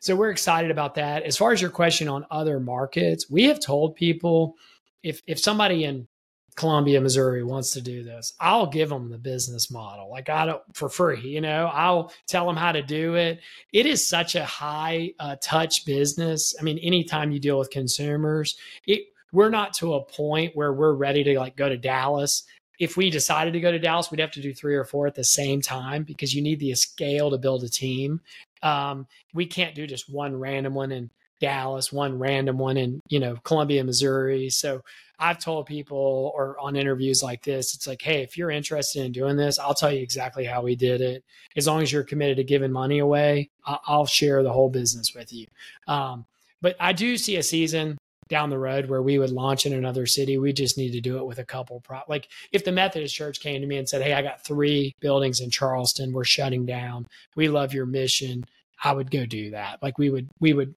so 0.00 0.14
we're 0.14 0.30
excited 0.30 0.70
about 0.70 0.96
that. 0.96 1.22
As 1.22 1.38
far 1.38 1.52
as 1.52 1.62
your 1.62 1.70
question 1.70 2.08
on 2.08 2.26
other 2.30 2.60
markets, 2.60 3.30
we 3.30 3.44
have 3.44 3.58
told 3.58 3.96
people 3.96 4.56
if 5.02 5.22
if 5.26 5.38
somebody 5.38 5.84
in 5.84 6.06
Columbia, 6.54 7.00
Missouri 7.00 7.42
wants 7.42 7.70
to 7.72 7.80
do 7.80 8.02
this, 8.02 8.34
I'll 8.38 8.66
give 8.66 8.90
them 8.90 9.10
the 9.10 9.18
business 9.18 9.70
model. 9.70 10.10
Like 10.10 10.28
I 10.28 10.46
don't 10.46 10.62
for 10.74 10.88
free, 10.88 11.20
you 11.20 11.40
know, 11.40 11.70
I'll 11.72 12.12
tell 12.26 12.46
them 12.46 12.56
how 12.56 12.72
to 12.72 12.82
do 12.82 13.14
it. 13.14 13.40
It 13.72 13.86
is 13.86 14.06
such 14.06 14.34
a 14.34 14.44
high 14.44 15.12
uh, 15.18 15.36
touch 15.42 15.86
business. 15.86 16.54
I 16.60 16.62
mean, 16.62 16.78
anytime 16.78 17.32
you 17.32 17.38
deal 17.38 17.58
with 17.58 17.70
consumers, 17.70 18.56
it, 18.86 19.06
we're 19.32 19.48
not 19.48 19.72
to 19.74 19.94
a 19.94 20.04
point 20.04 20.54
where 20.54 20.74
we're 20.74 20.92
ready 20.92 21.24
to 21.24 21.38
like 21.38 21.56
go 21.56 21.68
to 21.68 21.78
Dallas. 21.78 22.44
If 22.78 22.96
we 22.96 23.08
decided 23.10 23.54
to 23.54 23.60
go 23.60 23.70
to 23.70 23.78
Dallas, 23.78 24.10
we'd 24.10 24.20
have 24.20 24.32
to 24.32 24.42
do 24.42 24.52
three 24.52 24.74
or 24.74 24.84
four 24.84 25.06
at 25.06 25.14
the 25.14 25.24
same 25.24 25.62
time 25.62 26.02
because 26.02 26.34
you 26.34 26.42
need 26.42 26.60
the 26.60 26.74
scale 26.74 27.30
to 27.30 27.38
build 27.38 27.64
a 27.64 27.68
team. 27.68 28.20
Um, 28.62 29.06
we 29.32 29.46
can't 29.46 29.74
do 29.74 29.86
just 29.86 30.12
one 30.12 30.36
random 30.36 30.74
one 30.74 30.92
in 30.92 31.10
Dallas, 31.42 31.92
one 31.92 32.20
random 32.20 32.56
one 32.56 32.76
in, 32.76 33.00
you 33.08 33.18
know, 33.18 33.36
Columbia, 33.42 33.82
Missouri. 33.82 34.48
So 34.48 34.80
I've 35.18 35.40
told 35.40 35.66
people 35.66 36.32
or 36.36 36.56
on 36.60 36.76
interviews 36.76 37.20
like 37.20 37.42
this, 37.42 37.74
it's 37.74 37.86
like, 37.86 38.00
hey, 38.00 38.22
if 38.22 38.38
you're 38.38 38.52
interested 38.52 39.04
in 39.04 39.10
doing 39.10 39.36
this, 39.36 39.58
I'll 39.58 39.74
tell 39.74 39.92
you 39.92 40.00
exactly 40.00 40.44
how 40.44 40.62
we 40.62 40.76
did 40.76 41.00
it. 41.00 41.24
As 41.56 41.66
long 41.66 41.82
as 41.82 41.92
you're 41.92 42.04
committed 42.04 42.36
to 42.36 42.44
giving 42.44 42.70
money 42.70 43.00
away, 43.00 43.50
I'll 43.66 44.06
share 44.06 44.44
the 44.44 44.52
whole 44.52 44.70
business 44.70 45.14
with 45.16 45.32
you. 45.32 45.46
Um, 45.88 46.26
but 46.60 46.76
I 46.78 46.92
do 46.92 47.16
see 47.16 47.36
a 47.36 47.42
season 47.42 47.98
down 48.28 48.48
the 48.48 48.58
road 48.58 48.88
where 48.88 49.02
we 49.02 49.18
would 49.18 49.30
launch 49.30 49.66
in 49.66 49.72
another 49.72 50.06
city. 50.06 50.38
We 50.38 50.52
just 50.52 50.78
need 50.78 50.92
to 50.92 51.00
do 51.00 51.18
it 51.18 51.26
with 51.26 51.40
a 51.40 51.44
couple. 51.44 51.80
Pro- 51.80 52.02
like 52.08 52.28
if 52.52 52.64
the 52.64 52.70
Methodist 52.70 53.16
Church 53.16 53.40
came 53.40 53.60
to 53.60 53.66
me 53.66 53.78
and 53.78 53.88
said, 53.88 54.02
"Hey, 54.02 54.12
I 54.14 54.22
got 54.22 54.44
three 54.44 54.94
buildings 55.00 55.40
in 55.40 55.50
Charleston. 55.50 56.12
We're 56.12 56.24
shutting 56.24 56.64
down. 56.66 57.08
We 57.34 57.48
love 57.48 57.74
your 57.74 57.86
mission." 57.86 58.44
I 58.84 58.92
would 58.92 59.12
go 59.12 59.26
do 59.26 59.50
that. 59.50 59.80
Like 59.80 59.98
we 59.98 60.10
would 60.10 60.28
we 60.40 60.54
would 60.54 60.74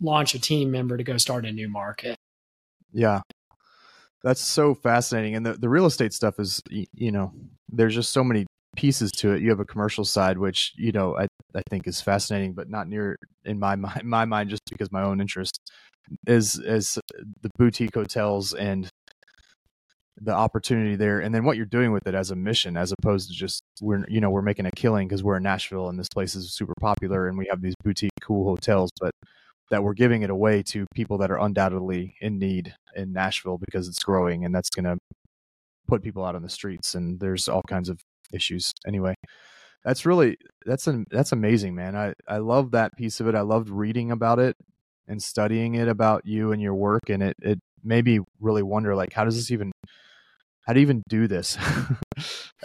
launch 0.00 0.34
a 0.34 0.40
team 0.40 0.70
member 0.70 0.96
to 0.96 1.04
go 1.04 1.16
start 1.16 1.44
a 1.46 1.52
new 1.52 1.68
market. 1.68 2.16
Yeah, 2.92 3.20
that's 4.22 4.40
so 4.40 4.74
fascinating. 4.74 5.34
And 5.36 5.46
the, 5.46 5.54
the 5.54 5.68
real 5.68 5.86
estate 5.86 6.12
stuff 6.12 6.38
is, 6.38 6.60
you 6.70 7.12
know, 7.12 7.32
there's 7.68 7.94
just 7.94 8.12
so 8.12 8.24
many 8.24 8.46
pieces 8.76 9.10
to 9.12 9.32
it. 9.32 9.42
You 9.42 9.50
have 9.50 9.60
a 9.60 9.64
commercial 9.64 10.04
side, 10.04 10.38
which, 10.38 10.72
you 10.76 10.92
know, 10.92 11.16
I, 11.16 11.26
I 11.54 11.62
think 11.70 11.86
is 11.86 12.00
fascinating, 12.00 12.52
but 12.52 12.68
not 12.68 12.88
near 12.88 13.16
in 13.44 13.58
my 13.58 13.76
mind, 13.76 14.02
my 14.04 14.24
mind, 14.24 14.50
just 14.50 14.62
because 14.70 14.90
my 14.92 15.02
own 15.02 15.20
interest 15.20 15.58
is, 16.26 16.58
is 16.58 16.98
the 17.42 17.50
boutique 17.58 17.94
hotels 17.94 18.52
and 18.52 18.88
the 20.20 20.32
opportunity 20.32 20.96
there 20.96 21.20
and 21.20 21.34
then 21.34 21.44
what 21.44 21.58
you're 21.58 21.66
doing 21.66 21.92
with 21.92 22.06
it 22.06 22.14
as 22.14 22.30
a 22.30 22.36
mission 22.36 22.74
as 22.74 22.90
opposed 22.90 23.28
to 23.28 23.34
just 23.34 23.62
we're 23.82 24.02
you 24.08 24.18
know 24.18 24.30
we're 24.30 24.40
making 24.40 24.64
a 24.64 24.70
killing 24.70 25.06
because 25.06 25.22
we're 25.22 25.36
in 25.36 25.42
nashville 25.42 25.90
and 25.90 25.98
this 25.98 26.08
place 26.08 26.34
is 26.34 26.54
super 26.54 26.72
popular 26.80 27.28
and 27.28 27.36
we 27.36 27.46
have 27.50 27.60
these 27.60 27.74
boutique 27.84 28.10
cool 28.22 28.48
hotels 28.48 28.90
but 28.98 29.10
that 29.70 29.82
we're 29.82 29.94
giving 29.94 30.22
it 30.22 30.30
away 30.30 30.62
to 30.62 30.86
people 30.94 31.18
that 31.18 31.30
are 31.30 31.38
undoubtedly 31.38 32.14
in 32.20 32.38
need 32.38 32.74
in 32.94 33.12
Nashville 33.12 33.58
because 33.58 33.88
it's 33.88 34.02
growing 34.02 34.44
and 34.44 34.54
that's 34.54 34.70
going 34.70 34.84
to 34.84 34.96
put 35.88 36.02
people 36.02 36.24
out 36.24 36.34
on 36.34 36.42
the 36.42 36.48
streets 36.48 36.94
and 36.94 37.20
there's 37.20 37.48
all 37.48 37.62
kinds 37.68 37.88
of 37.88 38.00
issues. 38.32 38.72
Anyway 38.86 39.14
that's 39.86 40.04
really 40.04 40.36
that's 40.66 40.88
an 40.88 41.06
that's 41.10 41.32
amazing 41.32 41.74
man. 41.74 41.96
I 41.96 42.12
i 42.28 42.38
love 42.38 42.72
that 42.72 42.96
piece 42.96 43.20
of 43.20 43.28
it. 43.28 43.36
I 43.36 43.42
loved 43.42 43.70
reading 43.70 44.10
about 44.10 44.40
it 44.40 44.56
and 45.06 45.22
studying 45.22 45.76
it 45.76 45.86
about 45.86 46.26
you 46.26 46.50
and 46.50 46.60
your 46.60 46.74
work 46.74 47.08
and 47.08 47.22
it 47.22 47.36
it 47.40 47.60
made 47.84 48.04
me 48.04 48.18
really 48.40 48.64
wonder 48.64 48.96
like 48.96 49.12
how 49.12 49.24
does 49.24 49.36
this 49.36 49.52
even 49.52 49.70
how 50.66 50.72
do 50.72 50.80
you 50.80 50.84
even 50.84 51.02
do 51.08 51.26
this? 51.26 51.56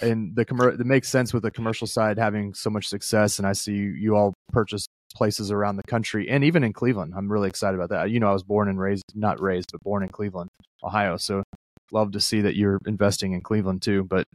And 0.01 0.33
the 0.37 0.45
commer- 0.45 0.79
it 0.79 0.85
makes 0.85 1.09
sense 1.09 1.33
with 1.33 1.43
the 1.43 1.51
commercial 1.51 1.85
side 1.85 2.17
having 2.17 2.53
so 2.53 2.69
much 2.69 2.87
success 2.87 3.37
and 3.37 3.45
i 3.47 3.51
see 3.51 3.73
you, 3.73 3.89
you 3.89 4.15
all 4.15 4.33
purchase 4.53 4.87
places 5.13 5.51
around 5.51 5.77
the 5.77 5.83
country 5.83 6.29
and 6.29 6.43
even 6.43 6.63
in 6.63 6.73
Cleveland. 6.73 7.13
I'm 7.15 7.31
really 7.31 7.49
excited 7.49 7.75
about 7.75 7.89
that. 7.89 8.11
You 8.11 8.19
know, 8.19 8.29
I 8.29 8.33
was 8.33 8.43
born 8.43 8.69
and 8.69 8.79
raised, 8.79 9.03
not 9.15 9.41
raised, 9.41 9.71
but 9.71 9.81
born 9.81 10.03
in 10.03 10.09
Cleveland, 10.09 10.49
Ohio. 10.83 11.17
So 11.17 11.43
love 11.91 12.11
to 12.13 12.19
see 12.19 12.41
that 12.41 12.55
you're 12.55 12.79
investing 12.85 13.33
in 13.33 13.41
Cleveland 13.41 13.81
too. 13.81 14.03
But 14.03 14.25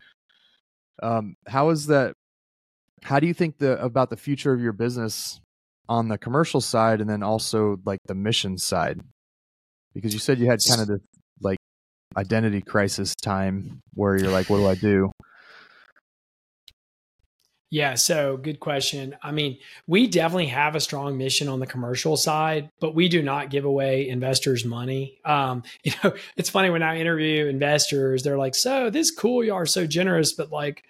um, 1.02 1.36
how 1.46 1.70
is 1.70 1.86
that? 1.86 2.14
How 3.02 3.20
do 3.20 3.26
you 3.26 3.34
think 3.34 3.58
the 3.58 3.82
about 3.82 4.10
the 4.10 4.16
future 4.16 4.52
of 4.52 4.60
your 4.60 4.72
business 4.72 5.40
on 5.88 6.08
the 6.08 6.18
commercial 6.18 6.60
side 6.60 7.00
and 7.00 7.08
then 7.08 7.22
also 7.22 7.78
like 7.84 8.00
the 8.06 8.14
mission 8.14 8.58
side? 8.58 9.00
Because 9.94 10.12
you 10.12 10.18
said 10.18 10.38
you 10.38 10.46
had 10.46 10.60
kind 10.66 10.80
of 10.80 10.88
this 10.88 11.00
like 11.40 11.58
identity 12.16 12.60
crisis 12.60 13.14
time 13.14 13.80
where 13.94 14.16
you're 14.16 14.30
like, 14.30 14.48
what 14.50 14.58
do 14.58 14.66
I 14.66 14.74
do? 14.74 15.12
Yeah, 17.70 17.94
so 17.94 18.36
good 18.36 18.60
question. 18.60 19.16
I 19.24 19.32
mean, 19.32 19.58
we 19.88 20.06
definitely 20.06 20.46
have 20.46 20.76
a 20.76 20.80
strong 20.80 21.18
mission 21.18 21.48
on 21.48 21.58
the 21.58 21.66
commercial 21.66 22.16
side, 22.16 22.70
but 22.80 22.94
we 22.94 23.08
do 23.08 23.22
not 23.22 23.50
give 23.50 23.64
away 23.64 24.08
investors 24.08 24.64
money. 24.64 25.18
Um, 25.24 25.64
you 25.82 25.92
know, 26.02 26.14
it's 26.36 26.50
funny 26.50 26.70
when 26.70 26.82
I 26.82 26.98
interview 26.98 27.46
investors, 27.46 28.22
they're 28.22 28.38
like, 28.38 28.54
"So 28.54 28.88
this 28.90 29.10
cool, 29.10 29.42
you 29.42 29.54
are 29.54 29.66
so 29.66 29.84
generous, 29.86 30.32
but 30.32 30.52
like, 30.52 30.84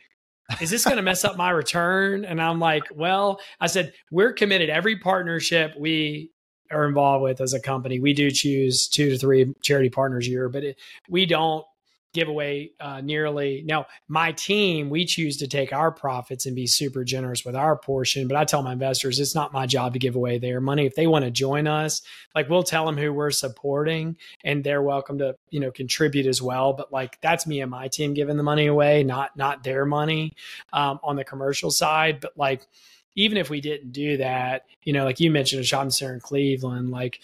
is 0.60 0.70
this 0.70 0.84
going 0.84 0.98
to 0.98 1.02
mess 1.02 1.24
up 1.24 1.36
my 1.38 1.50
return?" 1.50 2.26
And 2.26 2.42
I'm 2.42 2.60
like, 2.60 2.84
"Well, 2.94 3.40
I 3.58 3.68
said 3.68 3.94
we're 4.10 4.34
committed. 4.34 4.68
Every 4.68 4.98
partnership 4.98 5.74
we 5.78 6.30
are 6.70 6.86
involved 6.86 7.22
with 7.22 7.40
as 7.40 7.54
a 7.54 7.60
company, 7.60 8.00
we 8.00 8.12
do 8.12 8.30
choose 8.30 8.88
two 8.88 9.10
to 9.10 9.18
three 9.18 9.54
charity 9.62 9.88
partners 9.88 10.26
a 10.26 10.30
year, 10.30 10.48
but 10.48 10.64
it, 10.64 10.76
we 11.08 11.26
don't 11.26 11.64
give 12.16 12.28
away 12.28 12.72
uh, 12.80 13.00
nearly. 13.00 13.62
Now 13.64 13.86
my 14.08 14.32
team 14.32 14.90
we 14.90 15.04
choose 15.04 15.36
to 15.36 15.46
take 15.46 15.72
our 15.72 15.92
profits 15.92 16.46
and 16.46 16.56
be 16.56 16.66
super 16.66 17.04
generous 17.04 17.44
with 17.44 17.54
our 17.54 17.76
portion 17.76 18.26
but 18.26 18.36
i 18.36 18.44
tell 18.44 18.62
my 18.62 18.72
investors 18.72 19.20
it's 19.20 19.34
not 19.34 19.52
my 19.52 19.66
job 19.66 19.92
to 19.92 19.98
give 19.98 20.16
away 20.16 20.38
their 20.38 20.60
money. 20.60 20.86
If 20.86 20.94
they 20.94 21.06
want 21.06 21.24
to 21.24 21.30
join 21.30 21.66
us 21.66 22.02
like 22.34 22.48
we'll 22.48 22.62
tell 22.62 22.86
them 22.86 22.96
who 22.96 23.12
we're 23.12 23.30
supporting 23.30 24.16
and 24.42 24.64
they're 24.64 24.82
welcome 24.82 25.18
to 25.18 25.36
you 25.50 25.60
know 25.60 25.70
contribute 25.70 26.26
as 26.26 26.40
well 26.40 26.72
but 26.72 26.90
like 26.90 27.20
that's 27.20 27.46
me 27.46 27.60
and 27.60 27.70
my 27.70 27.86
team 27.88 28.14
giving 28.14 28.38
the 28.38 28.42
money 28.42 28.66
away 28.66 29.04
not 29.04 29.36
not 29.36 29.62
their 29.62 29.84
money 29.84 30.32
um, 30.72 30.98
on 31.02 31.16
the 31.16 31.24
commercial 31.24 31.70
side. 31.70 32.20
But 32.20 32.32
like 32.36 32.66
even 33.14 33.36
if 33.36 33.50
we 33.50 33.60
didn't 33.60 33.92
do 33.92 34.16
that 34.16 34.64
you 34.84 34.92
know 34.92 35.04
like 35.04 35.20
you 35.20 35.30
mentioned 35.30 35.60
a 35.60 35.64
shopping 35.64 35.90
center 35.90 36.14
in 36.14 36.20
cleveland 36.20 36.90
like 36.90 37.20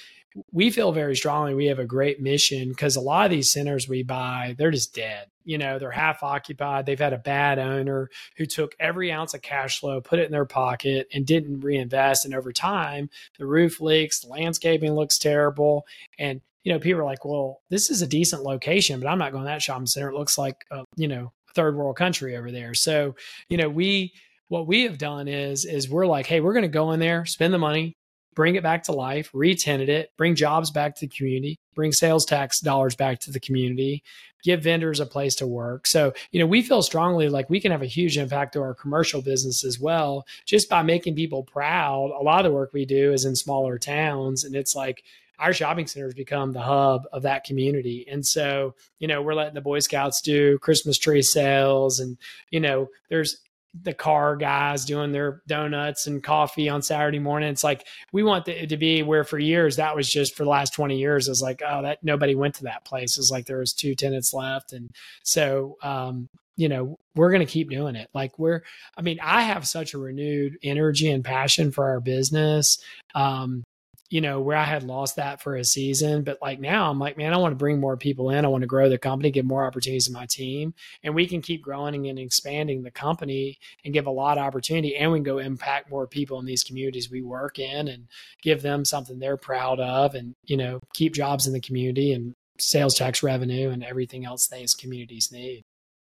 we 0.51 0.71
feel 0.71 0.92
very 0.92 1.16
strongly 1.16 1.55
we 1.55 1.66
have 1.66 1.79
a 1.79 1.85
great 1.85 2.21
mission 2.21 2.68
because 2.68 2.97
a 2.97 3.01
lot 3.01 3.25
of 3.25 3.31
these 3.31 3.53
centers 3.53 3.88
we 3.88 4.03
buy, 4.03 4.55
they're 4.59 4.71
just 4.71 4.95
dead. 4.95 5.27
You 5.45 5.59
know, 5.59 5.79
they're 5.79 5.90
half 5.90 6.23
occupied. 6.23 6.87
They've 6.87 6.99
had 6.99 7.12
a 7.12 7.18
bad 7.18 7.59
owner 7.59 8.09
who 8.37 8.47
took 8.47 8.75
every 8.79 9.11
ounce 9.11 9.35
of 9.35 9.42
cash 9.42 9.81
flow, 9.81 10.01
put 10.01 10.21
it 10.21 10.27
in 10.27 10.33
their 10.33 10.45
pocket, 10.45 11.09
and 11.12 11.27
didn't 11.27 11.61
reinvest. 11.61 12.25
And 12.25 12.35
over 12.35 12.53
time, 12.53 13.11
the 13.38 13.47
roof 13.47 13.81
leaks, 13.81 14.21
the 14.21 14.29
landscaping 14.29 14.92
looks 14.92 15.18
terrible. 15.18 15.85
And, 16.18 16.40
you 16.62 16.73
know, 16.73 16.79
people 16.79 17.01
are 17.01 17.05
like, 17.05 17.25
well, 17.25 17.61
this 17.71 17.90
is 17.90 18.03
a 18.03 18.07
decent 18.07 18.45
location, 18.45 19.01
but 19.01 19.09
I'm 19.09 19.18
not 19.18 19.33
going 19.33 19.45
to 19.45 19.49
that 19.49 19.62
shopping 19.62 19.87
center. 19.87 20.11
It 20.11 20.16
looks 20.16 20.38
like, 20.38 20.64
a, 20.71 20.85
you 20.97 21.09
know, 21.09 21.33
third 21.55 21.77
world 21.77 21.97
country 21.97 22.37
over 22.37 22.53
there. 22.53 22.73
So, 22.73 23.16
you 23.49 23.57
know, 23.57 23.68
we, 23.68 24.12
what 24.49 24.66
we 24.66 24.83
have 24.83 24.99
done 24.99 25.29
is 25.29 25.64
is 25.64 25.88
we're 25.88 26.07
like, 26.07 26.27
hey, 26.27 26.40
we're 26.40 26.53
going 26.53 26.62
to 26.62 26.68
go 26.68 26.92
in 26.92 27.01
there, 27.01 27.25
spend 27.25 27.55
the 27.55 27.59
money, 27.59 27.97
bring 28.35 28.55
it 28.55 28.62
back 28.62 28.83
to 28.85 28.92
life, 28.92 29.31
re-tenant 29.33 29.90
it, 29.90 30.11
bring 30.16 30.35
jobs 30.35 30.71
back 30.71 30.95
to 30.97 31.07
the 31.07 31.14
community, 31.14 31.59
bring 31.75 31.92
sales 31.92 32.25
tax 32.25 32.61
dollars 32.61 32.95
back 32.95 33.21
to 33.21 33.31
the 33.31 33.40
community, 33.40 34.03
give 34.42 34.62
vendors 34.62 35.01
a 35.01 35.07
place 35.07 35.35
to 35.37 35.47
work. 35.47 35.87
So, 35.87 36.12
you 36.31 36.40
know, 36.40 36.47
we 36.47 36.62
feel 36.62 36.83
strongly 36.83 37.29
like 37.29 37.49
we 37.49 37.61
can 37.61 37.73
have 37.73 37.83
a 37.83 37.87
huge 37.87 38.18
impact 38.18 38.55
to 38.55 38.61
our 38.61 38.75
commercial 38.75 39.23
business 39.23 39.64
as 39.64 39.79
well, 39.79 40.27
just 40.47 40.68
by 40.68 40.83
making 40.83 41.14
people 41.14 41.42
proud. 41.42 42.11
A 42.11 42.23
lot 42.23 42.45
of 42.45 42.51
the 42.51 42.55
work 42.55 42.73
we 42.73 42.85
do 42.85 43.12
is 43.12 43.25
in 43.25 43.37
smaller 43.37 43.79
towns, 43.79 44.45
and 44.45 44.55
it's 44.55 44.75
like 44.75 45.05
our 45.38 45.53
shopping 45.53 45.87
centers 45.87 46.14
become 46.14 46.53
the 46.53 46.61
hub 46.61 47.05
of 47.12 47.23
that 47.23 47.45
community. 47.45 48.07
And 48.09 48.25
so, 48.25 48.75
you 48.99 49.09
know, 49.09 49.23
we're 49.23 49.35
letting 49.35 49.55
the 49.55 49.61
Boy 49.61 49.81
Scouts 49.81 50.21
do 50.21 50.59
Christmas 50.59 50.99
tree 50.99 51.23
sales 51.23 51.99
and, 51.99 52.16
you 52.51 52.61
know, 52.61 52.88
there's 53.09 53.40
the 53.81 53.95
car 53.95 54.37
guys 54.37 54.85
doing 54.85 55.13
their 55.13 55.43
donuts 55.47 56.07
and 56.07 56.23
coffee 56.23 56.69
on 56.69 56.83
Saturday 56.83 57.19
morning. 57.19 57.49
It's 57.49 57.65
like 57.65 57.87
we 58.13 58.23
want 58.23 58.47
it 58.49 58.69
to 58.69 58.77
be 58.77 59.03
where 59.03 59.25
for 59.25 59.39
years 59.39 59.77
that 59.77 59.97
was 59.97 60.11
just 60.11 60.37
for 60.37 60.45
the 60.45 60.51
last 60.51 60.75
20 60.75 60.99
years. 60.99 61.29
It's 61.29 61.41
like, 61.41 61.63
oh, 61.67 61.83
that 61.83 61.99
nobody 62.03 62.35
went 62.35 62.55
to 62.57 62.65
that 62.65 62.85
place. 62.85 63.17
It's 63.17 63.31
like 63.31 63.47
there 63.47 63.59
was 63.59 63.73
two 63.73 63.95
tenants 63.95 64.35
left. 64.35 64.73
And 64.73 64.91
so 65.23 65.79
um, 65.83 66.29
you 66.57 66.69
know, 66.69 66.99
we're 67.15 67.31
to 67.41 67.47
keep 67.47 67.71
doing 67.71 67.97
it. 67.97 68.09
Like 68.15 68.39
we're, 68.39 68.63
I 68.97 69.03
mean, 69.03 69.19
I 69.23 69.43
have 69.43 69.67
such 69.67 69.95
a 69.95 69.99
renewed 69.99 70.59
energy 70.63 71.11
and 71.11 71.25
passion 71.25 71.73
for 71.73 71.89
our 71.89 72.01
business. 72.01 72.79
Um, 73.15 73.65
you 74.12 74.20
know, 74.20 74.42
where 74.42 74.59
I 74.59 74.64
had 74.64 74.83
lost 74.83 75.16
that 75.16 75.40
for 75.40 75.57
a 75.57 75.64
season. 75.64 76.22
But 76.22 76.37
like 76.42 76.61
now, 76.61 76.90
I'm 76.90 76.98
like, 76.98 77.16
man, 77.16 77.33
I 77.33 77.38
want 77.38 77.53
to 77.53 77.57
bring 77.57 77.81
more 77.81 77.96
people 77.96 78.29
in. 78.29 78.44
I 78.44 78.48
want 78.48 78.61
to 78.61 78.66
grow 78.66 78.90
the 78.90 78.98
company, 78.98 79.31
give 79.31 79.46
more 79.46 79.64
opportunities 79.64 80.05
to 80.05 80.12
my 80.12 80.27
team, 80.27 80.75
and 81.03 81.14
we 81.14 81.27
can 81.27 81.40
keep 81.40 81.62
growing 81.62 82.07
and 82.07 82.18
expanding 82.18 82.83
the 82.83 82.90
company 82.90 83.59
and 83.87 83.94
give 83.94 84.07
a 84.07 84.11
lot 84.11 84.37
of 84.37 84.44
opportunity. 84.44 84.96
And 84.96 85.11
we 85.11 85.18
can 85.18 85.25
go 85.25 85.38
impact 85.38 85.90
more 85.90 86.07
people 86.07 86.38
in 86.38 86.44
these 86.44 86.62
communities 86.62 87.11
we 87.11 87.22
work 87.22 87.59
in 87.59 87.88
and 87.88 88.07
give 88.42 88.61
them 88.61 88.85
something 88.85 89.18
they're 89.18 89.38
proud 89.38 89.81
of 89.81 90.14
and, 90.14 90.35
you 90.44 90.59
know, 90.59 90.81
keep 90.92 91.14
jobs 91.14 91.46
in 91.46 91.55
the 91.55 91.61
community 91.61 92.12
and 92.12 92.35
sales 92.59 92.94
tax 92.94 93.22
revenue 93.22 93.70
and 93.70 93.83
everything 93.83 94.27
else 94.27 94.46
these 94.46 94.75
communities 94.75 95.33
need. 95.33 95.62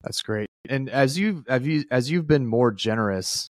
That's 0.02 0.24
great. 0.24 0.48
And 0.68 0.90
as 0.90 1.20
you've 1.20 1.46
have 1.48 1.68
you 1.68 1.86
as 1.92 2.10
you've 2.10 2.26
been 2.26 2.48
more 2.48 2.72
generous 2.72 3.48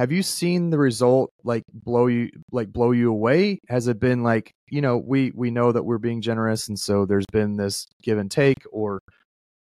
have 0.00 0.10
you 0.10 0.22
seen 0.22 0.70
the 0.70 0.78
result 0.78 1.30
like 1.44 1.62
blow 1.74 2.06
you 2.06 2.30
like 2.50 2.72
blow 2.72 2.90
you 2.90 3.10
away 3.10 3.60
has 3.68 3.86
it 3.86 4.00
been 4.00 4.22
like 4.22 4.54
you 4.70 4.80
know 4.80 4.96
we 4.96 5.30
we 5.34 5.50
know 5.50 5.72
that 5.72 5.82
we're 5.82 5.98
being 5.98 6.22
generous 6.22 6.68
and 6.68 6.78
so 6.78 7.04
there's 7.04 7.26
been 7.30 7.58
this 7.58 7.86
give 8.02 8.16
and 8.16 8.30
take 8.30 8.56
or 8.72 9.02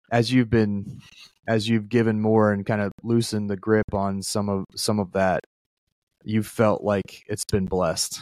as 0.10 0.32
you've 0.32 0.50
been 0.50 1.02
as 1.50 1.68
you've 1.68 1.90
given 1.90 2.22
more 2.22 2.54
and 2.54 2.66
kind 2.66 2.80
of 2.80 2.94
loosened 3.04 3.50
the 3.50 3.58
grip 3.58 3.94
on 3.94 4.22
some 4.22 4.48
of 4.48 4.64
some 4.74 5.00
of 5.00 5.12
that 5.12 5.42
you 6.24 6.42
felt 6.42 6.82
like 6.82 7.26
it's 7.28 7.44
been 7.44 7.66
blessed 7.66 8.22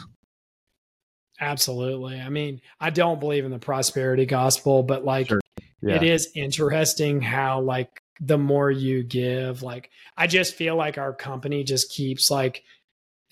absolutely 1.40 2.20
i 2.20 2.28
mean 2.28 2.60
i 2.80 2.90
don't 2.90 3.20
believe 3.20 3.44
in 3.44 3.52
the 3.52 3.58
prosperity 3.60 4.26
gospel 4.26 4.82
but 4.82 5.04
like 5.04 5.28
sure. 5.28 5.40
yeah. 5.80 5.94
it 5.94 6.02
is 6.02 6.28
interesting 6.34 7.20
how 7.20 7.60
like 7.60 7.99
the 8.20 8.38
more 8.38 8.70
you 8.70 9.02
give 9.02 9.62
like 9.62 9.90
i 10.16 10.26
just 10.26 10.54
feel 10.54 10.76
like 10.76 10.98
our 10.98 11.12
company 11.12 11.64
just 11.64 11.90
keeps 11.90 12.30
like 12.30 12.62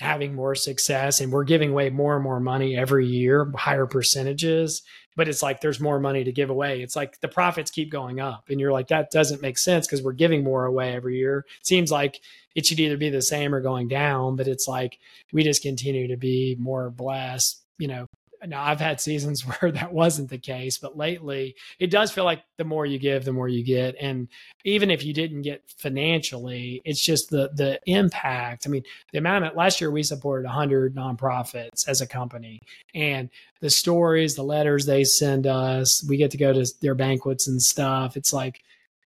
having 0.00 0.34
more 0.34 0.54
success 0.54 1.20
and 1.20 1.32
we're 1.32 1.44
giving 1.44 1.70
away 1.70 1.90
more 1.90 2.14
and 2.14 2.24
more 2.24 2.40
money 2.40 2.76
every 2.76 3.06
year 3.06 3.50
higher 3.56 3.86
percentages 3.86 4.82
but 5.18 5.26
it's 5.26 5.42
like 5.42 5.60
there's 5.60 5.80
more 5.80 5.98
money 5.98 6.22
to 6.22 6.30
give 6.30 6.48
away. 6.48 6.80
It's 6.80 6.94
like 6.94 7.20
the 7.20 7.26
profits 7.26 7.72
keep 7.72 7.90
going 7.90 8.20
up 8.20 8.50
and 8.50 8.60
you're 8.60 8.70
like 8.70 8.86
that 8.86 9.10
doesn't 9.10 9.42
make 9.42 9.58
sense 9.58 9.84
because 9.84 10.00
we're 10.00 10.12
giving 10.12 10.44
more 10.44 10.64
away 10.64 10.94
every 10.94 11.18
year. 11.18 11.44
It 11.60 11.66
seems 11.66 11.90
like 11.90 12.20
it 12.54 12.64
should 12.64 12.78
either 12.78 12.96
be 12.96 13.10
the 13.10 13.20
same 13.20 13.52
or 13.52 13.60
going 13.60 13.88
down 13.88 14.36
but 14.36 14.46
it's 14.46 14.68
like 14.68 14.98
we 15.32 15.42
just 15.42 15.60
continue 15.60 16.06
to 16.06 16.16
be 16.16 16.56
more 16.58 16.90
blessed 16.90 17.62
you 17.78 17.88
know 17.88 18.06
now 18.46 18.62
I've 18.62 18.80
had 18.80 19.00
seasons 19.00 19.42
where 19.60 19.72
that 19.72 19.92
wasn't 19.92 20.30
the 20.30 20.38
case, 20.38 20.78
but 20.78 20.96
lately 20.96 21.56
it 21.78 21.90
does 21.90 22.10
feel 22.10 22.24
like 22.24 22.42
the 22.56 22.64
more 22.64 22.86
you 22.86 22.98
give, 22.98 23.24
the 23.24 23.32
more 23.32 23.48
you 23.48 23.64
get. 23.64 23.96
And 24.00 24.28
even 24.64 24.90
if 24.90 25.04
you 25.04 25.12
didn't 25.12 25.42
get 25.42 25.62
financially, 25.78 26.82
it's 26.84 27.00
just 27.00 27.30
the 27.30 27.50
the 27.54 27.80
impact. 27.86 28.66
I 28.66 28.70
mean, 28.70 28.84
the 29.12 29.18
amount 29.18 29.44
of 29.44 29.56
last 29.56 29.80
year 29.80 29.90
we 29.90 30.02
supported 30.02 30.46
100 30.46 30.94
nonprofits 30.94 31.88
as 31.88 32.00
a 32.00 32.06
company, 32.06 32.58
and 32.94 33.30
the 33.60 33.70
stories, 33.70 34.34
the 34.34 34.42
letters 34.42 34.86
they 34.86 35.04
send 35.04 35.46
us, 35.46 36.04
we 36.08 36.16
get 36.16 36.30
to 36.32 36.38
go 36.38 36.52
to 36.52 36.66
their 36.80 36.94
banquets 36.94 37.48
and 37.48 37.60
stuff. 37.60 38.16
It's 38.16 38.32
like 38.32 38.62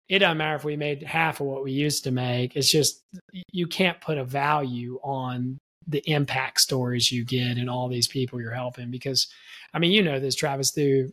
it 0.07 0.19
doesn't 0.19 0.37
matter 0.37 0.55
if 0.55 0.63
we 0.63 0.75
made 0.75 1.01
half 1.03 1.39
of 1.39 1.47
what 1.47 1.63
we 1.63 1.71
used 1.71 2.03
to 2.03 2.11
make. 2.11 2.55
It's 2.55 2.71
just 2.71 3.03
you 3.51 3.67
can't 3.67 3.99
put 4.01 4.17
a 4.17 4.23
value 4.23 4.99
on 5.03 5.59
the 5.87 6.03
impact 6.09 6.59
stories 6.59 7.11
you 7.11 7.23
get 7.23 7.57
and 7.57 7.69
all 7.69 7.87
these 7.87 8.07
people 8.07 8.41
you're 8.41 8.51
helping 8.51 8.91
because 8.91 9.27
i 9.73 9.79
mean 9.79 9.91
you 9.91 10.01
know 10.01 10.19
this 10.19 10.35
travis 10.35 10.71
through 10.71 11.11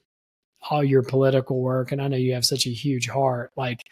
all 0.70 0.82
your 0.82 1.02
political 1.02 1.60
work 1.60 1.92
and 1.92 2.00
i 2.00 2.08
know 2.08 2.16
you 2.16 2.34
have 2.34 2.44
such 2.44 2.66
a 2.66 2.70
huge 2.70 3.08
heart 3.08 3.50
like 3.56 3.82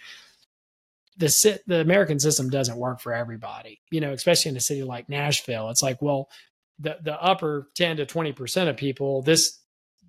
the 1.16 1.60
the 1.66 1.80
american 1.80 2.18
system 2.18 2.48
doesn't 2.48 2.78
work 2.78 3.00
for 3.00 3.12
everybody 3.12 3.80
you 3.90 4.00
know 4.00 4.12
especially 4.12 4.50
in 4.50 4.56
a 4.56 4.60
city 4.60 4.82
like 4.82 5.08
nashville. 5.08 5.70
It's 5.70 5.82
like 5.82 6.00
well 6.00 6.28
the 6.78 6.96
the 7.02 7.20
upper 7.22 7.68
10 7.76 7.98
to 7.98 8.06
20% 8.06 8.68
of 8.68 8.76
people 8.76 9.22
this 9.22 9.58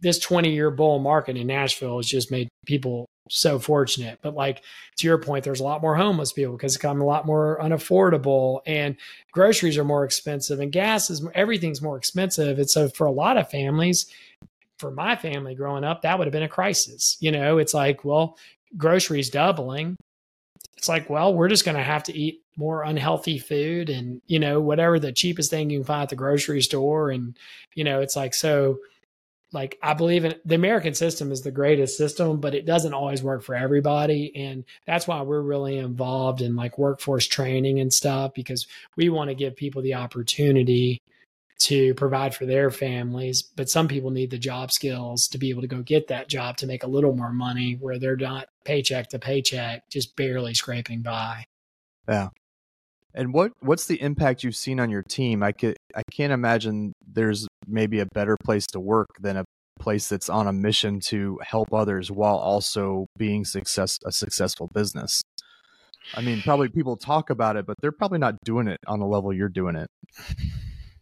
this 0.01 0.17
20 0.19 0.51
year 0.51 0.71
bull 0.71 0.99
market 0.99 1.38
in 1.38 1.47
nashville 1.47 1.97
has 1.97 2.07
just 2.07 2.31
made 2.31 2.47
people 2.65 3.05
so 3.32 3.60
fortunate. 3.60 4.20
But 4.22 4.36
like 4.36 4.62
to 4.98 5.08
your 5.08 5.17
point, 5.17 5.44
there's 5.44 5.60
a 5.60 5.63
lot 5.65 5.82
more 5.82 5.96
homeless 5.96 6.34
people 6.34 6.58
because 6.58 6.74
it's 6.74 6.82
become 6.82 7.02
a 7.02 7.06
lot 7.06 7.26
more 7.26 7.60
unaffordable 7.62 8.62
and 8.65 8.96
groceries 9.32 9.78
are 9.78 9.84
more 9.84 10.04
expensive 10.04 10.60
and 10.60 10.72
gas 10.72 11.10
is 11.10 11.26
everything's 11.34 11.82
more 11.82 11.98
expensive. 11.98 12.60
And 12.60 12.70
so 12.70 12.89
for 12.89 13.08
a 13.08 13.12
lot 13.12 13.38
of 13.38 13.50
families, 13.50 14.08
for 14.78 14.91
my 14.91 15.15
family 15.15 15.56
growing 15.56 15.84
up, 15.84 16.02
that 16.02 16.17
would 16.17 16.26
have 16.26 16.34
been 16.34 16.44
a 16.44 16.50
crisis. 16.50 17.17
You 17.20 17.32
know, 17.32 17.58
it's 17.58 17.74
like, 17.74 18.04
well, 18.04 18.38
groceries 18.78 19.30
doubling. 19.30 19.96
It's 20.78 20.89
like, 20.89 21.10
well, 21.10 21.34
we're 21.34 21.50
just 21.50 21.65
going 21.65 21.78
to 21.78 21.84
have 21.84 22.04
to 22.06 22.17
eat 22.17 22.41
more 22.58 22.84
unhealthy 22.84 23.38
food 23.38 23.89
and, 23.89 24.22
you 24.28 24.39
know, 24.39 24.60
whatever 24.60 25.00
the 25.00 25.12
cheapest 25.12 25.52
thing 25.52 25.70
you 25.70 25.80
can 25.80 25.86
find 25.86 26.04
at 26.04 26.10
the 26.10 26.15
grocery 26.15 26.62
store. 26.62 27.12
And, 27.12 27.38
you 27.76 27.84
know, 27.84 28.02
it's 28.02 28.15
like, 28.15 28.34
so 28.34 28.80
like 29.54 29.78
I 29.84 29.94
believe 29.94 30.26
in 30.26 30.36
the 30.46 30.56
American 30.56 30.94
system 30.94 31.32
is 31.32 31.42
the 31.42 31.52
greatest 31.52 31.98
system, 31.98 32.40
but 32.40 32.56
it 32.56 32.66
doesn't 32.66 32.94
always 32.94 33.22
work 33.22 33.44
for 33.44 33.56
everybody. 33.56 34.32
And 34.36 34.64
that's 34.86 35.08
why 35.08 35.22
we're 35.22 35.42
really 35.42 35.78
involved 35.78 36.42
in 36.42 36.56
like 36.56 36.78
workforce 36.78 37.28
training 37.28 37.80
and 37.80 37.94
stuff 37.94 38.34
because 38.34 38.68
we 38.96 39.10
want 39.10 39.30
to 39.30 39.36
give 39.36 39.56
people 39.56 39.82
the 39.82 39.96
opportunity 39.96 41.02
to 41.60 41.94
provide 41.94 42.34
for 42.34 42.46
their 42.46 42.72
families. 42.72 43.44
But 43.44 43.70
some 43.70 43.88
people 43.88 44.10
need 44.10 44.32
the 44.32 44.38
job 44.38 44.72
skills 44.72 45.28
to 45.28 45.38
be 45.38 45.50
able 45.50 45.62
to 45.62 45.68
go 45.68 45.82
get 45.82 46.08
that 46.08 46.28
job 46.28 46.58
to 46.58 46.68
make 46.68 46.84
a 46.84 46.88
little 46.88 47.16
more 47.16 47.32
money 47.32 47.78
where 47.80 48.00
they're 48.00 48.16
not 48.16 48.48
paycheck 48.64 49.10
to 49.10 49.20
paycheck, 49.20 49.88
just 49.90 50.16
barely 50.16 50.54
scraping 50.54 51.02
by. 51.02 51.46
Yeah. 52.08 52.30
And 53.13 53.34
what 53.34 53.52
what's 53.60 53.88
the 53.88 54.02
impact 54.02 54.43
you've 54.43 54.56
seen 54.56 54.80
on 54.80 54.89
your 54.89 55.04
team? 55.04 55.43
I 55.43 55.52
could 55.52 55.76
I 55.95 56.04
can't 56.12 56.34
imagine 56.34 56.93
there's 57.06 57.47
maybe 57.67 58.00
a 58.00 58.06
better 58.06 58.38
place 58.43 58.65
to 58.67 58.80
work 58.80 59.10
than 59.19 59.38
a 59.38 59.45
place 59.80 60.08
that's 60.08 60.30
on 60.30 60.47
a 60.47 60.54
mission 60.54 61.00
to 61.00 61.39
help 61.43 61.74
others 61.74 62.12
while 62.12 62.38
also 62.38 63.08
being 63.17 63.43
success 63.45 63.97
a 64.06 64.12
successful 64.12 64.69
business. 64.74 65.21
I 66.15 66.21
mean, 66.21 66.41
probably 66.41 66.69
people 66.69 66.97
talk 66.97 67.30
about 67.30 67.56
it, 67.56 67.65
but 67.65 67.78
they're 67.82 67.91
probably 67.91 68.19
not 68.19 68.36
doing 68.43 68.67
it 68.67 68.80
on 68.88 69.00
the 69.00 69.06
level 69.06 69.34
you're 69.34 69.50
doing 69.50 69.76
it. 69.76 69.88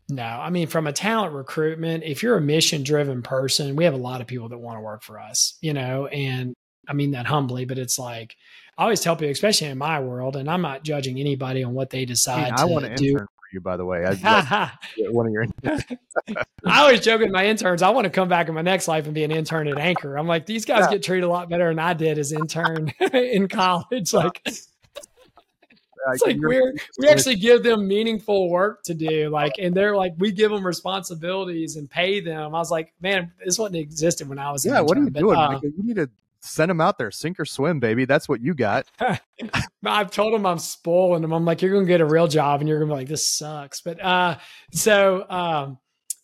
No, 0.09 0.23
I 0.23 0.49
mean, 0.49 0.67
from 0.67 0.87
a 0.87 0.93
talent 0.93 1.33
recruitment, 1.33 2.03
if 2.03 2.23
you're 2.23 2.35
a 2.35 2.41
mission 2.41 2.83
driven 2.83 3.21
person, 3.21 3.75
we 3.75 3.83
have 3.83 3.93
a 3.93 3.97
lot 3.97 4.21
of 4.21 4.27
people 4.27 4.49
that 4.49 4.57
want 4.57 4.77
to 4.77 4.81
work 4.81 5.03
for 5.03 5.19
us, 5.19 5.57
you 5.61 5.73
know, 5.73 6.07
and 6.07 6.55
I 6.89 6.93
mean 6.93 7.11
that 7.11 7.27
humbly, 7.27 7.65
but 7.65 7.77
it's 7.77 7.99
like 7.99 8.35
I 8.79 8.83
always 8.83 9.01
tell 9.01 9.15
people, 9.17 9.31
especially 9.31 9.67
in 9.67 9.77
my 9.77 9.99
world, 9.99 10.37
and 10.37 10.49
I'm 10.49 10.61
not 10.61 10.83
judging 10.83 11.19
anybody 11.19 11.63
on 11.63 11.73
what 11.73 11.89
they 11.89 12.05
decide. 12.05 12.53
I, 12.53 12.63
mean, 12.63 12.71
I 12.71 12.73
want 12.73 12.85
to 12.85 12.95
do. 12.95 13.09
intern 13.09 13.27
for 13.27 13.47
you, 13.51 13.59
by 13.59 13.75
the 13.75 13.83
way. 13.83 14.05
I, 14.05 14.71
one 15.09 15.27
of 15.27 15.33
your. 15.33 15.45
I 16.65 16.79
always 16.79 17.01
joke 17.01 17.19
with 17.19 17.29
my 17.29 17.45
interns. 17.45 17.81
I 17.81 17.89
want 17.89 18.05
to 18.05 18.09
come 18.09 18.29
back 18.29 18.47
in 18.47 18.55
my 18.55 18.61
next 18.61 18.87
life 18.87 19.03
and 19.03 19.13
be 19.13 19.25
an 19.25 19.31
intern 19.31 19.67
at 19.67 19.77
Anchor. 19.77 20.17
I'm 20.17 20.27
like, 20.27 20.45
these 20.45 20.63
guys 20.63 20.85
yeah. 20.85 20.91
get 20.91 21.03
treated 21.03 21.25
a 21.25 21.29
lot 21.29 21.49
better 21.49 21.67
than 21.67 21.77
I 21.77 21.93
did 21.93 22.17
as 22.17 22.31
intern 22.31 22.93
in 23.13 23.49
college. 23.49 24.13
Like, 24.13 24.41
it's 24.45 26.25
like 26.25 26.37
we're 26.39 26.73
we 26.97 27.09
actually 27.09 27.35
give 27.35 27.63
them 27.63 27.85
meaningful 27.85 28.49
work 28.49 28.81
to 28.83 28.93
do 28.93 29.29
like 29.29 29.51
and 29.59 29.75
they're 29.75 29.95
like 29.95 30.13
we 30.17 30.31
give 30.31 30.49
them 30.49 30.65
responsibilities 30.65 31.75
and 31.75 31.89
pay 31.89 32.19
them 32.21 32.55
i 32.55 32.57
was 32.57 32.71
like 32.71 32.93
man 33.01 33.31
this 33.43 33.59
wasn't 33.59 33.75
existed 33.75 34.27
when 34.27 34.39
i 34.39 34.49
was 34.49 34.65
yeah 34.65 34.79
what 34.79 34.97
are 34.97 35.03
you 35.03 35.11
but, 35.11 35.19
doing 35.19 35.37
uh, 35.37 35.59
you 35.61 35.73
need 35.83 35.97
to 35.97 36.09
send 36.41 36.69
them 36.69 36.81
out 36.81 36.97
there, 36.97 37.11
sink 37.11 37.39
or 37.39 37.45
swim, 37.45 37.79
baby. 37.79 38.05
That's 38.05 38.29
what 38.29 38.41
you 38.41 38.53
got. 38.53 38.87
I've 39.85 40.11
told 40.11 40.33
them 40.33 40.45
I'm 40.45 40.59
spoiling 40.59 41.21
them. 41.21 41.33
I'm 41.33 41.45
like, 41.45 41.61
you're 41.61 41.73
gonna 41.73 41.85
get 41.85 42.01
a 42.01 42.05
real 42.05 42.27
job, 42.27 42.61
and 42.61 42.69
you're 42.69 42.79
gonna 42.79 42.91
be 42.91 42.97
like, 42.97 43.07
this 43.07 43.27
sucks. 43.27 43.81
But 43.81 44.03
uh, 44.03 44.37
so 44.71 45.25
um, 45.29 45.79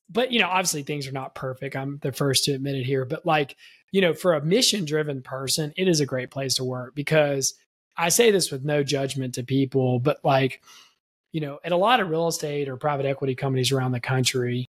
but 0.09 0.31
you 0.31 0.39
know, 0.39 0.47
obviously 0.47 0.83
things 0.83 1.07
are 1.07 1.13
not 1.13 1.35
perfect. 1.35 1.75
I'm 1.75 1.99
the 2.01 2.11
first 2.11 2.45
to 2.45 2.53
admit 2.53 2.75
it 2.75 2.85
here, 2.85 3.05
but 3.05 3.25
like, 3.25 3.55
you 3.91 4.01
know, 4.01 4.13
for 4.13 4.33
a 4.33 4.43
mission 4.43 4.85
driven 4.85 5.21
person, 5.21 5.73
it 5.77 5.87
is 5.87 5.99
a 5.99 6.05
great 6.05 6.31
place 6.31 6.55
to 6.55 6.63
work 6.63 6.95
because 6.95 7.55
I 7.97 8.09
say 8.09 8.31
this 8.31 8.51
with 8.51 8.63
no 8.63 8.83
judgment 8.83 9.35
to 9.35 9.43
people, 9.43 9.99
but 9.99 10.19
like, 10.23 10.61
you 11.31 11.41
know, 11.41 11.59
at 11.63 11.71
a 11.71 11.77
lot 11.77 11.99
of 11.99 12.09
real 12.09 12.27
estate 12.27 12.69
or 12.69 12.77
private 12.77 13.05
equity 13.05 13.35
companies 13.35 13.71
around 13.71 13.93
the 13.93 13.99
country, 13.99 14.69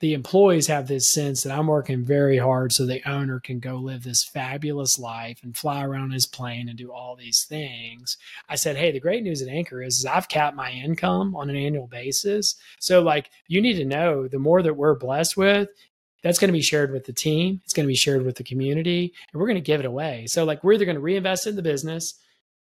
the 0.00 0.12
employees 0.12 0.66
have 0.66 0.88
this 0.88 1.10
sense 1.10 1.42
that 1.42 1.56
I'm 1.56 1.68
working 1.68 2.04
very 2.04 2.36
hard 2.36 2.72
so 2.72 2.84
the 2.84 3.06
owner 3.08 3.40
can 3.40 3.60
go 3.60 3.76
live 3.76 4.02
this 4.02 4.22
fabulous 4.22 4.98
life 4.98 5.40
and 5.42 5.56
fly 5.56 5.82
around 5.82 6.10
his 6.10 6.26
plane 6.26 6.68
and 6.68 6.76
do 6.76 6.92
all 6.92 7.16
these 7.16 7.44
things. 7.44 8.18
I 8.48 8.56
said, 8.56 8.76
Hey, 8.76 8.92
the 8.92 9.00
great 9.00 9.22
news 9.22 9.40
at 9.40 9.48
Anchor 9.48 9.82
is, 9.82 9.98
is 9.98 10.06
I've 10.06 10.28
capped 10.28 10.56
my 10.56 10.70
income 10.70 11.34
on 11.34 11.48
an 11.48 11.56
annual 11.56 11.86
basis. 11.86 12.56
So, 12.78 13.00
like, 13.00 13.30
you 13.48 13.62
need 13.62 13.74
to 13.74 13.84
know 13.86 14.28
the 14.28 14.38
more 14.38 14.62
that 14.62 14.76
we're 14.76 14.94
blessed 14.94 15.36
with, 15.36 15.70
that's 16.22 16.38
going 16.38 16.48
to 16.48 16.52
be 16.52 16.62
shared 16.62 16.92
with 16.92 17.04
the 17.04 17.12
team, 17.12 17.60
it's 17.64 17.72
going 17.72 17.86
to 17.86 17.92
be 17.92 17.94
shared 17.94 18.24
with 18.24 18.36
the 18.36 18.44
community, 18.44 19.14
and 19.32 19.40
we're 19.40 19.46
going 19.46 19.54
to 19.54 19.60
give 19.60 19.80
it 19.80 19.86
away. 19.86 20.26
So, 20.26 20.44
like, 20.44 20.62
we're 20.62 20.74
either 20.74 20.84
going 20.84 20.96
to 20.96 21.00
reinvest 21.00 21.46
in 21.46 21.56
the 21.56 21.62
business 21.62 22.14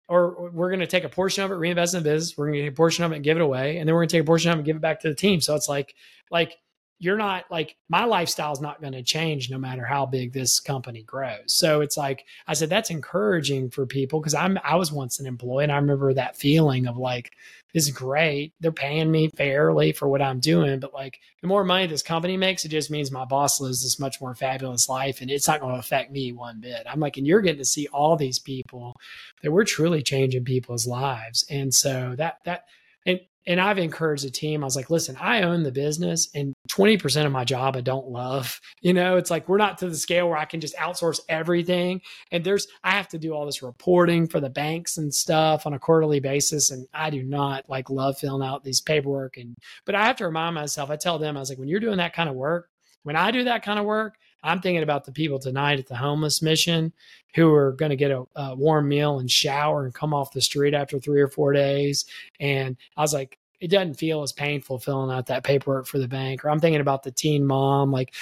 or 0.07 0.51
we're 0.51 0.69
going 0.69 0.79
to 0.81 0.87
take 0.87 1.03
a 1.03 1.09
portion 1.09 1.43
of 1.43 1.51
it, 1.51 1.55
reinvest 1.55 1.95
in 1.95 2.03
the 2.03 2.09
business. 2.09 2.37
We're 2.37 2.47
going 2.47 2.59
to 2.59 2.65
take 2.65 2.73
a 2.73 2.75
portion 2.75 3.03
of 3.03 3.11
it 3.11 3.15
and 3.15 3.23
give 3.23 3.37
it 3.37 3.41
away. 3.41 3.77
And 3.77 3.87
then 3.87 3.95
we're 3.95 4.01
going 4.01 4.09
to 4.09 4.17
take 4.17 4.23
a 4.23 4.25
portion 4.25 4.51
of 4.51 4.57
it 4.57 4.59
and 4.59 4.65
give 4.65 4.75
it 4.75 4.81
back 4.81 4.99
to 5.01 5.09
the 5.09 5.15
team. 5.15 5.41
So 5.41 5.55
it's 5.55 5.67
like, 5.67 5.95
like, 6.29 6.57
you're 6.97 7.17
not 7.17 7.45
like 7.51 7.75
my 7.89 8.05
lifestyle's 8.05 8.61
not 8.61 8.79
going 8.79 8.93
to 8.93 9.03
change 9.03 9.49
no 9.49 9.57
matter 9.57 9.83
how 9.83 10.05
big 10.05 10.31
this 10.31 10.59
company 10.59 11.03
grows. 11.03 11.53
So 11.53 11.81
it's 11.81 11.97
like 11.97 12.25
I 12.47 12.53
said 12.53 12.69
that's 12.69 12.89
encouraging 12.89 13.69
for 13.69 13.85
people 13.85 14.19
because 14.19 14.33
I'm 14.33 14.57
I 14.63 14.75
was 14.75 14.91
once 14.91 15.19
an 15.19 15.25
employee 15.25 15.65
and 15.65 15.73
I 15.73 15.77
remember 15.77 16.13
that 16.13 16.37
feeling 16.37 16.87
of 16.87 16.97
like 16.97 17.31
this 17.73 17.87
is 17.87 17.93
great. 17.93 18.53
They're 18.61 18.71
paying 18.71 19.11
me 19.11 19.27
fairly 19.35 19.91
for 19.91 20.07
what 20.07 20.21
I'm 20.21 20.39
doing, 20.39 20.79
but 20.79 20.93
like 20.93 21.19
the 21.41 21.47
more 21.47 21.65
money 21.65 21.87
this 21.87 22.01
company 22.01 22.37
makes, 22.37 22.63
it 22.63 22.69
just 22.69 22.89
means 22.89 23.11
my 23.11 23.25
boss 23.25 23.59
lives 23.59 23.83
this 23.83 23.99
much 23.99 24.21
more 24.21 24.33
fabulous 24.33 24.87
life 24.87 25.19
and 25.19 25.29
it's 25.29 25.49
not 25.49 25.59
going 25.59 25.73
to 25.73 25.79
affect 25.79 26.11
me 26.11 26.31
one 26.31 26.61
bit. 26.61 26.87
I'm 26.89 27.01
like, 27.01 27.17
and 27.17 27.27
you're 27.27 27.41
getting 27.41 27.59
to 27.59 27.65
see 27.65 27.87
all 27.87 28.15
these 28.15 28.39
people 28.39 28.95
that 29.41 29.51
we're 29.51 29.65
truly 29.65 30.01
changing 30.01 30.45
people's 30.45 30.87
lives. 30.87 31.45
And 31.49 31.73
so 31.73 32.15
that 32.17 32.37
that 32.45 32.63
and 33.05 33.19
and 33.47 33.61
I've 33.61 33.77
encouraged 33.77 34.25
the 34.25 34.29
team. 34.29 34.63
I 34.63 34.65
was 34.65 34.75
like, 34.75 34.89
listen, 34.89 35.15
I 35.19 35.43
own 35.43 35.63
the 35.63 35.71
business 35.71 36.29
and 36.33 36.53
20% 36.71 37.25
of 37.25 37.31
my 37.31 37.43
job 37.43 37.75
I 37.75 37.81
don't 37.81 38.09
love. 38.09 38.59
You 38.81 38.93
know, 38.93 39.17
it's 39.17 39.31
like 39.31 39.49
we're 39.49 39.57
not 39.57 39.79
to 39.79 39.89
the 39.89 39.95
scale 39.95 40.29
where 40.29 40.37
I 40.37 40.45
can 40.45 40.61
just 40.61 40.75
outsource 40.75 41.19
everything. 41.27 42.01
And 42.31 42.43
there's, 42.43 42.67
I 42.83 42.91
have 42.91 43.07
to 43.09 43.17
do 43.17 43.33
all 43.33 43.47
this 43.47 43.63
reporting 43.63 44.27
for 44.27 44.39
the 44.39 44.49
banks 44.49 44.97
and 44.97 45.11
stuff 45.11 45.65
on 45.65 45.73
a 45.73 45.79
quarterly 45.79 46.19
basis. 46.19 46.69
And 46.69 46.85
I 46.93 47.09
do 47.09 47.23
not 47.23 47.67
like 47.67 47.89
love 47.89 48.19
filling 48.19 48.47
out 48.47 48.63
these 48.63 48.81
paperwork. 48.81 49.37
And, 49.37 49.55
but 49.85 49.95
I 49.95 50.05
have 50.05 50.17
to 50.17 50.25
remind 50.25 50.53
myself, 50.53 50.91
I 50.91 50.97
tell 50.97 51.17
them, 51.17 51.35
I 51.35 51.39
was 51.39 51.49
like, 51.49 51.57
when 51.57 51.67
you're 51.67 51.79
doing 51.79 51.97
that 51.97 52.13
kind 52.13 52.29
of 52.29 52.35
work, 52.35 52.69
when 53.01 53.15
I 53.15 53.31
do 53.31 53.45
that 53.45 53.63
kind 53.63 53.79
of 53.79 53.85
work, 53.85 54.17
I'm 54.45 54.61
thinking 54.61 54.83
about 54.83 55.05
the 55.05 55.11
people 55.11 55.39
tonight 55.39 55.79
at 55.79 55.87
the 55.87 55.95
homeless 55.95 56.41
mission 56.41 56.93
who 57.33 57.51
are 57.53 57.73
going 57.73 57.89
to 57.89 57.95
get 57.95 58.11
a, 58.11 58.23
a, 58.35 58.55
warm 58.55 58.87
meal 58.87 59.19
and 59.19 59.29
shower 59.29 59.83
and 59.83 59.93
come 59.93 60.13
off 60.13 60.31
the 60.31 60.41
street 60.41 60.73
after 60.73 60.99
three 60.99 61.19
or 61.19 61.27
four 61.27 61.51
days. 61.51 62.05
And 62.39 62.77
I 62.95 63.01
was 63.01 63.13
like, 63.13 63.39
it 63.59 63.71
doesn't 63.71 63.95
feel 63.95 64.21
as 64.21 64.31
painful 64.31 64.79
filling 64.79 65.15
out 65.15 65.25
that 65.27 65.43
paperwork 65.43 65.87
for 65.87 65.97
the 65.97 66.07
bank. 66.07 66.45
Or 66.45 66.49
I'm 66.49 66.59
thinking 66.59 66.81
about 66.81 67.03
the 67.03 67.11
teen 67.11 67.45
mom. 67.45 67.91
Like 67.91 68.13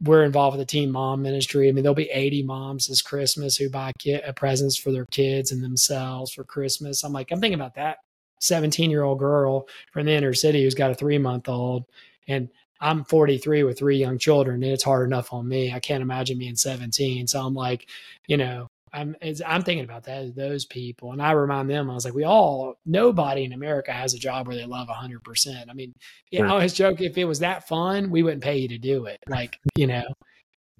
we're 0.00 0.24
involved 0.24 0.56
with 0.56 0.66
the 0.66 0.70
teen 0.70 0.92
mom 0.92 1.22
ministry. 1.22 1.68
I 1.68 1.72
mean, 1.72 1.82
there'll 1.82 1.94
be 1.94 2.10
80 2.10 2.44
moms 2.44 2.86
this 2.86 3.02
Christmas 3.02 3.56
who 3.56 3.68
buy 3.68 3.92
kit, 3.98 4.24
uh, 4.26 4.32
presents 4.32 4.76
for 4.76 4.92
their 4.92 5.06
kids 5.06 5.50
and 5.50 5.62
themselves 5.62 6.32
for 6.32 6.44
Christmas. 6.44 7.02
I'm 7.02 7.12
like, 7.12 7.32
I'm 7.32 7.40
thinking 7.40 7.58
about 7.58 7.74
that 7.74 7.98
17 8.40 8.90
year 8.90 9.02
old 9.02 9.18
girl 9.18 9.66
from 9.92 10.06
the 10.06 10.12
inner 10.12 10.34
city 10.34 10.62
who's 10.62 10.74
got 10.74 10.90
a 10.90 10.94
three 10.94 11.18
month 11.18 11.48
old. 11.48 11.84
And 12.28 12.48
I'm 12.84 13.02
43 13.04 13.62
with 13.64 13.78
three 13.78 13.96
young 13.96 14.18
children, 14.18 14.62
and 14.62 14.72
it's 14.72 14.84
hard 14.84 15.08
enough 15.08 15.32
on 15.32 15.48
me. 15.48 15.72
I 15.72 15.80
can't 15.80 16.02
imagine 16.02 16.38
being 16.38 16.54
17. 16.54 17.26
So 17.26 17.40
I'm 17.40 17.54
like, 17.54 17.88
you 18.26 18.36
know, 18.36 18.68
I'm 18.92 19.16
I'm 19.44 19.62
thinking 19.62 19.84
about 19.84 20.04
that 20.04 20.36
those 20.36 20.66
people, 20.66 21.12
and 21.12 21.22
I 21.22 21.32
remind 21.32 21.70
them 21.70 21.90
I 21.90 21.94
was 21.94 22.04
like, 22.04 22.14
we 22.14 22.24
all 22.24 22.76
nobody 22.84 23.44
in 23.44 23.54
America 23.54 23.90
has 23.90 24.12
a 24.12 24.18
job 24.18 24.46
where 24.46 24.54
they 24.54 24.66
love 24.66 24.88
100. 24.88 25.24
percent 25.24 25.70
I 25.70 25.72
mean, 25.72 25.94
yeah, 26.30 26.40
sure. 26.40 26.46
I 26.46 26.50
always 26.50 26.74
joke 26.74 27.00
if 27.00 27.16
it 27.16 27.24
was 27.24 27.40
that 27.40 27.66
fun, 27.66 28.10
we 28.10 28.22
wouldn't 28.22 28.42
pay 28.42 28.58
you 28.58 28.68
to 28.68 28.78
do 28.78 29.06
it. 29.06 29.18
Like 29.26 29.58
you 29.74 29.86
know, 29.86 30.04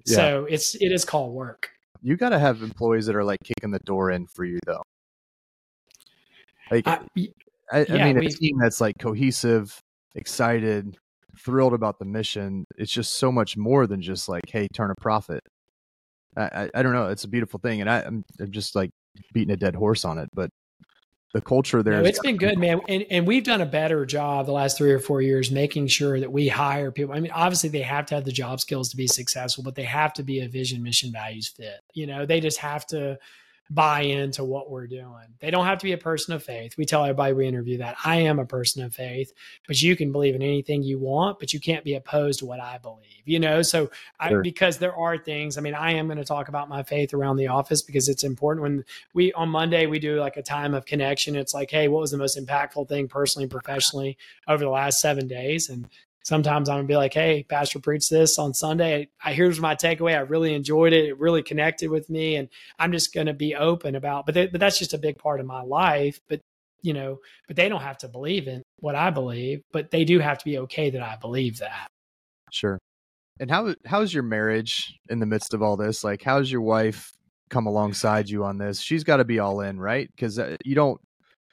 yeah. 0.05 0.15
so 0.15 0.47
it's 0.47 0.75
it 0.75 0.91
is 0.91 1.03
called 1.03 1.33
work. 1.33 1.71
You 2.03 2.15
got 2.15 2.29
to 2.29 2.39
have 2.39 2.61
employees 2.61 3.07
that 3.07 3.15
are 3.15 3.23
like 3.23 3.39
kicking 3.43 3.71
the 3.71 3.79
door 3.79 4.11
in 4.11 4.27
for 4.27 4.45
you, 4.45 4.59
though. 4.67 4.83
Like, 6.69 6.87
I, 6.87 6.99
I, 7.71 7.85
I 7.89 8.03
mean, 8.03 8.19
we, 8.19 8.27
a 8.27 8.29
team 8.29 8.59
that's 8.59 8.79
like 8.79 8.99
cohesive, 8.99 9.81
excited, 10.13 10.97
thrilled 11.37 11.73
about 11.73 11.99
the 11.99 12.05
mission. 12.05 12.65
It's 12.77 12.91
just 12.91 13.15
so 13.15 13.31
much 13.31 13.57
more 13.57 13.87
than 13.87 14.01
just 14.01 14.29
like, 14.29 14.43
hey, 14.47 14.67
turn 14.73 14.91
a 14.91 14.95
profit. 14.95 15.43
I, 16.37 16.69
I, 16.75 16.83
don't 16.83 16.91
know. 16.91 17.07
It's 17.07 17.23
a 17.23 17.29
beautiful 17.29 17.59
thing, 17.59 17.79
and 17.79 17.89
I, 17.89 18.01
I'm, 18.01 18.25
I'm 18.41 18.51
just 18.51 18.75
like 18.75 18.91
beating 19.33 19.53
a 19.53 19.57
dead 19.57 19.73
horse 19.73 20.03
on 20.03 20.17
it, 20.17 20.29
but 20.33 20.49
the 21.33 21.41
culture 21.41 21.83
there. 21.83 22.01
No, 22.01 22.07
it's 22.07 22.19
been 22.19 22.37
good, 22.37 22.57
man, 22.57 22.79
and 22.87 23.05
and 23.09 23.27
we've 23.27 23.43
done 23.43 23.61
a 23.61 23.65
better 23.65 24.05
job 24.05 24.45
the 24.45 24.53
last 24.53 24.77
three 24.77 24.91
or 24.91 24.99
four 24.99 25.21
years 25.21 25.51
making 25.51 25.87
sure 25.87 26.19
that 26.19 26.31
we 26.31 26.47
hire 26.47 26.91
people. 26.91 27.13
I 27.13 27.19
mean, 27.19 27.31
obviously 27.31 27.69
they 27.69 27.81
have 27.81 28.05
to 28.07 28.15
have 28.15 28.23
the 28.25 28.31
job 28.31 28.61
skills 28.61 28.89
to 28.89 28.97
be 28.97 29.05
successful, 29.05 29.63
but 29.63 29.75
they 29.75 29.83
have 29.83 30.13
to 30.13 30.23
be 30.23 30.41
a 30.41 30.47
vision, 30.47 30.81
mission, 30.81 31.11
values 31.11 31.49
fit. 31.49 31.81
You 31.93 32.07
know, 32.07 32.25
they 32.25 32.39
just 32.39 32.57
have 32.59 32.85
to 32.87 33.17
buy 33.69 34.01
into 34.01 34.43
what 34.43 34.69
we're 34.69 34.87
doing. 34.87 35.33
They 35.39 35.49
don't 35.49 35.65
have 35.65 35.79
to 35.79 35.83
be 35.83 35.93
a 35.93 35.97
person 35.97 36.33
of 36.33 36.43
faith. 36.43 36.77
We 36.77 36.85
tell 36.85 37.03
everybody 37.03 37.33
we 37.33 37.47
interview 37.47 37.79
that 37.79 37.95
I 38.05 38.17
am 38.17 38.37
a 38.37 38.45
person 38.45 38.83
of 38.83 38.93
faith, 38.93 39.33
but 39.67 39.81
you 39.81 39.95
can 39.95 40.11
believe 40.11 40.35
in 40.35 40.41
anything 40.41 40.83
you 40.83 40.99
want, 40.99 41.39
but 41.39 41.51
you 41.51 41.59
can't 41.59 41.83
be 41.83 41.95
opposed 41.95 42.39
to 42.39 42.45
what 42.45 42.59
I 42.59 42.77
believe, 42.77 43.23
you 43.25 43.39
know? 43.39 43.61
So 43.63 43.89
sure. 44.21 44.39
I, 44.39 44.41
because 44.41 44.77
there 44.77 44.95
are 44.95 45.17
things, 45.17 45.57
I 45.57 45.61
mean, 45.61 45.73
I 45.73 45.91
am 45.93 46.07
going 46.07 46.17
to 46.17 46.23
talk 46.25 46.47
about 46.47 46.69
my 46.69 46.83
faith 46.83 47.13
around 47.13 47.37
the 47.37 47.47
office 47.47 47.81
because 47.81 48.07
it's 48.07 48.23
important 48.23 48.61
when 48.61 48.85
we, 49.13 49.33
on 49.33 49.49
Monday, 49.49 49.87
we 49.87 49.97
do 49.97 50.19
like 50.19 50.37
a 50.37 50.43
time 50.43 50.75
of 50.75 50.85
connection. 50.85 51.35
It's 51.35 51.53
like, 51.53 51.71
Hey, 51.71 51.87
what 51.87 52.01
was 52.01 52.11
the 52.11 52.17
most 52.17 52.37
impactful 52.37 52.87
thing 52.87 53.07
personally, 53.07 53.47
professionally 53.47 54.17
over 54.47 54.63
the 54.63 54.69
last 54.69 54.99
seven 54.99 55.27
days? 55.27 55.69
And 55.69 55.89
sometimes 56.25 56.67
I'm 56.67 56.77
gonna 56.77 56.87
be 56.87 56.97
like, 56.97 57.13
"Hey, 57.13 57.43
Pastor 57.43 57.79
preached 57.79 58.09
this 58.09 58.37
on 58.37 58.53
Sunday. 58.53 59.07
I, 59.23 59.33
here's 59.33 59.59
my 59.59 59.75
takeaway. 59.75 60.15
I 60.15 60.21
really 60.21 60.53
enjoyed 60.53 60.91
it. 60.91 61.05
It 61.05 61.19
really 61.19 61.43
connected 61.43 61.89
with 61.89 62.09
me, 62.09 62.35
and 62.35 62.49
I'm 62.77 62.91
just 62.91 63.13
gonna 63.13 63.33
be 63.33 63.55
open 63.55 63.95
about." 63.95 64.25
But 64.25 64.35
they, 64.35 64.47
but 64.47 64.59
that's 64.59 64.79
just 64.79 64.93
a 64.93 64.97
big 64.97 65.17
part 65.17 65.39
of 65.39 65.45
my 65.45 65.61
life. 65.61 66.19
But 66.27 66.41
you 66.81 66.93
know, 66.93 67.19
but 67.47 67.55
they 67.55 67.69
don't 67.69 67.81
have 67.81 67.99
to 67.99 68.07
believe 68.07 68.47
in 68.47 68.61
what 68.79 68.95
I 68.95 69.09
believe, 69.11 69.61
but 69.71 69.91
they 69.91 70.03
do 70.03 70.19
have 70.19 70.39
to 70.39 70.45
be 70.45 70.59
okay 70.59 70.89
that 70.89 71.01
I 71.01 71.15
believe 71.15 71.59
that. 71.59 71.87
Sure. 72.51 72.77
And 73.39 73.49
how 73.49 73.75
how's 73.85 74.13
your 74.13 74.23
marriage 74.23 74.97
in 75.09 75.19
the 75.19 75.25
midst 75.25 75.53
of 75.53 75.61
all 75.61 75.77
this? 75.77 76.03
Like, 76.03 76.23
how's 76.23 76.51
your 76.51 76.61
wife 76.61 77.11
come 77.49 77.67
alongside 77.67 78.29
you 78.29 78.43
on 78.43 78.57
this? 78.57 78.79
She's 78.79 79.03
got 79.03 79.17
to 79.17 79.25
be 79.25 79.39
all 79.39 79.61
in, 79.61 79.79
right? 79.79 80.09
Because 80.15 80.39
uh, 80.39 80.57
you 80.65 80.75
don't 80.75 80.99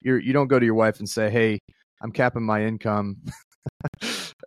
you're 0.00 0.18
you 0.18 0.32
don't 0.32 0.48
go 0.48 0.58
to 0.58 0.64
your 0.64 0.74
wife 0.74 0.98
and 0.98 1.08
say, 1.08 1.30
"Hey, 1.30 1.58
I'm 2.00 2.12
capping 2.12 2.44
my 2.44 2.64
income." 2.64 3.18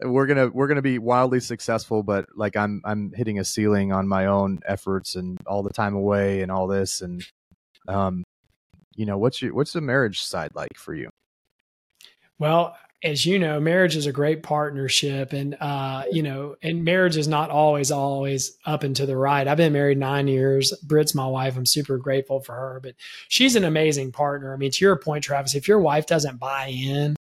We're 0.04 0.26
gonna 0.28 0.48
we're 0.50 0.68
gonna 0.68 0.82
be 0.82 1.00
wildly 1.00 1.40
successful, 1.40 2.04
but 2.04 2.26
like 2.36 2.56
I'm 2.56 2.82
I'm 2.86 3.12
hitting 3.14 3.40
a 3.40 3.46
ceiling 3.46 3.92
on 3.92 4.08
my 4.08 4.26
own 4.26 4.60
efforts 4.66 5.16
and 5.16 5.38
all 5.46 5.64
the 5.64 5.74
time 5.74 5.96
away 5.96 6.42
and 6.42 6.52
all 6.52 6.68
this 6.68 7.02
and 7.02 7.24
um 7.88 8.24
you 8.96 9.06
know 9.06 9.18
what's 9.18 9.42
your 9.42 9.54
what's 9.54 9.74
the 9.74 9.82
marriage 9.82 10.22
side 10.22 10.52
like 10.56 10.78
for 10.78 10.94
you? 10.94 11.10
Well, 12.40 12.76
as 13.04 13.26
you 13.26 13.38
know, 13.38 13.60
marriage 13.60 13.96
is 13.96 14.08
a 14.08 14.12
great 14.12 14.42
partnership, 14.42 15.32
and 15.32 15.56
uh, 15.60 16.04
you 16.12 16.24
know, 16.24 16.56
and 16.64 16.84
marriage 16.84 17.18
is 17.18 17.28
not 17.28 17.52
always 17.52 17.92
always 17.92 18.58
up 18.66 18.84
and 18.84 18.96
to 18.96 19.06
the 19.06 19.16
right. 19.16 19.48
I've 19.48 19.58
been 19.58 19.74
married 19.74 20.00
nine 20.00 20.28
years. 20.28 20.74
Brit's 20.84 21.14
my 21.14 21.28
wife. 21.28 21.56
I'm 21.56 21.66
super 21.66 21.98
grateful 21.98 22.40
for 22.40 22.54
her, 22.54 22.80
but 22.82 22.96
she's 23.28 23.56
an 23.56 23.64
amazing 23.64 24.12
partner. 24.12 24.54
I 24.54 24.58
mean, 24.58 24.72
to 24.72 24.86
your 24.86 24.98
point, 24.98 25.24
Travis, 25.24 25.56
if 25.56 25.68
your 25.68 25.80
wife 25.80 26.08
doesn't 26.08 26.40
buy 26.40 26.68
in, 26.68 27.16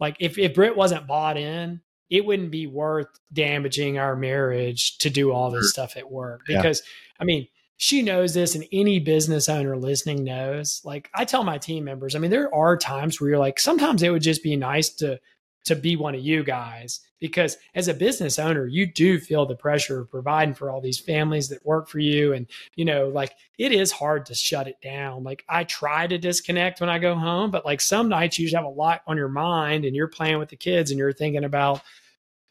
like 0.00 0.16
if 0.18 0.38
if 0.38 0.54
Britt 0.54 0.76
wasn't 0.76 1.06
bought 1.06 1.36
in, 1.36 1.80
it 2.08 2.24
wouldn't 2.24 2.50
be 2.50 2.66
worth 2.66 3.08
damaging 3.32 3.98
our 3.98 4.16
marriage 4.16 4.98
to 4.98 5.10
do 5.10 5.32
all 5.32 5.50
this 5.50 5.70
stuff 5.70 5.96
at 5.96 6.10
work 6.10 6.42
because 6.46 6.82
yeah. 6.84 7.20
I 7.20 7.24
mean, 7.24 7.46
she 7.76 8.02
knows 8.02 8.34
this 8.34 8.54
and 8.54 8.64
any 8.72 8.98
business 8.98 9.48
owner 9.48 9.76
listening 9.76 10.24
knows. 10.24 10.80
Like 10.84 11.08
I 11.14 11.24
tell 11.24 11.44
my 11.44 11.58
team 11.58 11.84
members, 11.84 12.14
I 12.14 12.18
mean, 12.18 12.30
there 12.30 12.52
are 12.54 12.76
times 12.76 13.20
where 13.20 13.30
you're 13.30 13.38
like, 13.38 13.60
sometimes 13.60 14.02
it 14.02 14.10
would 14.10 14.22
just 14.22 14.42
be 14.42 14.56
nice 14.56 14.88
to 14.96 15.20
to 15.64 15.76
be 15.76 15.96
one 15.96 16.14
of 16.14 16.20
you 16.20 16.42
guys 16.42 17.00
because 17.20 17.56
as 17.74 17.88
a 17.88 17.94
business 17.94 18.38
owner 18.38 18.66
you 18.66 18.86
do 18.86 19.18
feel 19.18 19.44
the 19.46 19.54
pressure 19.54 20.00
of 20.00 20.10
providing 20.10 20.54
for 20.54 20.70
all 20.70 20.80
these 20.80 20.98
families 20.98 21.48
that 21.48 21.64
work 21.66 21.88
for 21.88 21.98
you. 21.98 22.32
And 22.32 22.46
you 22.76 22.84
know 22.84 23.08
like 23.08 23.32
it 23.58 23.72
is 23.72 23.92
hard 23.92 24.26
to 24.26 24.34
shut 24.34 24.68
it 24.68 24.80
down. 24.82 25.24
Like 25.24 25.44
i 25.48 25.64
try 25.64 26.06
to 26.06 26.18
disconnect 26.18 26.80
when 26.80 26.90
i 26.90 26.98
go 26.98 27.14
home 27.14 27.50
but 27.50 27.64
like 27.64 27.80
some 27.80 28.08
nights 28.08 28.38
you 28.38 28.46
just 28.46 28.56
have 28.56 28.64
a 28.64 28.68
lot 28.68 29.02
on 29.06 29.16
your 29.16 29.28
mind 29.28 29.84
and 29.84 29.94
you're 29.94 30.08
playing 30.08 30.38
with 30.38 30.48
the 30.48 30.56
kids 30.56 30.90
and 30.90 30.98
you're 30.98 31.12
thinking 31.12 31.44
about 31.44 31.82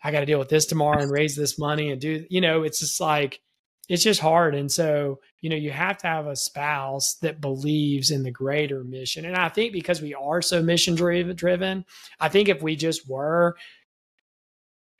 I 0.02 0.12
got 0.12 0.22
to 0.22 0.26
deal 0.26 0.40
with 0.40 0.50
this 0.50 0.66
tomorrow 0.66 1.02
and 1.02 1.12
raise 1.12 1.36
this 1.36 1.60
money 1.60 1.92
and 1.92 2.00
do, 2.00 2.26
you 2.30 2.42
know, 2.42 2.64
it's 2.64 2.80
just 2.80 3.02
like, 3.02 3.42
it's 3.90 4.04
just 4.04 4.22
hard. 4.22 4.54
And 4.54 4.72
so, 4.72 5.20
you 5.42 5.50
know, 5.50 5.56
you 5.56 5.72
have 5.72 5.98
to 5.98 6.08
have 6.08 6.28
a 6.28 6.36
spouse 6.36 7.16
that 7.16 7.42
believes 7.42 8.12
in 8.12 8.22
the 8.22 8.32
greater 8.32 8.84
mission. 8.84 9.26
And 9.26 9.36
I 9.36 9.50
think 9.50 9.74
because 9.74 10.00
we 10.00 10.14
are 10.14 10.44
so 10.44 10.62
mission 10.62 10.94
driven, 10.94 11.84
I 12.20 12.30
think 12.30 12.50
if 12.50 12.62
we 12.62 12.76
just 12.76 13.10
were, 13.10 13.58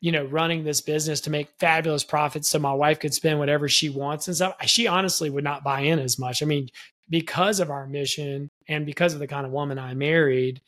you 0.02 0.12
know, 0.12 0.26
running 0.26 0.64
this 0.64 0.82
business 0.82 1.22
to 1.22 1.30
make 1.30 1.50
fabulous 1.60 2.04
profits 2.04 2.50
so 2.50 2.58
my 2.58 2.74
wife 2.74 3.00
could 3.00 3.14
spend 3.14 3.38
whatever 3.38 3.70
she 3.70 3.90
wants 3.90 4.28
and 4.28 4.36
stuff, 4.36 4.56
she 4.66 4.88
honestly 4.88 5.30
would 5.30 5.44
not 5.44 5.64
buy 5.64 5.82
in 5.82 6.00
as 6.00 6.18
much. 6.18 6.42
I 6.42 6.48
mean, 6.48 6.68
because 7.10 7.60
of 7.60 7.70
our 7.70 7.86
mission 7.86 8.50
and 8.68 8.88
because 8.88 9.14
of 9.14 9.20
the 9.20 9.28
kind 9.28 9.46
of 9.46 9.52
woman 9.52 9.78
I 9.78 9.94
married, 9.94 10.62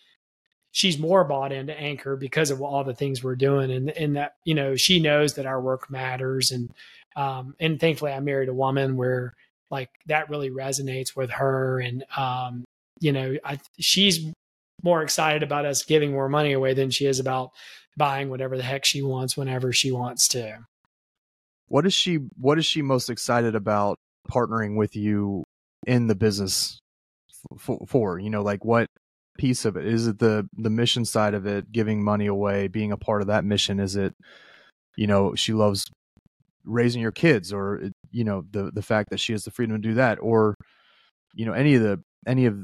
she's 0.71 0.99
more 0.99 1.23
bought 1.23 1.51
into 1.51 1.77
anchor 1.79 2.15
because 2.15 2.51
of 2.51 2.61
all 2.61 2.83
the 2.83 2.93
things 2.93 3.23
we're 3.23 3.35
doing 3.35 3.71
and 3.71 3.89
and 3.91 4.15
that 4.15 4.35
you 4.45 4.55
know 4.55 4.75
she 4.75 5.01
knows 5.01 5.33
that 5.33 5.45
our 5.45 5.59
work 5.59 5.91
matters 5.91 6.51
and 6.51 6.71
um 7.15 7.55
and 7.59 7.79
thankfully 7.79 8.11
i 8.11 8.19
married 8.19 8.49
a 8.49 8.53
woman 8.53 8.95
where 8.95 9.33
like 9.69 9.89
that 10.07 10.29
really 10.29 10.49
resonates 10.49 11.15
with 11.15 11.29
her 11.29 11.79
and 11.79 12.03
um 12.15 12.63
you 12.99 13.11
know 13.11 13.35
I, 13.43 13.59
she's 13.79 14.31
more 14.83 15.03
excited 15.03 15.43
about 15.43 15.65
us 15.65 15.83
giving 15.83 16.11
more 16.11 16.29
money 16.29 16.53
away 16.53 16.73
than 16.73 16.89
she 16.89 17.05
is 17.05 17.19
about 17.19 17.51
buying 17.97 18.29
whatever 18.29 18.57
the 18.57 18.63
heck 18.63 18.85
she 18.85 19.01
wants 19.01 19.37
whenever 19.37 19.71
she 19.71 19.91
wants 19.91 20.27
to 20.29 20.59
what 21.67 21.85
is 21.85 21.93
she 21.93 22.15
what 22.37 22.57
is 22.57 22.65
she 22.65 22.81
most 22.81 23.09
excited 23.09 23.55
about 23.55 23.97
partnering 24.29 24.77
with 24.77 24.95
you 24.95 25.43
in 25.87 26.07
the 26.07 26.15
business 26.15 26.79
for, 27.57 27.79
for 27.87 28.19
you 28.19 28.29
know 28.29 28.41
like 28.41 28.63
what 28.63 28.87
piece 29.37 29.65
of 29.65 29.75
it? 29.75 29.85
Is 29.85 30.07
it 30.07 30.19
the 30.19 30.47
the 30.53 30.69
mission 30.69 31.03
side 31.03 31.33
of 31.33 31.45
it, 31.45 31.71
giving 31.71 32.03
money 32.03 32.27
away, 32.27 32.67
being 32.67 32.91
a 32.91 32.97
part 32.97 33.21
of 33.21 33.27
that 33.27 33.43
mission? 33.43 33.79
Is 33.79 33.95
it 33.95 34.13
you 34.95 35.07
know 35.07 35.35
she 35.35 35.53
loves 35.53 35.85
raising 36.65 37.01
your 37.01 37.11
kids 37.11 37.51
or 37.51 37.81
you 38.11 38.23
know 38.23 38.43
the 38.51 38.71
the 38.71 38.81
fact 38.81 39.09
that 39.09 39.19
she 39.19 39.33
has 39.33 39.43
the 39.43 39.51
freedom 39.51 39.81
to 39.81 39.87
do 39.87 39.95
that 39.95 40.17
or 40.21 40.55
you 41.33 41.45
know 41.45 41.53
any 41.53 41.75
of 41.75 41.81
the 41.81 42.01
any 42.27 42.45
of 42.45 42.59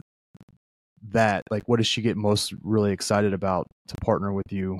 that 1.09 1.43
like 1.49 1.63
what 1.67 1.77
does 1.77 1.87
she 1.87 2.01
get 2.01 2.17
most 2.17 2.53
really 2.61 2.91
excited 2.91 3.33
about 3.33 3.67
to 3.87 3.95
partner 4.03 4.33
with 4.33 4.51
you? 4.51 4.79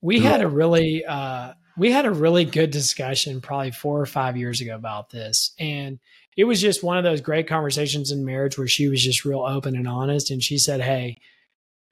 We 0.00 0.20
had 0.20 0.40
a 0.40 0.48
really 0.48 1.04
uh 1.04 1.54
we 1.76 1.92
had 1.92 2.06
a 2.06 2.10
really 2.10 2.44
good 2.44 2.70
discussion 2.70 3.40
probably 3.40 3.70
four 3.70 4.00
or 4.00 4.06
five 4.06 4.36
years 4.36 4.60
ago 4.60 4.74
about 4.74 5.10
this 5.10 5.52
and 5.58 5.98
it 6.36 6.44
was 6.44 6.60
just 6.60 6.84
one 6.84 6.98
of 6.98 7.04
those 7.04 7.20
great 7.20 7.48
conversations 7.48 8.12
in 8.12 8.24
marriage 8.24 8.58
where 8.58 8.68
she 8.68 8.88
was 8.88 9.02
just 9.02 9.24
real 9.24 9.40
open 9.40 9.74
and 9.74 9.88
honest 9.88 10.30
and 10.30 10.42
she 10.42 10.58
said 10.58 10.80
hey 10.80 11.18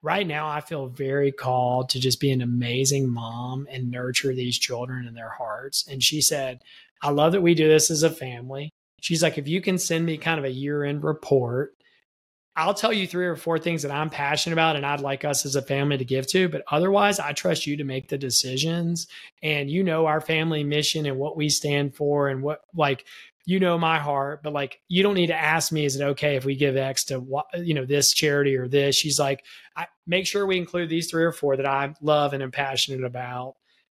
right 0.05 0.27
now 0.27 0.47
I 0.47 0.61
feel 0.61 0.87
very 0.87 1.33
called 1.33 1.89
to 1.91 1.99
just 1.99 2.21
be 2.21 2.31
an 2.31 2.43
amazing 2.43 3.09
mom 3.09 3.67
and 3.71 3.91
nurture 3.91 4.35
these 4.35 4.59
children 4.59 5.07
in 5.07 5.15
their 5.15 5.31
hearts. 5.31 5.87
And 5.89 6.03
she 6.03 6.21
said, 6.21 6.61
I 7.03 7.09
love 7.11 7.33
that 7.33 7.41
we 7.41 7.55
do 7.55 7.67
this 7.67 7.91
as 7.91 8.03
a 8.03 8.11
family. 8.11 8.71
She's 9.01 9.23
like, 9.23 9.39
if 9.39 9.49
you 9.49 9.63
can 9.63 9.79
send 9.79 10.05
me 10.05 10.19
kind 10.19 10.39
of 10.39 10.45
a 10.45 10.51
year 10.51 10.85
end 10.85 11.05
report, 11.05 11.75
I'll 12.55 12.75
tell 12.75 12.93
you 12.93 13.07
three 13.07 13.27
or 13.27 13.35
four 13.35 13.59
things 13.59 13.83
that 13.83 13.91
I'm 13.91 14.11
passionate 14.11 14.53
about 14.53 14.77
and 14.77 14.85
I'd 14.85 15.01
like 15.01 15.25
us 15.25 15.47
as 15.47 15.57
a 15.57 15.63
family 15.63 15.97
to 15.97 16.05
give 16.05 16.27
to. 16.29 16.51
But 16.51 16.65
otherwise, 16.71 17.19
I 17.19 17.33
trust 17.33 17.67
you 17.67 17.79
to 17.79 17.85
make 17.85 18.09
the 18.09 18.19
decisions. 18.19 19.09
And 19.43 19.71
you 19.71 19.83
know 19.83 20.05
our 20.05 20.21
family 20.21 20.65
mission 20.65 21.07
and 21.07 21.19
what 21.19 21.37
we 21.37 21.49
stand 21.49 21.97
for 21.97 22.29
and 22.29 22.43
what, 22.43 22.61
like, 22.75 23.07
you 23.47 23.61
know 23.61 23.79
my 23.79 23.99
heart, 23.99 24.43
but 24.43 24.53
like 24.53 24.81
you 24.89 25.03
don't 25.03 25.15
need 25.15 25.27
to 25.29 25.35
ask 25.35 25.71
me, 25.73 25.85
is 25.85 25.97
it 25.97 26.03
okay 26.03 26.37
if 26.37 26.45
we 26.45 26.57
give 26.57 26.77
X 26.77 27.05
to 27.05 27.25
you 27.57 27.75
know 27.75 27.85
this 27.85 28.13
charity 28.13 28.57
or 28.57 28.69
this? 28.69 28.97
She's 28.97 29.19
like, 29.19 29.45
I 29.77 29.87
make 30.07 30.27
sure 30.27 30.47
we 30.47 30.57
include 30.57 30.89
these 30.89 31.11
three 31.11 31.25
or 31.25 31.33
four 31.33 31.57
that 31.57 31.67
I 31.67 31.95
love 32.01 32.33
and 32.33 32.43
am 32.43 32.51
passionate 32.51 33.05
about. 33.05 33.57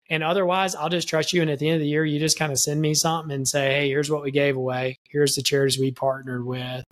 And 0.10 0.24
otherwise, 0.24 0.74
I'll 0.74 0.90
just 0.90 1.10
trust 1.10 1.34
you. 1.34 1.42
And 1.42 1.52
at 1.52 1.60
the 1.60 1.68
end 1.68 1.76
of 1.76 1.82
the 1.82 1.88
year, 1.88 2.06
you 2.06 2.20
just 2.20 2.40
kind 2.40 2.52
of 2.52 2.60
send 2.60 2.80
me 2.80 2.94
something 2.94 3.34
and 3.34 3.48
say, 3.48 3.74
hey, 3.74 3.90
here's 3.90 4.10
what 4.10 4.24
we 4.24 4.32
gave 4.32 4.56
away. 4.56 5.00
Here's 5.10 5.36
the 5.36 5.42
charities 5.42 5.78
we 5.78 5.92
partnered 5.92 6.46
with. 6.46 6.86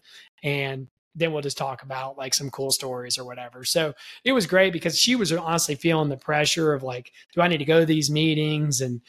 And 0.44 0.88
then 1.16 1.32
we'll 1.32 1.42
just 1.42 1.58
talk 1.58 1.82
about 1.82 2.18
like 2.18 2.34
some 2.34 2.50
cool 2.50 2.72
stories 2.72 3.18
or 3.18 3.24
whatever. 3.24 3.64
So 3.64 3.94
it 4.26 4.34
was 4.34 4.46
great 4.46 4.74
because 4.74 5.00
she 5.00 5.16
was 5.16 5.32
honestly 5.32 5.76
feeling 5.76 6.10
the 6.10 6.18
pressure 6.18 6.74
of 6.74 6.84
like, 6.84 7.12
do 7.34 7.42
I 7.42 7.48
need 7.48 7.60
to 7.60 7.66
go 7.66 7.80
to 7.80 7.86
these 7.86 8.12
meetings? 8.12 8.82
And 8.82 9.00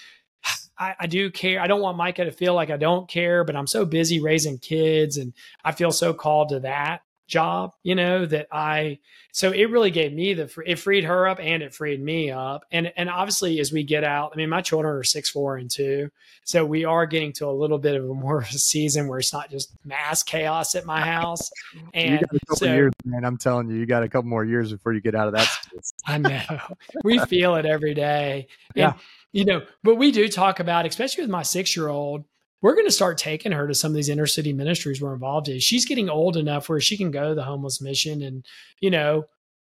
I, 0.79 0.95
I, 1.01 1.07
do 1.07 1.31
care. 1.31 1.61
I 1.61 1.67
don't 1.67 1.81
want 1.81 1.97
Micah 1.97 2.25
to 2.25 2.33
feel 2.33 2.55
like 2.55 2.71
I 2.71 2.77
don't 2.77 3.09
care, 3.09 3.45
but 3.45 3.57
I'm 3.57 3.67
so 3.67 3.85
busy 3.85 4.21
raising 4.21 4.59
kids 4.59 5.17
and 5.17 5.33
I 5.65 5.73
feel 5.73 5.91
so 5.91 6.13
called 6.13 6.51
to 6.51 6.61
that 6.61 7.03
job, 7.27 7.73
you 7.83 7.95
know, 7.95 8.25
that 8.27 8.47
I, 8.53 8.99
so 9.33 9.51
it 9.51 9.71
really 9.71 9.91
gave 9.91 10.13
me 10.13 10.35
the, 10.35 10.51
it 10.65 10.79
freed 10.79 11.05
her 11.05 11.27
up 11.27 11.39
and 11.41 11.63
it 11.63 11.75
freed 11.75 12.01
me 12.01 12.31
up. 12.31 12.65
And, 12.71 12.93
and 12.97 13.11
obviously 13.11 13.59
as 13.59 13.73
we 13.73 13.83
get 13.83 14.05
out, 14.05 14.31
I 14.33 14.37
mean, 14.37 14.49
my 14.49 14.63
children 14.63 14.95
are 14.95 15.03
six, 15.03 15.29
four 15.29 15.57
and 15.57 15.71
two. 15.71 16.11
So 16.45 16.65
we 16.65 16.85
are 16.85 17.07
getting 17.07 17.33
to 17.35 17.47
a 17.47 17.51
little 17.53 17.79
bit 17.79 17.97
of 17.97 18.09
a 18.09 18.15
more 18.15 18.39
of 18.39 18.49
a 18.49 18.59
season 18.59 19.09
where 19.09 19.19
it's 19.19 19.33
not 19.33 19.51
just 19.51 19.73
mass 19.85 20.23
chaos 20.23 20.75
at 20.75 20.85
my 20.85 21.01
house. 21.01 21.51
And 21.95 22.25
so, 22.55 22.67
years, 22.67 22.93
man, 23.05 23.25
I'm 23.25 23.39
telling 23.39 23.71
you, 23.71 23.77
you 23.77 23.87
got 23.87 24.03
a 24.03 24.09
couple 24.09 24.29
more 24.29 24.45
years 24.45 24.71
before 24.71 24.93
you 24.93 25.01
get 25.01 25.15
out 25.15 25.29
of 25.29 25.35
that. 25.35 25.49
I 26.07 26.19
know 26.19 26.59
we 27.05 27.19
feel 27.21 27.55
it 27.57 27.65
every 27.65 27.95
day. 27.95 28.49
And, 28.75 28.77
yeah. 28.77 28.93
You 29.37 29.45
know, 29.45 29.67
but 29.83 29.97
we 29.97 30.13
do 30.13 30.29
talk 30.29 30.61
about, 30.61 30.87
especially 30.87 31.23
with 31.23 31.31
my 31.31 31.43
six 31.43 31.77
year 31.77 31.89
old, 31.89 32.25
we're 32.63 32.73
going 32.73 32.87
to 32.87 32.91
start 32.91 33.19
taking 33.19 33.53
her 33.53 33.69
to 33.69 33.75
some 33.75 33.91
of 33.91 33.95
these 33.95 34.09
inner 34.09 34.25
city 34.25 34.55
ministries 34.55 35.03
we're 35.03 35.13
involved 35.13 35.49
in. 35.49 35.61
She's 35.61 35.85
getting 35.85 36.09
old 36.09 36.39
enough 36.39 36.71
where 36.71 36.81
she 36.81 36.97
can 36.97 37.11
go 37.11 37.29
to 37.29 37.35
the 37.35 37.43
homeless 37.43 37.83
mission 37.83 38.23
and, 38.23 38.47
you 38.81 38.91
know, 38.91 39.27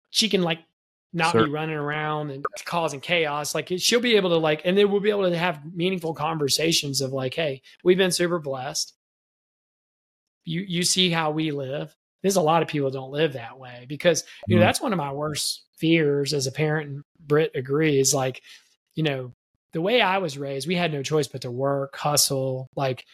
she 0.08 0.30
can 0.30 0.40
like 0.40 0.60
not 1.12 1.34
be 1.34 1.44
running 1.44 1.76
around 1.76 2.30
and 2.30 2.42
causing 2.64 3.00
chaos. 3.00 3.54
Like 3.54 3.70
she'll 3.76 4.00
be 4.00 4.16
able 4.16 4.30
to 4.30 4.38
like, 4.38 4.62
and 4.64 4.78
then 4.78 4.90
we'll 4.90 5.02
be 5.02 5.10
able 5.10 5.28
to 5.28 5.36
have 5.36 5.60
meaningful 5.74 6.14
conversations 6.14 7.02
of 7.02 7.12
like, 7.12 7.34
Hey, 7.34 7.60
we've 7.84 7.98
been 7.98 8.12
super 8.12 8.38
blessed. 8.38 8.94
You, 10.46 10.64
you 10.66 10.84
see 10.84 11.10
how 11.10 11.32
we 11.32 11.50
live. 11.50 11.94
There's 12.22 12.36
a 12.36 12.40
lot 12.40 12.62
of 12.62 12.68
people 12.68 12.90
don't 12.90 13.12
live 13.12 13.34
that 13.34 13.58
way 13.58 13.84
because, 13.86 14.24
you 14.48 14.56
know, 14.56 14.60
mm-hmm. 14.60 14.68
that's 14.68 14.80
one 14.80 14.94
of 14.94 14.96
my 14.96 15.12
worst 15.12 15.64
fears 15.76 16.32
as 16.32 16.46
a 16.46 16.52
parent. 16.52 16.88
And 16.88 17.04
Britt 17.18 17.52
agrees 17.54 18.14
like, 18.14 18.40
you 18.94 19.02
know, 19.02 19.34
the 19.72 19.80
way 19.80 20.00
I 20.00 20.18
was 20.18 20.38
raised, 20.38 20.66
we 20.66 20.74
had 20.74 20.92
no 20.92 21.02
choice 21.02 21.28
but 21.28 21.42
to 21.42 21.50
work, 21.50 21.96
hustle. 21.96 22.68
Like 22.76 23.04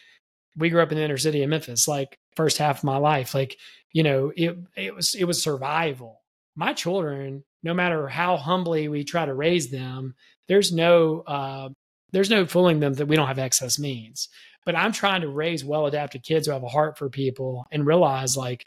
we 0.55 0.69
grew 0.69 0.81
up 0.81 0.91
in 0.91 0.97
the 0.97 1.03
inner 1.03 1.17
city 1.17 1.43
of 1.43 1.49
Memphis, 1.49 1.87
like 1.87 2.17
first 2.35 2.57
half 2.57 2.79
of 2.79 2.83
my 2.83 2.97
life. 2.97 3.33
Like, 3.33 3.57
you 3.91 4.03
know, 4.03 4.31
it 4.35 4.57
it 4.75 4.95
was 4.95 5.15
it 5.15 5.25
was 5.25 5.41
survival. 5.41 6.21
My 6.55 6.73
children, 6.73 7.43
no 7.63 7.73
matter 7.73 8.07
how 8.07 8.37
humbly 8.37 8.87
we 8.87 9.03
try 9.03 9.25
to 9.25 9.33
raise 9.33 9.69
them, 9.69 10.15
there's 10.47 10.71
no 10.71 11.21
uh, 11.21 11.69
there's 12.11 12.29
no 12.29 12.45
fooling 12.45 12.79
them 12.79 12.93
that 12.93 13.07
we 13.07 13.15
don't 13.15 13.27
have 13.27 13.39
excess 13.39 13.77
means. 13.77 14.29
But 14.65 14.75
I'm 14.75 14.91
trying 14.91 15.21
to 15.21 15.29
raise 15.29 15.63
well 15.63 15.85
adapted 15.85 16.23
kids 16.23 16.47
who 16.47 16.53
have 16.53 16.63
a 16.63 16.67
heart 16.67 16.97
for 16.97 17.09
people 17.09 17.65
and 17.71 17.85
realize 17.85 18.35
like 18.35 18.65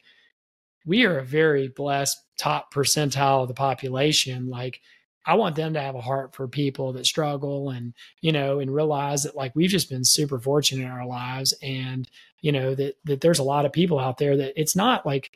we 0.86 1.05
are 1.05 1.18
a 1.18 1.24
very 1.24 1.68
blessed 1.68 2.16
top 2.38 2.72
percentile 2.72 3.43
of 3.43 3.49
the 3.49 3.55
population. 3.55 4.49
Like 4.49 4.80
I 5.27 5.35
want 5.35 5.57
them 5.57 5.75
to 5.75 5.81
have 5.81 5.95
a 5.95 6.01
heart 6.01 6.35
for 6.35 6.49
people 6.49 6.93
that 6.95 7.07
struggle 7.07 7.71
and, 7.71 7.95
you 8.21 8.33
know, 8.33 8.61
and 8.61 8.75
realize 8.75 9.25
that 9.25 9.37
like 9.37 9.55
we've 9.55 9.71
just 9.71 9.91
been 9.91 10.05
super 10.05 10.39
fortunate 10.39 10.85
in 10.85 10.91
our 10.91 11.07
lives 11.07 11.55
and, 11.62 12.09
you 12.41 12.53
know, 12.53 12.75
that 12.75 12.97
that 13.05 13.21
there's 13.21 13.39
a 13.39 13.45
lot 13.45 13.66
of 13.66 13.73
people 13.73 13.99
out 13.99 14.18
there 14.18 14.37
that 14.39 14.55
it's 14.57 14.75
not 14.75 15.05
like 15.05 15.31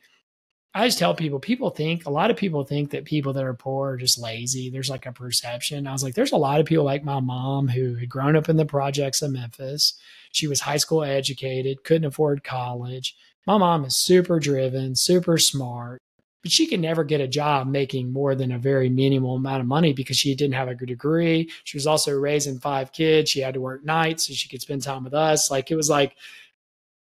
I 0.77 0.87
just 0.87 0.99
tell 0.99 1.15
people, 1.15 1.39
people 1.39 1.71
think 1.71 2.05
a 2.05 2.11
lot 2.11 2.33
of 2.33 2.37
people 2.37 2.65
think 2.65 2.91
that 2.91 3.05
people 3.05 3.33
that 3.35 3.45
are 3.45 3.55
poor 3.55 3.93
are 3.93 3.97
just 3.97 4.19
lazy. 4.19 4.71
There's 4.71 4.91
like 4.91 5.07
a 5.07 5.13
perception. 5.13 5.87
I 5.87 5.93
was 5.93 6.03
like, 6.03 6.15
there's 6.15 6.33
a 6.33 6.37
lot 6.37 6.59
of 6.59 6.67
people 6.67 6.83
like 6.83 7.05
my 7.05 7.21
mom 7.21 7.69
who 7.69 7.95
had 7.95 8.09
grown 8.09 8.35
up 8.35 8.49
in 8.49 8.57
the 8.57 8.67
projects 8.67 9.23
of 9.23 9.31
Memphis. 9.31 9.95
She 10.33 10.49
was 10.49 10.61
high 10.61 10.79
school 10.79 11.05
educated, 11.05 11.85
couldn't 11.85 12.07
afford 12.07 12.43
college. 12.43 13.15
My 13.47 13.57
mom 13.57 13.85
is 13.85 13.95
super 13.95 14.41
driven, 14.41 14.97
super 14.97 15.39
smart, 15.39 16.01
but 16.45 16.53
she 16.53 16.67
could 16.67 16.79
never 16.79 17.05
get 17.05 17.23
a 17.23 17.27
job 17.27 17.67
making 17.67 18.13
more 18.13 18.35
than 18.35 18.53
a 18.53 18.59
very 18.59 18.91
minimal 18.91 19.37
amount 19.37 19.63
of 19.63 19.67
money 19.67 19.95
because 19.95 20.19
she 20.19 20.35
didn't 20.35 20.55
have 20.55 20.69
a 20.69 20.75
good 20.75 20.89
degree. 20.89 21.51
She 21.65 21.79
was 21.79 21.87
also 21.87 22.13
raising 22.13 22.59
five 22.59 22.93
kids. 22.93 23.31
She 23.31 23.41
had 23.41 23.55
to 23.55 23.63
work 23.63 23.83
nights 23.83 24.27
so 24.27 24.35
she 24.35 24.51
could 24.51 24.61
spend 24.61 24.83
time 24.83 25.05
with 25.05 25.15
us. 25.15 25.51
Like 25.51 25.71
it 25.71 25.75
was 25.75 25.89
like 25.89 26.15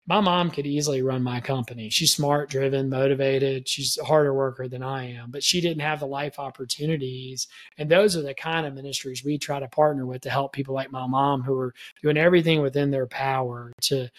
my 0.07 0.19
mom 0.19 0.49
could 0.49 0.65
easily 0.65 1.03
run 1.03 1.21
my 1.21 1.41
company. 1.41 1.91
She's 1.91 2.15
smart, 2.15 2.49
driven, 2.49 2.89
motivated. 2.89 3.69
She's 3.69 3.99
a 3.99 4.03
harder 4.03 4.33
worker 4.33 4.67
than 4.67 4.81
I 4.81 5.11
am, 5.11 5.29
but 5.29 5.43
she 5.43 5.61
didn't 5.61 5.83
have 5.83 5.99
the 5.99 6.07
life 6.07 6.39
opportunities. 6.39 7.47
And 7.77 7.87
those 7.87 8.17
are 8.17 8.23
the 8.23 8.33
kind 8.33 8.65
of 8.65 8.73
ministries 8.73 9.23
we 9.23 9.37
try 9.37 9.59
to 9.59 9.67
partner 9.67 10.07
with 10.07 10.21
to 10.21 10.31
help 10.31 10.53
people 10.53 10.73
like 10.73 10.91
my 10.91 11.05
mom 11.05 11.43
who 11.43 11.55
are 11.59 11.75
doing 12.01 12.17
everything 12.17 12.63
within 12.63 12.89
their 12.89 13.05
power 13.05 13.71
to 13.83 14.09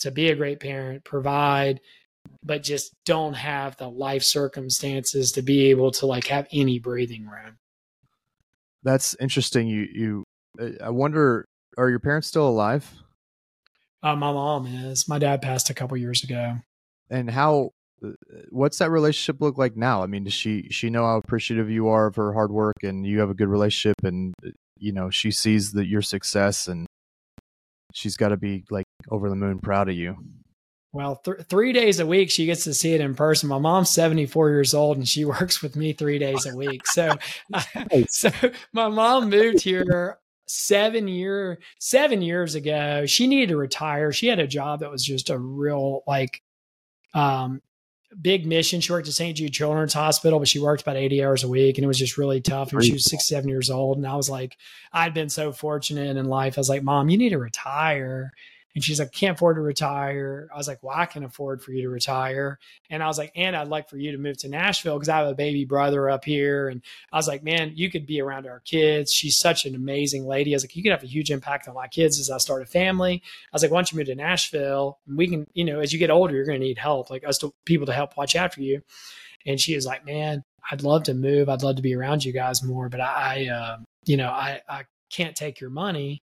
to 0.00 0.10
be 0.10 0.28
a 0.28 0.36
great 0.36 0.58
parent, 0.58 1.04
provide, 1.04 1.80
but 2.44 2.62
just 2.62 2.92
don't 3.04 3.34
have 3.34 3.76
the 3.76 3.88
life 3.88 4.22
circumstances 4.22 5.32
to 5.32 5.42
be 5.42 5.70
able 5.70 5.90
to 5.92 6.06
like 6.06 6.26
have 6.26 6.46
any 6.52 6.78
breathing 6.78 7.26
room. 7.26 7.58
That's 8.82 9.16
interesting. 9.20 9.66
You 9.68 9.88
you 9.92 10.24
uh, 10.60 10.84
I 10.84 10.90
wonder 10.90 11.44
are 11.78 11.90
your 11.90 12.00
parents 12.00 12.28
still 12.28 12.48
alive? 12.48 12.90
Uh, 14.02 14.14
my 14.14 14.32
mom 14.32 14.66
is. 14.66 15.08
My 15.08 15.18
dad 15.18 15.42
passed 15.42 15.70
a 15.70 15.74
couple 15.74 15.96
years 15.96 16.22
ago. 16.22 16.58
And 17.10 17.30
how 17.30 17.70
uh, 18.04 18.10
what's 18.50 18.78
that 18.78 18.90
relationship 18.90 19.40
look 19.40 19.58
like 19.58 19.76
now? 19.76 20.02
I 20.02 20.06
mean, 20.06 20.24
does 20.24 20.32
she 20.32 20.68
she 20.70 20.90
know 20.90 21.04
how 21.04 21.16
appreciative 21.16 21.70
you 21.70 21.88
are 21.88 22.06
of 22.06 22.16
her 22.16 22.32
hard 22.32 22.52
work 22.52 22.76
and 22.82 23.06
you 23.06 23.20
have 23.20 23.30
a 23.30 23.34
good 23.34 23.48
relationship 23.48 23.96
and 24.04 24.34
uh, 24.44 24.50
you 24.78 24.92
know, 24.92 25.10
she 25.10 25.30
sees 25.30 25.72
that 25.72 25.86
your 25.86 26.02
success 26.02 26.68
and 26.68 26.86
she's 27.92 28.16
got 28.16 28.28
to 28.28 28.36
be 28.36 28.64
like 28.70 28.84
over 29.10 29.28
the 29.28 29.36
moon 29.36 29.58
proud 29.58 29.88
of 29.88 29.96
you. 29.96 30.16
Well, 30.96 31.16
th- 31.16 31.42
three 31.50 31.74
days 31.74 32.00
a 32.00 32.06
week, 32.06 32.30
she 32.30 32.46
gets 32.46 32.64
to 32.64 32.72
see 32.72 32.94
it 32.94 33.02
in 33.02 33.14
person. 33.14 33.50
My 33.50 33.58
mom's 33.58 33.90
74 33.90 34.48
years 34.48 34.72
old 34.72 34.96
and 34.96 35.06
she 35.06 35.24
works 35.26 35.60
with 35.60 35.76
me 35.76 35.92
three 35.92 36.18
days 36.18 36.46
a 36.46 36.56
week. 36.56 36.86
So, 36.86 37.14
so 38.08 38.30
my 38.72 38.88
mom 38.88 39.28
moved 39.28 39.60
here 39.60 40.18
seven 40.46 41.06
year, 41.06 41.58
seven 41.78 42.22
years 42.22 42.54
ago. 42.54 43.04
She 43.04 43.26
needed 43.26 43.50
to 43.50 43.58
retire. 43.58 44.10
She 44.10 44.26
had 44.26 44.38
a 44.38 44.46
job 44.46 44.80
that 44.80 44.90
was 44.90 45.04
just 45.04 45.28
a 45.28 45.38
real 45.38 46.02
like, 46.06 46.42
um, 47.12 47.60
big 48.22 48.46
mission. 48.46 48.80
She 48.80 48.90
worked 48.90 49.08
at 49.08 49.12
St. 49.12 49.36
Jude 49.36 49.52
Children's 49.52 49.92
Hospital, 49.92 50.38
but 50.38 50.48
she 50.48 50.60
worked 50.60 50.80
about 50.80 50.96
80 50.96 51.22
hours 51.22 51.44
a 51.44 51.48
week 51.48 51.76
and 51.76 51.84
it 51.84 51.88
was 51.88 51.98
just 51.98 52.16
really 52.16 52.40
tough. 52.40 52.72
And 52.72 52.82
she 52.82 52.92
was 52.94 53.04
six, 53.04 53.28
seven 53.28 53.50
years 53.50 53.68
old. 53.68 53.98
And 53.98 54.06
I 54.06 54.16
was 54.16 54.30
like, 54.30 54.56
I'd 54.94 55.12
been 55.12 55.28
so 55.28 55.52
fortunate 55.52 56.16
in 56.16 56.24
life. 56.24 56.56
I 56.56 56.60
was 56.60 56.70
like, 56.70 56.82
Mom, 56.82 57.10
you 57.10 57.18
need 57.18 57.30
to 57.30 57.38
retire. 57.38 58.32
And 58.76 58.84
she's 58.84 59.00
like, 59.00 59.10
can't 59.10 59.36
afford 59.36 59.56
to 59.56 59.62
retire. 59.62 60.50
I 60.52 60.58
was 60.58 60.68
like, 60.68 60.82
well, 60.82 60.94
I 60.94 61.06
can 61.06 61.24
afford 61.24 61.62
for 61.62 61.72
you 61.72 61.80
to 61.80 61.88
retire. 61.88 62.58
And 62.90 63.02
I 63.02 63.06
was 63.06 63.16
like, 63.16 63.32
and 63.34 63.56
I'd 63.56 63.68
like 63.68 63.88
for 63.88 63.96
you 63.96 64.12
to 64.12 64.18
move 64.18 64.36
to 64.40 64.50
Nashville 64.50 64.96
because 64.96 65.08
I 65.08 65.16
have 65.16 65.28
a 65.28 65.34
baby 65.34 65.64
brother 65.64 66.10
up 66.10 66.26
here. 66.26 66.68
And 66.68 66.82
I 67.10 67.16
was 67.16 67.26
like, 67.26 67.42
man, 67.42 67.72
you 67.74 67.90
could 67.90 68.04
be 68.04 68.20
around 68.20 68.46
our 68.46 68.60
kids. 68.60 69.14
She's 69.14 69.38
such 69.38 69.64
an 69.64 69.74
amazing 69.74 70.26
lady. 70.26 70.52
I 70.52 70.56
was 70.56 70.64
like, 70.64 70.76
you 70.76 70.82
could 70.82 70.92
have 70.92 71.02
a 71.02 71.06
huge 71.06 71.30
impact 71.30 71.68
on 71.68 71.74
my 71.74 71.88
kids 71.88 72.20
as 72.20 72.28
I 72.28 72.36
start 72.36 72.60
a 72.60 72.66
family. 72.66 73.22
I 73.24 73.54
was 73.54 73.62
like, 73.62 73.72
why 73.72 73.78
don't 73.78 73.92
you 73.92 73.96
move 73.96 74.08
to 74.08 74.14
Nashville? 74.14 74.98
We 75.08 75.26
can, 75.26 75.46
you 75.54 75.64
know, 75.64 75.80
as 75.80 75.94
you 75.94 75.98
get 75.98 76.10
older, 76.10 76.34
you're 76.34 76.44
going 76.44 76.60
to 76.60 76.66
need 76.66 76.76
help, 76.76 77.08
like 77.08 77.26
us 77.26 77.38
to 77.38 77.54
people 77.64 77.86
to 77.86 77.94
help 77.94 78.14
watch 78.18 78.36
after 78.36 78.60
you. 78.60 78.82
And 79.46 79.58
she 79.58 79.74
was 79.74 79.86
like, 79.86 80.04
man, 80.04 80.44
I'd 80.70 80.82
love 80.82 81.04
to 81.04 81.14
move. 81.14 81.48
I'd 81.48 81.62
love 81.62 81.76
to 81.76 81.82
be 81.82 81.94
around 81.94 82.26
you 82.26 82.32
guys 82.34 82.62
more, 82.62 82.90
but 82.90 83.00
I, 83.00 83.48
uh, 83.48 83.78
you 84.04 84.18
know, 84.18 84.28
I, 84.28 84.60
I 84.68 84.82
can't 85.10 85.34
take 85.34 85.62
your 85.62 85.70
money. 85.70 86.20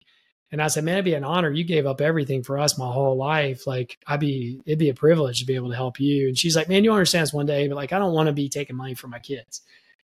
And 0.54 0.62
I 0.62 0.68
said, 0.68 0.84
man, 0.84 0.94
it'd 0.94 1.06
be 1.06 1.16
an 1.16 1.24
honor. 1.24 1.50
You 1.50 1.64
gave 1.64 1.88
up 1.88 2.00
everything 2.00 2.44
for 2.44 2.60
us 2.60 2.78
my 2.78 2.86
whole 2.86 3.18
life. 3.18 3.66
Like 3.66 3.98
I'd 4.06 4.20
be, 4.20 4.62
it'd 4.68 4.78
be 4.78 4.90
a 4.90 4.94
privilege 4.94 5.40
to 5.40 5.48
be 5.48 5.56
able 5.56 5.72
to 5.72 5.76
help 5.76 6.00
you. 6.00 6.28
And 6.28 6.38
she's 6.38 6.56
like, 6.56 6.70
man, 6.70 6.84
you 6.84 6.92
understand 6.94 7.24
this 7.24 7.34
one 7.34 7.48
day, 7.48 7.68
but 7.68 7.76
like, 7.76 7.92
I 7.92 7.98
don't 7.98 8.14
want 8.14 8.28
to 8.28 8.34
be 8.34 8.48
taking 8.50 8.76
money 8.76 8.94
from 8.94 9.10
my 9.10 9.18
kids. 9.18 9.62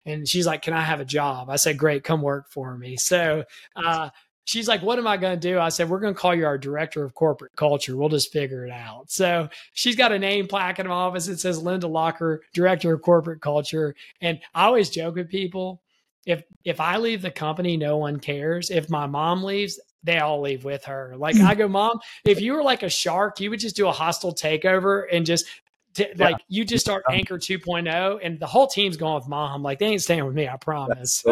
And 0.04 0.26
she's 0.28 0.46
like, 0.46 0.62
can 0.62 0.72
I 0.72 0.82
have 0.82 1.00
a 1.00 1.04
job? 1.04 1.50
I 1.50 1.56
said, 1.56 1.76
great, 1.76 2.04
come 2.04 2.22
work 2.22 2.48
for 2.48 2.78
me. 2.78 2.96
So, 3.00 3.44
uh, 3.74 4.10
she's 4.44 4.68
like, 4.68 4.82
What 4.82 5.00
am 5.00 5.06
I 5.08 5.16
going 5.16 5.38
to 5.38 5.48
do? 5.48 5.58
I 5.58 5.68
said, 5.68 5.88
We're 5.88 5.98
going 5.98 6.14
to 6.14 6.20
call 6.20 6.32
you 6.32 6.46
our 6.46 6.58
director 6.58 7.04
of 7.04 7.14
corporate 7.14 7.56
culture. 7.56 7.96
We'll 7.96 8.08
just 8.08 8.32
figure 8.32 8.64
it 8.64 8.70
out. 8.70 9.10
So 9.10 9.48
she's 9.72 9.96
got 9.96 10.12
a 10.12 10.18
name 10.18 10.46
plaque 10.46 10.78
in 10.78 10.86
her 10.86 10.92
office. 10.92 11.26
It 11.26 11.40
says 11.40 11.60
Linda 11.60 11.88
Lacher, 11.88 12.42
director 12.54 12.94
of 12.94 13.02
corporate 13.02 13.40
culture. 13.40 13.96
And 14.20 14.38
I 14.54 14.64
always 14.66 14.90
joke 14.90 15.16
with 15.16 15.28
people 15.28 15.82
if 16.26 16.42
if 16.64 16.80
I 16.80 16.96
leave 16.96 17.22
the 17.22 17.30
company, 17.30 17.76
no 17.76 17.96
one 17.96 18.18
cares. 18.18 18.70
If 18.70 18.90
my 18.90 19.06
mom 19.06 19.44
leaves, 19.44 19.80
they 20.06 20.18
all 20.18 20.40
leave 20.40 20.64
with 20.64 20.84
her. 20.84 21.14
Like 21.16 21.36
I 21.36 21.54
go, 21.54 21.68
Mom, 21.68 22.00
if 22.24 22.40
you 22.40 22.54
were 22.54 22.62
like 22.62 22.82
a 22.82 22.88
shark, 22.88 23.40
you 23.40 23.50
would 23.50 23.60
just 23.60 23.76
do 23.76 23.88
a 23.88 23.92
hostile 23.92 24.34
takeover 24.34 25.04
and 25.12 25.26
just 25.26 25.46
T- 25.94 26.06
yeah. 26.14 26.24
like 26.24 26.36
you 26.48 26.66
just 26.66 26.84
start 26.84 27.04
anchor 27.10 27.38
2.0 27.38 28.20
and 28.22 28.38
the 28.38 28.46
whole 28.46 28.66
team's 28.66 28.98
going 28.98 29.14
with 29.14 29.28
mom 29.28 29.62
like 29.62 29.78
they 29.78 29.86
ain't 29.86 30.02
staying 30.02 30.26
with 30.26 30.34
me 30.34 30.46
i 30.46 30.58
promise 30.58 31.24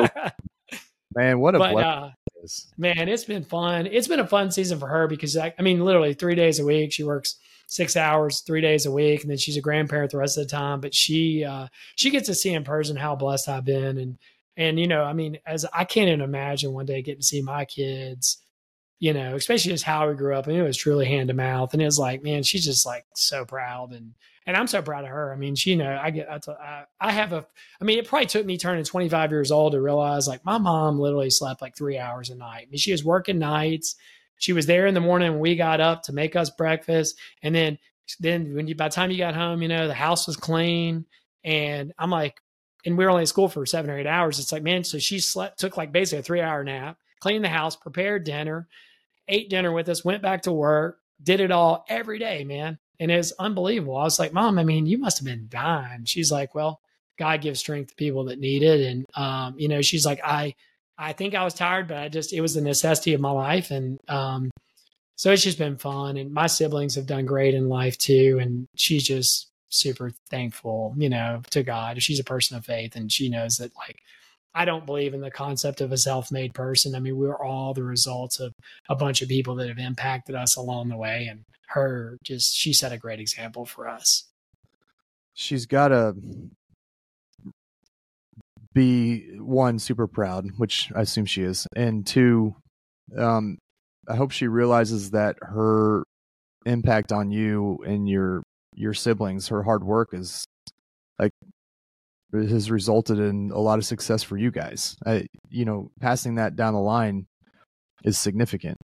man 1.14 1.38
what 1.38 1.54
a 1.54 1.58
but, 1.58 1.76
uh, 1.76 2.10
Man, 2.76 3.08
it's 3.08 3.24
been 3.24 3.44
fun. 3.44 3.86
It's 3.86 4.08
been 4.08 4.20
a 4.20 4.26
fun 4.26 4.50
season 4.50 4.78
for 4.78 4.86
her 4.86 5.06
because 5.06 5.36
I, 5.36 5.54
I 5.58 5.62
mean, 5.62 5.84
literally 5.84 6.14
three 6.14 6.34
days 6.34 6.60
a 6.60 6.64
week. 6.64 6.92
She 6.92 7.04
works 7.04 7.36
six 7.66 7.96
hours, 7.96 8.40
three 8.40 8.60
days 8.60 8.86
a 8.86 8.90
week, 8.90 9.22
and 9.22 9.30
then 9.30 9.38
she's 9.38 9.56
a 9.56 9.62
grandparent 9.62 10.10
the 10.10 10.18
rest 10.18 10.36
of 10.36 10.44
the 10.44 10.50
time. 10.50 10.80
But 10.80 10.94
she 10.94 11.44
uh, 11.44 11.68
she 11.96 12.10
gets 12.10 12.26
to 12.26 12.34
see 12.34 12.52
in 12.52 12.64
person 12.64 12.96
how 12.96 13.16
blessed 13.16 13.48
I've 13.48 13.64
been, 13.64 13.98
and 13.98 14.18
and 14.56 14.78
you 14.78 14.86
know, 14.86 15.02
I 15.02 15.12
mean, 15.12 15.38
as 15.46 15.64
I 15.72 15.84
can't 15.84 16.08
even 16.08 16.20
imagine 16.20 16.72
one 16.72 16.86
day 16.86 17.02
getting 17.02 17.20
to 17.20 17.26
see 17.26 17.42
my 17.42 17.64
kids, 17.64 18.38
you 19.04 19.12
know, 19.12 19.34
especially 19.34 19.70
just 19.70 19.84
how 19.84 20.08
we 20.08 20.14
grew 20.14 20.34
up. 20.34 20.48
I 20.48 20.52
mean, 20.52 20.60
it 20.60 20.62
was 20.62 20.78
truly 20.78 21.04
hand 21.04 21.28
to 21.28 21.34
mouth, 21.34 21.74
and 21.74 21.82
it 21.82 21.84
was 21.84 21.98
like, 21.98 22.22
man, 22.22 22.42
she's 22.42 22.64
just 22.64 22.86
like 22.86 23.04
so 23.14 23.44
proud 23.44 23.92
and 23.92 24.14
and 24.46 24.56
I'm 24.56 24.66
so 24.66 24.80
proud 24.80 25.04
of 25.04 25.10
her. 25.10 25.30
I 25.30 25.36
mean, 25.36 25.54
she, 25.56 25.70
you 25.70 25.76
know, 25.76 25.98
I 26.02 26.10
get, 26.10 26.28
I, 26.30 26.84
I 27.00 27.12
have 27.12 27.32
a, 27.32 27.46
I 27.80 27.84
mean, 27.84 27.98
it 27.98 28.06
probably 28.06 28.26
took 28.26 28.44
me 28.44 28.58
turning 28.58 28.84
25 28.84 29.30
years 29.30 29.50
old 29.50 29.72
to 29.72 29.80
realize 29.80 30.28
like 30.28 30.44
my 30.44 30.58
mom 30.58 30.98
literally 30.98 31.30
slept 31.30 31.62
like 31.62 31.76
three 31.76 31.98
hours 31.98 32.28
a 32.28 32.34
night. 32.34 32.66
I 32.66 32.70
mean, 32.70 32.78
she 32.78 32.92
was 32.92 33.02
working 33.02 33.38
nights. 33.38 33.96
She 34.38 34.52
was 34.52 34.66
there 34.66 34.86
in 34.86 34.92
the 34.92 35.00
morning 35.00 35.32
when 35.32 35.40
we 35.40 35.56
got 35.56 35.80
up 35.80 36.02
to 36.04 36.12
make 36.12 36.36
us 36.36 36.50
breakfast. 36.50 37.18
And 37.42 37.54
then, 37.54 37.78
then 38.20 38.54
when 38.54 38.68
you, 38.68 38.74
by 38.74 38.88
the 38.88 38.94
time 38.94 39.10
you 39.10 39.16
got 39.16 39.34
home, 39.34 39.62
you 39.62 39.68
know, 39.68 39.88
the 39.88 39.94
house 39.94 40.26
was 40.26 40.36
clean. 40.36 41.06
And 41.42 41.94
I'm 41.98 42.10
like, 42.10 42.38
and 42.84 42.98
we 42.98 43.04
were 43.04 43.10
only 43.10 43.22
in 43.22 43.26
school 43.26 43.48
for 43.48 43.64
seven 43.64 43.90
or 43.90 43.98
eight 43.98 44.06
hours. 44.06 44.38
It's 44.38 44.52
like, 44.52 44.62
man, 44.62 44.84
so 44.84 44.98
she 44.98 45.20
slept, 45.20 45.58
took 45.58 45.78
like 45.78 45.90
basically 45.90 46.18
a 46.18 46.22
three 46.22 46.42
hour 46.42 46.62
nap, 46.64 46.98
cleaned 47.20 47.44
the 47.44 47.48
house, 47.48 47.76
prepared 47.76 48.24
dinner, 48.24 48.68
ate 49.28 49.50
dinner 49.50 49.72
with 49.72 49.88
us, 49.88 50.04
went 50.04 50.22
back 50.22 50.42
to 50.42 50.52
work, 50.52 50.98
did 51.22 51.40
it 51.40 51.50
all 51.50 51.84
every 51.88 52.18
day, 52.18 52.44
man. 52.44 52.78
And 53.00 53.10
it 53.10 53.16
was 53.16 53.32
unbelievable. 53.32 53.96
I 53.96 54.04
was 54.04 54.18
like, 54.18 54.32
Mom, 54.32 54.58
I 54.58 54.64
mean, 54.64 54.86
you 54.86 54.98
must 54.98 55.18
have 55.18 55.26
been 55.26 55.46
dying. 55.48 56.04
She's 56.04 56.30
like, 56.30 56.54
Well, 56.54 56.80
God 57.18 57.40
gives 57.40 57.60
strength 57.60 57.90
to 57.90 57.94
people 57.96 58.24
that 58.24 58.38
need 58.38 58.62
it. 58.62 58.80
And 58.86 59.06
um, 59.14 59.54
you 59.58 59.68
know, 59.68 59.82
she's 59.82 60.06
like, 60.06 60.20
I 60.24 60.54
I 60.96 61.12
think 61.12 61.34
I 61.34 61.44
was 61.44 61.54
tired, 61.54 61.88
but 61.88 61.96
I 61.98 62.08
just 62.08 62.32
it 62.32 62.40
was 62.40 62.54
the 62.54 62.60
necessity 62.60 63.14
of 63.14 63.20
my 63.20 63.30
life. 63.30 63.70
And 63.70 63.98
um, 64.08 64.50
so 65.16 65.32
it's 65.32 65.42
just 65.42 65.58
been 65.58 65.76
fun. 65.76 66.16
And 66.16 66.32
my 66.32 66.46
siblings 66.46 66.94
have 66.94 67.06
done 67.06 67.26
great 67.26 67.54
in 67.54 67.68
life 67.68 67.98
too. 67.98 68.38
And 68.40 68.66
she's 68.76 69.06
just 69.06 69.50
super 69.68 70.12
thankful, 70.30 70.94
you 70.96 71.08
know, 71.08 71.42
to 71.50 71.62
God. 71.62 72.02
She's 72.02 72.20
a 72.20 72.24
person 72.24 72.56
of 72.56 72.64
faith 72.64 72.96
and 72.96 73.10
she 73.10 73.28
knows 73.28 73.58
that 73.58 73.72
like 73.76 74.00
I 74.54 74.64
don't 74.64 74.86
believe 74.86 75.14
in 75.14 75.20
the 75.20 75.30
concept 75.30 75.80
of 75.80 75.92
a 75.92 75.98
self-made 75.98 76.54
person. 76.54 76.94
I 76.94 77.00
mean, 77.00 77.16
we're 77.16 77.36
all 77.36 77.74
the 77.74 77.82
results 77.82 78.38
of 78.38 78.52
a 78.88 78.94
bunch 78.94 79.20
of 79.22 79.28
people 79.28 79.56
that 79.56 79.68
have 79.68 79.78
impacted 79.78 80.34
us 80.34 80.56
along 80.56 80.88
the 80.88 80.96
way. 80.96 81.26
And 81.28 81.44
her 81.68 82.18
just 82.22 82.54
she 82.54 82.72
set 82.72 82.92
a 82.92 82.98
great 82.98 83.20
example 83.20 83.64
for 83.64 83.88
us. 83.88 84.24
She's 85.34 85.66
got 85.66 85.88
to 85.88 86.14
be 88.72 89.38
one 89.38 89.78
super 89.78 90.06
proud, 90.06 90.46
which 90.56 90.90
I 90.94 91.02
assume 91.02 91.26
she 91.26 91.42
is, 91.42 91.66
and 91.74 92.06
two, 92.06 92.54
um, 93.16 93.58
I 94.08 94.16
hope 94.16 94.32
she 94.32 94.48
realizes 94.48 95.12
that 95.12 95.36
her 95.40 96.04
impact 96.66 97.12
on 97.12 97.30
you 97.30 97.78
and 97.86 98.08
your 98.08 98.42
your 98.74 98.94
siblings, 98.94 99.48
her 99.48 99.62
hard 99.62 99.84
work 99.84 100.10
is 100.12 100.44
like 101.18 101.32
has 102.34 102.70
resulted 102.70 103.18
in 103.18 103.50
a 103.52 103.58
lot 103.58 103.78
of 103.78 103.84
success 103.84 104.22
for 104.22 104.36
you 104.36 104.50
guys. 104.50 104.96
I, 105.06 105.26
you 105.48 105.64
know, 105.64 105.90
passing 106.00 106.36
that 106.36 106.56
down 106.56 106.74
the 106.74 106.80
line 106.80 107.26
is 108.04 108.18
significant. 108.18 108.78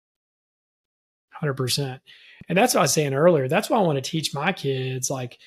Hundred 1.34 1.56
percent. 1.56 2.02
And 2.50 2.58
that's 2.58 2.74
what 2.74 2.82
I 2.82 2.84
was 2.84 2.94
saying 2.94 3.14
earlier. 3.14 3.48
That's 3.48 3.70
why 3.70 3.78
I 3.78 3.82
want 3.82 4.04
to 4.04 4.10
teach 4.10 4.34
my 4.34 4.52
kids 4.52 5.10
like, 5.10 5.38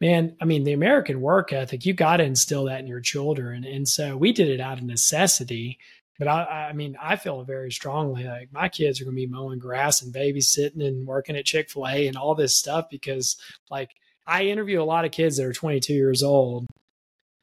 man, 0.00 0.36
I 0.40 0.44
mean, 0.44 0.64
the 0.64 0.72
American 0.72 1.20
work 1.20 1.52
ethic, 1.52 1.84
you 1.86 1.94
got 1.94 2.18
to 2.18 2.24
instill 2.24 2.64
that 2.64 2.80
in 2.80 2.86
your 2.86 3.00
children. 3.00 3.64
And 3.64 3.88
so 3.88 4.16
we 4.16 4.32
did 4.32 4.48
it 4.48 4.60
out 4.60 4.78
of 4.78 4.84
necessity. 4.84 5.78
But 6.18 6.28
I, 6.28 6.68
I 6.70 6.72
mean, 6.72 6.96
I 7.00 7.16
feel 7.16 7.44
very 7.44 7.70
strongly 7.70 8.24
like 8.24 8.52
my 8.52 8.68
kids 8.68 9.00
are 9.00 9.04
going 9.04 9.16
to 9.16 9.20
be 9.20 9.26
mowing 9.26 9.60
grass 9.60 10.02
and 10.02 10.12
babysitting 10.12 10.84
and 10.84 11.06
working 11.06 11.36
at 11.36 11.44
Chick 11.44 11.70
fil 11.70 11.86
A 11.86 12.08
and 12.08 12.16
all 12.16 12.34
this 12.34 12.56
stuff 12.56 12.86
because, 12.90 13.36
like, 13.70 13.90
I 14.26 14.42
interview 14.44 14.82
a 14.82 14.84
lot 14.84 15.04
of 15.04 15.12
kids 15.12 15.36
that 15.36 15.46
are 15.46 15.52
22 15.52 15.94
years 15.94 16.22
old 16.22 16.66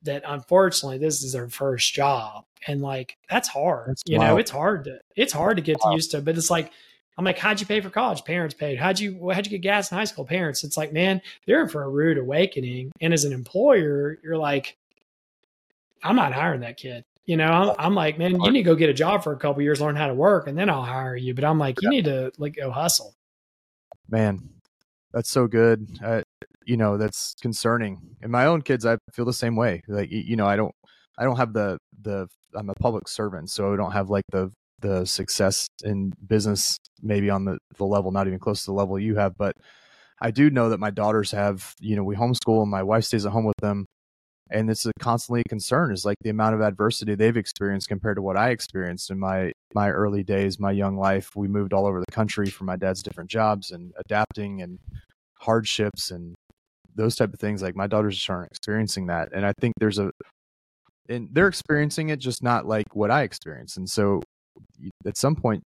that 0.06 0.24
unfortunately 0.26 0.98
this 0.98 1.24
is 1.24 1.34
their 1.34 1.50
first 1.50 1.94
job 1.94 2.46
and 2.68 2.82
like 2.82 3.18
that's 3.30 3.48
hard 3.48 3.90
that's 3.90 4.04
you 4.06 4.18
wild. 4.18 4.30
know 4.30 4.38
it's 4.38 4.52
hard 4.52 4.86
to 4.86 5.00
it's 5.16 5.34
hard 5.34 5.58
to 5.58 5.64
get 5.64 5.78
wow. 5.84 5.94
used 5.94 6.12
to 6.12 6.22
but 6.22 6.38
it's 6.38 6.50
like 6.50 6.72
I'm 7.18 7.24
like, 7.24 7.38
how'd 7.38 7.62
you 7.62 7.66
pay 7.66 7.80
for 7.80 7.90
college? 7.90 8.24
Parents 8.26 8.54
paid. 8.54 8.78
How'd 8.78 9.00
you 9.00 9.30
how'd 9.30 9.46
you 9.46 9.52
get 9.52 9.62
gas 9.62 9.92
in 9.92 9.98
high 9.98 10.04
school? 10.04 10.26
Parents. 10.26 10.64
It's 10.64 10.76
like, 10.76 10.92
man, 10.92 11.22
they're 11.46 11.62
in 11.62 11.70
for 11.70 11.84
a 11.84 11.90
rude 11.90 12.18
awakening. 12.18 12.92
And 13.00 13.14
as 13.14 13.24
an 13.24 13.32
employer, 13.32 14.18
you're 14.22 14.38
like, 14.38 14.78
I'm 16.04 16.16
not 16.16 16.34
hiring 16.34 16.62
that 16.62 16.78
kid. 16.78 17.04
You 17.26 17.38
know, 17.38 17.48
I'm, 17.48 17.76
I'm 17.80 17.96
like, 17.96 18.20
man, 18.20 18.40
you 18.40 18.52
need 18.52 18.64
to 18.64 18.64
go 18.64 18.76
get 18.76 18.90
a 18.90 18.94
job 18.94 19.24
for 19.24 19.32
a 19.34 19.38
couple 19.38 19.62
years, 19.64 19.82
learn 19.82 19.96
how 19.96 20.08
to 20.08 20.14
work, 20.14 20.48
and 20.48 20.58
then 20.58 20.70
I'll 20.70 20.84
hire 20.84 21.16
you. 21.16 21.34
But 21.34 21.44
I'm 21.44 21.58
like, 21.58 21.82
you 21.82 21.90
need 21.90 22.06
to 22.06 22.32
like 22.38 22.56
go 22.56 22.70
hustle. 22.70 23.16
Man, 24.10 24.50
that's 25.12 25.32
so 25.32 25.48
good. 25.48 25.88
Uh, 26.04 26.22
you 26.66 26.78
know, 26.78 26.98
that's 26.98 27.36
concerning. 27.42 28.02
And 28.22 28.32
my 28.32 28.46
own 28.46 28.62
kids, 28.62 28.86
I 28.86 28.98
feel 29.14 29.26
the 29.26 29.34
same 29.34 29.56
way. 29.56 29.82
Like, 29.88 30.10
you 30.12 30.36
know, 30.36 30.48
I 30.48 30.56
don't, 30.56 30.74
I 31.18 31.24
don't 31.24 31.38
have 31.38 31.54
the 31.54 31.78
the. 32.02 32.28
I'm 32.58 32.70
a 32.70 32.76
public 32.76 33.10
servant, 33.10 33.50
so 33.50 33.74
I 33.74 33.76
don't 33.76 33.92
have 33.92 34.10
like 34.10 34.24
the 34.32 34.52
the 34.80 35.06
success 35.06 35.68
in 35.84 36.14
business 36.28 36.78
maybe 37.02 37.30
on 37.30 37.46
the, 37.46 37.58
the 37.78 37.86
level 37.86 38.12
not 38.12 38.28
even 38.28 38.40
close 38.40 38.62
to 38.62 38.68
the 38.68 38.74
level 38.74 39.00
you 39.00 39.16
have 39.16 39.38
but 39.38 39.56
i 40.22 40.32
do 40.32 40.50
know 40.50 40.70
that 40.70 40.80
my 40.80 40.90
daughters 40.90 41.32
have 41.32 41.74
you 41.80 41.96
know 41.96 42.04
we 42.04 42.16
homeschool 42.16 42.62
and 42.62 42.72
my 42.72 42.84
wife 42.84 43.04
stays 43.04 43.26
at 43.26 43.32
home 43.32 43.46
with 43.46 43.58
them 43.62 43.86
and 44.52 44.70
it's 44.70 44.86
a 44.86 44.92
constantly 45.00 45.42
a 45.42 45.50
concern 45.50 45.92
is 45.92 46.06
like 46.06 46.18
the 46.22 46.30
amount 46.30 46.54
of 46.54 46.62
adversity 46.62 47.16
they've 47.16 47.38
experienced 47.38 47.88
compared 47.88 48.18
to 48.18 48.22
what 48.22 48.38
i 48.38 48.50
experienced 48.50 49.10
in 49.10 49.20
my 49.20 49.52
my 49.74 49.90
early 49.90 50.24
days 50.24 50.60
my 50.60 50.72
young 50.72 50.98
life 50.98 51.36
we 51.36 51.48
moved 51.48 51.74
all 51.74 51.86
over 51.86 52.00
the 52.00 52.12
country 52.12 52.50
for 52.50 52.66
my 52.66 52.76
dad's 52.76 53.02
different 53.02 53.30
jobs 53.30 53.72
and 53.72 53.94
adapting 53.98 54.62
and 54.62 54.78
hardships 55.40 56.12
and 56.12 56.36
those 56.96 57.16
type 57.16 57.34
of 57.34 57.40
things 57.40 57.62
like 57.62 57.76
my 57.76 57.88
daughters 57.88 58.26
aren't 58.30 58.50
experiencing 58.52 59.08
that 59.08 59.30
and 59.34 59.46
i 59.46 59.54
think 59.60 59.74
there's 59.80 60.00
a 60.00 60.12
and 61.08 61.30
they're 61.34 61.48
experiencing 61.48 62.10
it 62.10 62.20
just 62.20 62.42
not 62.42 62.66
like 62.66 62.96
what 62.96 63.12
i 63.12 63.24
experienced 63.24 63.78
and 63.78 63.90
so 63.90 64.22
at 65.06 65.18
some 65.18 65.36
point 65.36 65.62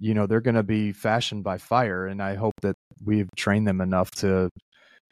you 0.00 0.14
know 0.14 0.26
they're 0.26 0.40
going 0.40 0.54
to 0.54 0.62
be 0.62 0.92
fashioned 0.92 1.44
by 1.44 1.58
fire 1.58 2.06
and 2.06 2.22
i 2.22 2.34
hope 2.34 2.54
that 2.62 2.74
we've 3.04 3.28
trained 3.36 3.66
them 3.66 3.80
enough 3.80 4.10
to 4.10 4.48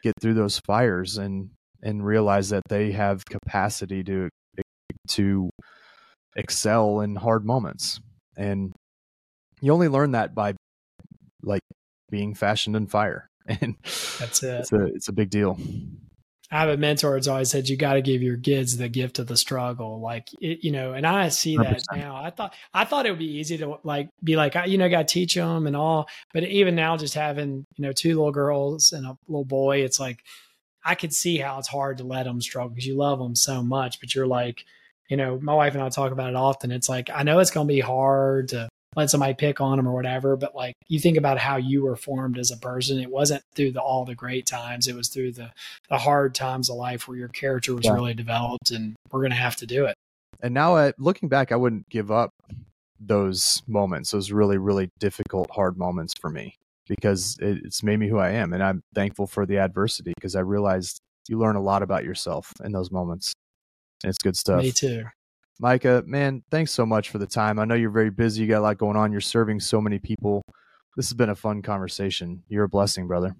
get 0.03 0.13
through 0.21 0.33
those 0.33 0.59
fires 0.59 1.17
and 1.17 1.49
and 1.83 2.05
realize 2.05 2.49
that 2.49 2.63
they 2.69 2.91
have 2.91 3.23
capacity 3.25 4.03
to 4.03 4.29
to 5.07 5.49
excel 6.35 7.01
in 7.01 7.15
hard 7.15 7.45
moments 7.45 7.99
and 8.35 8.73
you 9.61 9.71
only 9.71 9.87
learn 9.87 10.11
that 10.11 10.35
by 10.35 10.53
like 11.43 11.61
being 12.09 12.33
fashioned 12.33 12.75
in 12.75 12.87
fire 12.87 13.27
and 13.61 13.75
that's 14.19 14.43
it 14.43 14.59
it's 14.59 14.71
a 14.71 14.85
it's 14.85 15.07
a 15.07 15.13
big 15.13 15.29
deal 15.29 15.57
I 16.49 16.61
have 16.61 16.69
a 16.69 16.77
mentor 16.77 17.13
that's 17.13 17.27
always 17.27 17.49
said 17.49 17.67
you 17.67 17.75
got 17.75 17.95
to 17.95 18.01
give 18.01 18.23
your 18.23 18.37
kids 18.37 18.77
the 18.77 18.87
gift 18.87 19.19
of 19.19 19.27
the 19.27 19.35
struggle, 19.35 19.99
like 19.99 20.29
it, 20.39 20.63
you 20.63 20.71
know. 20.71 20.93
And 20.93 21.05
I 21.05 21.27
see 21.27 21.57
that 21.57 21.83
100%. 21.91 21.97
now. 21.97 22.15
I 22.15 22.29
thought 22.29 22.55
I 22.73 22.85
thought 22.85 23.05
it 23.05 23.09
would 23.09 23.19
be 23.19 23.37
easy 23.37 23.57
to 23.57 23.79
like 23.83 24.09
be 24.23 24.37
like 24.37 24.55
I, 24.55 24.65
you 24.65 24.77
know, 24.77 24.87
got 24.87 25.07
to 25.07 25.13
teach 25.13 25.35
them 25.35 25.67
and 25.67 25.75
all. 25.75 26.07
But 26.33 26.45
even 26.45 26.73
now, 26.75 26.95
just 26.95 27.15
having 27.15 27.65
you 27.75 27.81
know 27.81 27.91
two 27.91 28.15
little 28.15 28.31
girls 28.31 28.93
and 28.93 29.05
a 29.05 29.17
little 29.27 29.43
boy, 29.43 29.79
it's 29.79 29.99
like 29.99 30.23
I 30.85 30.95
could 30.95 31.13
see 31.13 31.37
how 31.37 31.59
it's 31.59 31.67
hard 31.67 31.97
to 31.97 32.05
let 32.05 32.23
them 32.23 32.39
struggle 32.39 32.69
because 32.69 32.87
you 32.87 32.95
love 32.95 33.19
them 33.19 33.35
so 33.35 33.61
much. 33.61 33.99
But 33.99 34.15
you're 34.15 34.27
like, 34.27 34.63
you 35.09 35.17
know, 35.17 35.37
my 35.41 35.53
wife 35.53 35.73
and 35.73 35.83
I 35.83 35.89
talk 35.89 36.13
about 36.13 36.29
it 36.29 36.37
often. 36.37 36.71
It's 36.71 36.87
like 36.87 37.09
I 37.13 37.23
know 37.23 37.39
it's 37.39 37.51
going 37.51 37.67
to 37.67 37.73
be 37.73 37.81
hard 37.81 38.49
to 38.49 38.69
let 38.97 39.11
somebody 39.11 39.35
pick 39.35 39.61
on 39.61 39.77
them 39.77 39.87
or 39.87 39.93
whatever. 39.93 40.35
But 40.35 40.55
like 40.55 40.75
you 40.87 40.99
think 40.99 41.17
about 41.17 41.37
how 41.37 41.55
you 41.55 41.83
were 41.83 41.95
formed 41.95 42.37
as 42.37 42.51
a 42.51 42.57
person, 42.57 42.99
it 42.99 43.11
wasn't 43.11 43.43
through 43.55 43.73
the, 43.73 43.81
all 43.81 44.03
the 44.03 44.15
great 44.15 44.45
times. 44.47 44.87
It 44.87 44.95
was 44.95 45.07
through 45.07 45.33
the 45.33 45.51
the 45.89 45.99
hard 45.99 46.35
times 46.35 46.69
of 46.69 46.75
life 46.75 47.07
where 47.07 47.17
your 47.17 47.29
character 47.29 47.73
was 47.73 47.85
yeah. 47.85 47.93
really 47.93 48.15
developed, 48.15 48.71
and 48.71 48.95
we're 49.11 49.21
gonna 49.21 49.35
have 49.35 49.55
to 49.57 49.65
do 49.65 49.85
it. 49.85 49.95
And 50.41 50.53
now, 50.53 50.75
uh, 50.75 50.91
looking 50.97 51.29
back, 51.29 51.51
I 51.51 51.55
wouldn't 51.55 51.87
give 51.89 52.11
up 52.11 52.31
those 52.99 53.61
moments, 53.67 54.11
those 54.11 54.31
really, 54.31 54.57
really 54.57 54.89
difficult, 54.99 55.49
hard 55.51 55.77
moments 55.77 56.13
for 56.19 56.29
me 56.29 56.55
because 56.87 57.37
it's 57.39 57.83
made 57.83 57.99
me 57.99 58.07
who 58.07 58.17
I 58.17 58.31
am. 58.31 58.53
And 58.53 58.63
I'm 58.63 58.81
thankful 58.95 59.27
for 59.27 59.45
the 59.45 59.57
adversity 59.57 60.13
because 60.15 60.35
I 60.35 60.39
realized 60.39 60.99
you 61.27 61.37
learn 61.37 61.55
a 61.55 61.61
lot 61.61 61.83
about 61.83 62.03
yourself 62.03 62.51
in 62.63 62.71
those 62.71 62.91
moments. 62.91 63.33
And 64.03 64.09
it's 64.09 64.19
good 64.19 64.37
stuff. 64.37 64.61
Me 64.61 64.71
too. 64.71 65.05
Micah, 65.59 66.03
man, 66.05 66.43
thanks 66.51 66.71
so 66.71 66.85
much 66.85 67.09
for 67.09 67.17
the 67.17 67.27
time. 67.27 67.59
I 67.59 67.65
know 67.65 67.75
you're 67.75 67.89
very 67.89 68.11
busy. 68.11 68.43
You 68.43 68.47
got 68.47 68.59
a 68.59 68.61
lot 68.61 68.77
going 68.77 68.95
on. 68.95 69.11
You're 69.11 69.21
serving 69.21 69.59
so 69.59 69.81
many 69.81 69.99
people. 69.99 70.43
This 70.95 71.09
has 71.09 71.13
been 71.13 71.29
a 71.29 71.35
fun 71.35 71.61
conversation. 71.61 72.43
You're 72.47 72.65
a 72.65 72.69
blessing, 72.69 73.07
brother. 73.07 73.35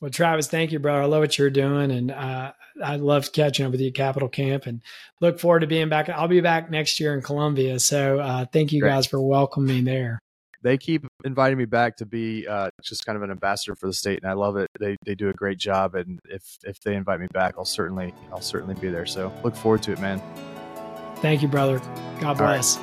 Well, 0.00 0.10
Travis, 0.10 0.48
thank 0.48 0.72
you, 0.72 0.78
brother. 0.78 1.02
I 1.02 1.06
love 1.06 1.20
what 1.20 1.38
you're 1.38 1.50
doing, 1.50 1.90
and 1.90 2.10
uh, 2.10 2.52
I 2.82 2.96
love 2.96 3.32
catching 3.32 3.64
up 3.64 3.72
with 3.72 3.80
you 3.80 3.88
at 3.88 3.94
Capital 3.94 4.28
Camp, 4.28 4.66
and 4.66 4.82
look 5.20 5.38
forward 5.38 5.60
to 5.60 5.66
being 5.66 5.88
back. 5.88 6.08
I'll 6.08 6.28
be 6.28 6.40
back 6.40 6.70
next 6.70 7.00
year 7.00 7.14
in 7.14 7.22
Columbia, 7.22 7.78
so 7.78 8.18
uh, 8.18 8.44
thank 8.52 8.72
you 8.72 8.80
Great. 8.80 8.90
guys 8.90 9.06
for 9.06 9.20
welcoming 9.20 9.76
me 9.76 9.80
there. 9.82 10.18
They 10.62 10.78
keep 10.78 11.06
inviting 11.24 11.58
me 11.58 11.66
back 11.66 11.96
to 11.98 12.06
be 12.06 12.46
uh, 12.46 12.70
just 12.82 13.06
kind 13.06 13.16
of 13.16 13.22
an 13.22 13.30
ambassador 13.30 13.76
for 13.76 13.86
the 13.86 13.92
state, 13.92 14.20
and 14.22 14.30
I 14.30 14.34
love 14.34 14.56
it. 14.56 14.68
They 14.80 14.96
they 15.06 15.14
do 15.14 15.28
a 15.28 15.32
great 15.32 15.58
job, 15.58 15.94
and 15.94 16.18
if 16.24 16.58
if 16.64 16.80
they 16.80 16.96
invite 16.96 17.20
me 17.20 17.28
back, 17.32 17.54
I'll 17.56 17.64
certainly 17.64 18.12
I'll 18.32 18.40
certainly 18.40 18.74
be 18.74 18.88
there. 18.88 19.06
So 19.06 19.32
look 19.44 19.54
forward 19.54 19.82
to 19.84 19.92
it, 19.92 20.00
man. 20.00 20.20
Thank 21.24 21.40
you, 21.40 21.48
brother. 21.48 21.80
God 22.20 22.36
bless. 22.36 22.78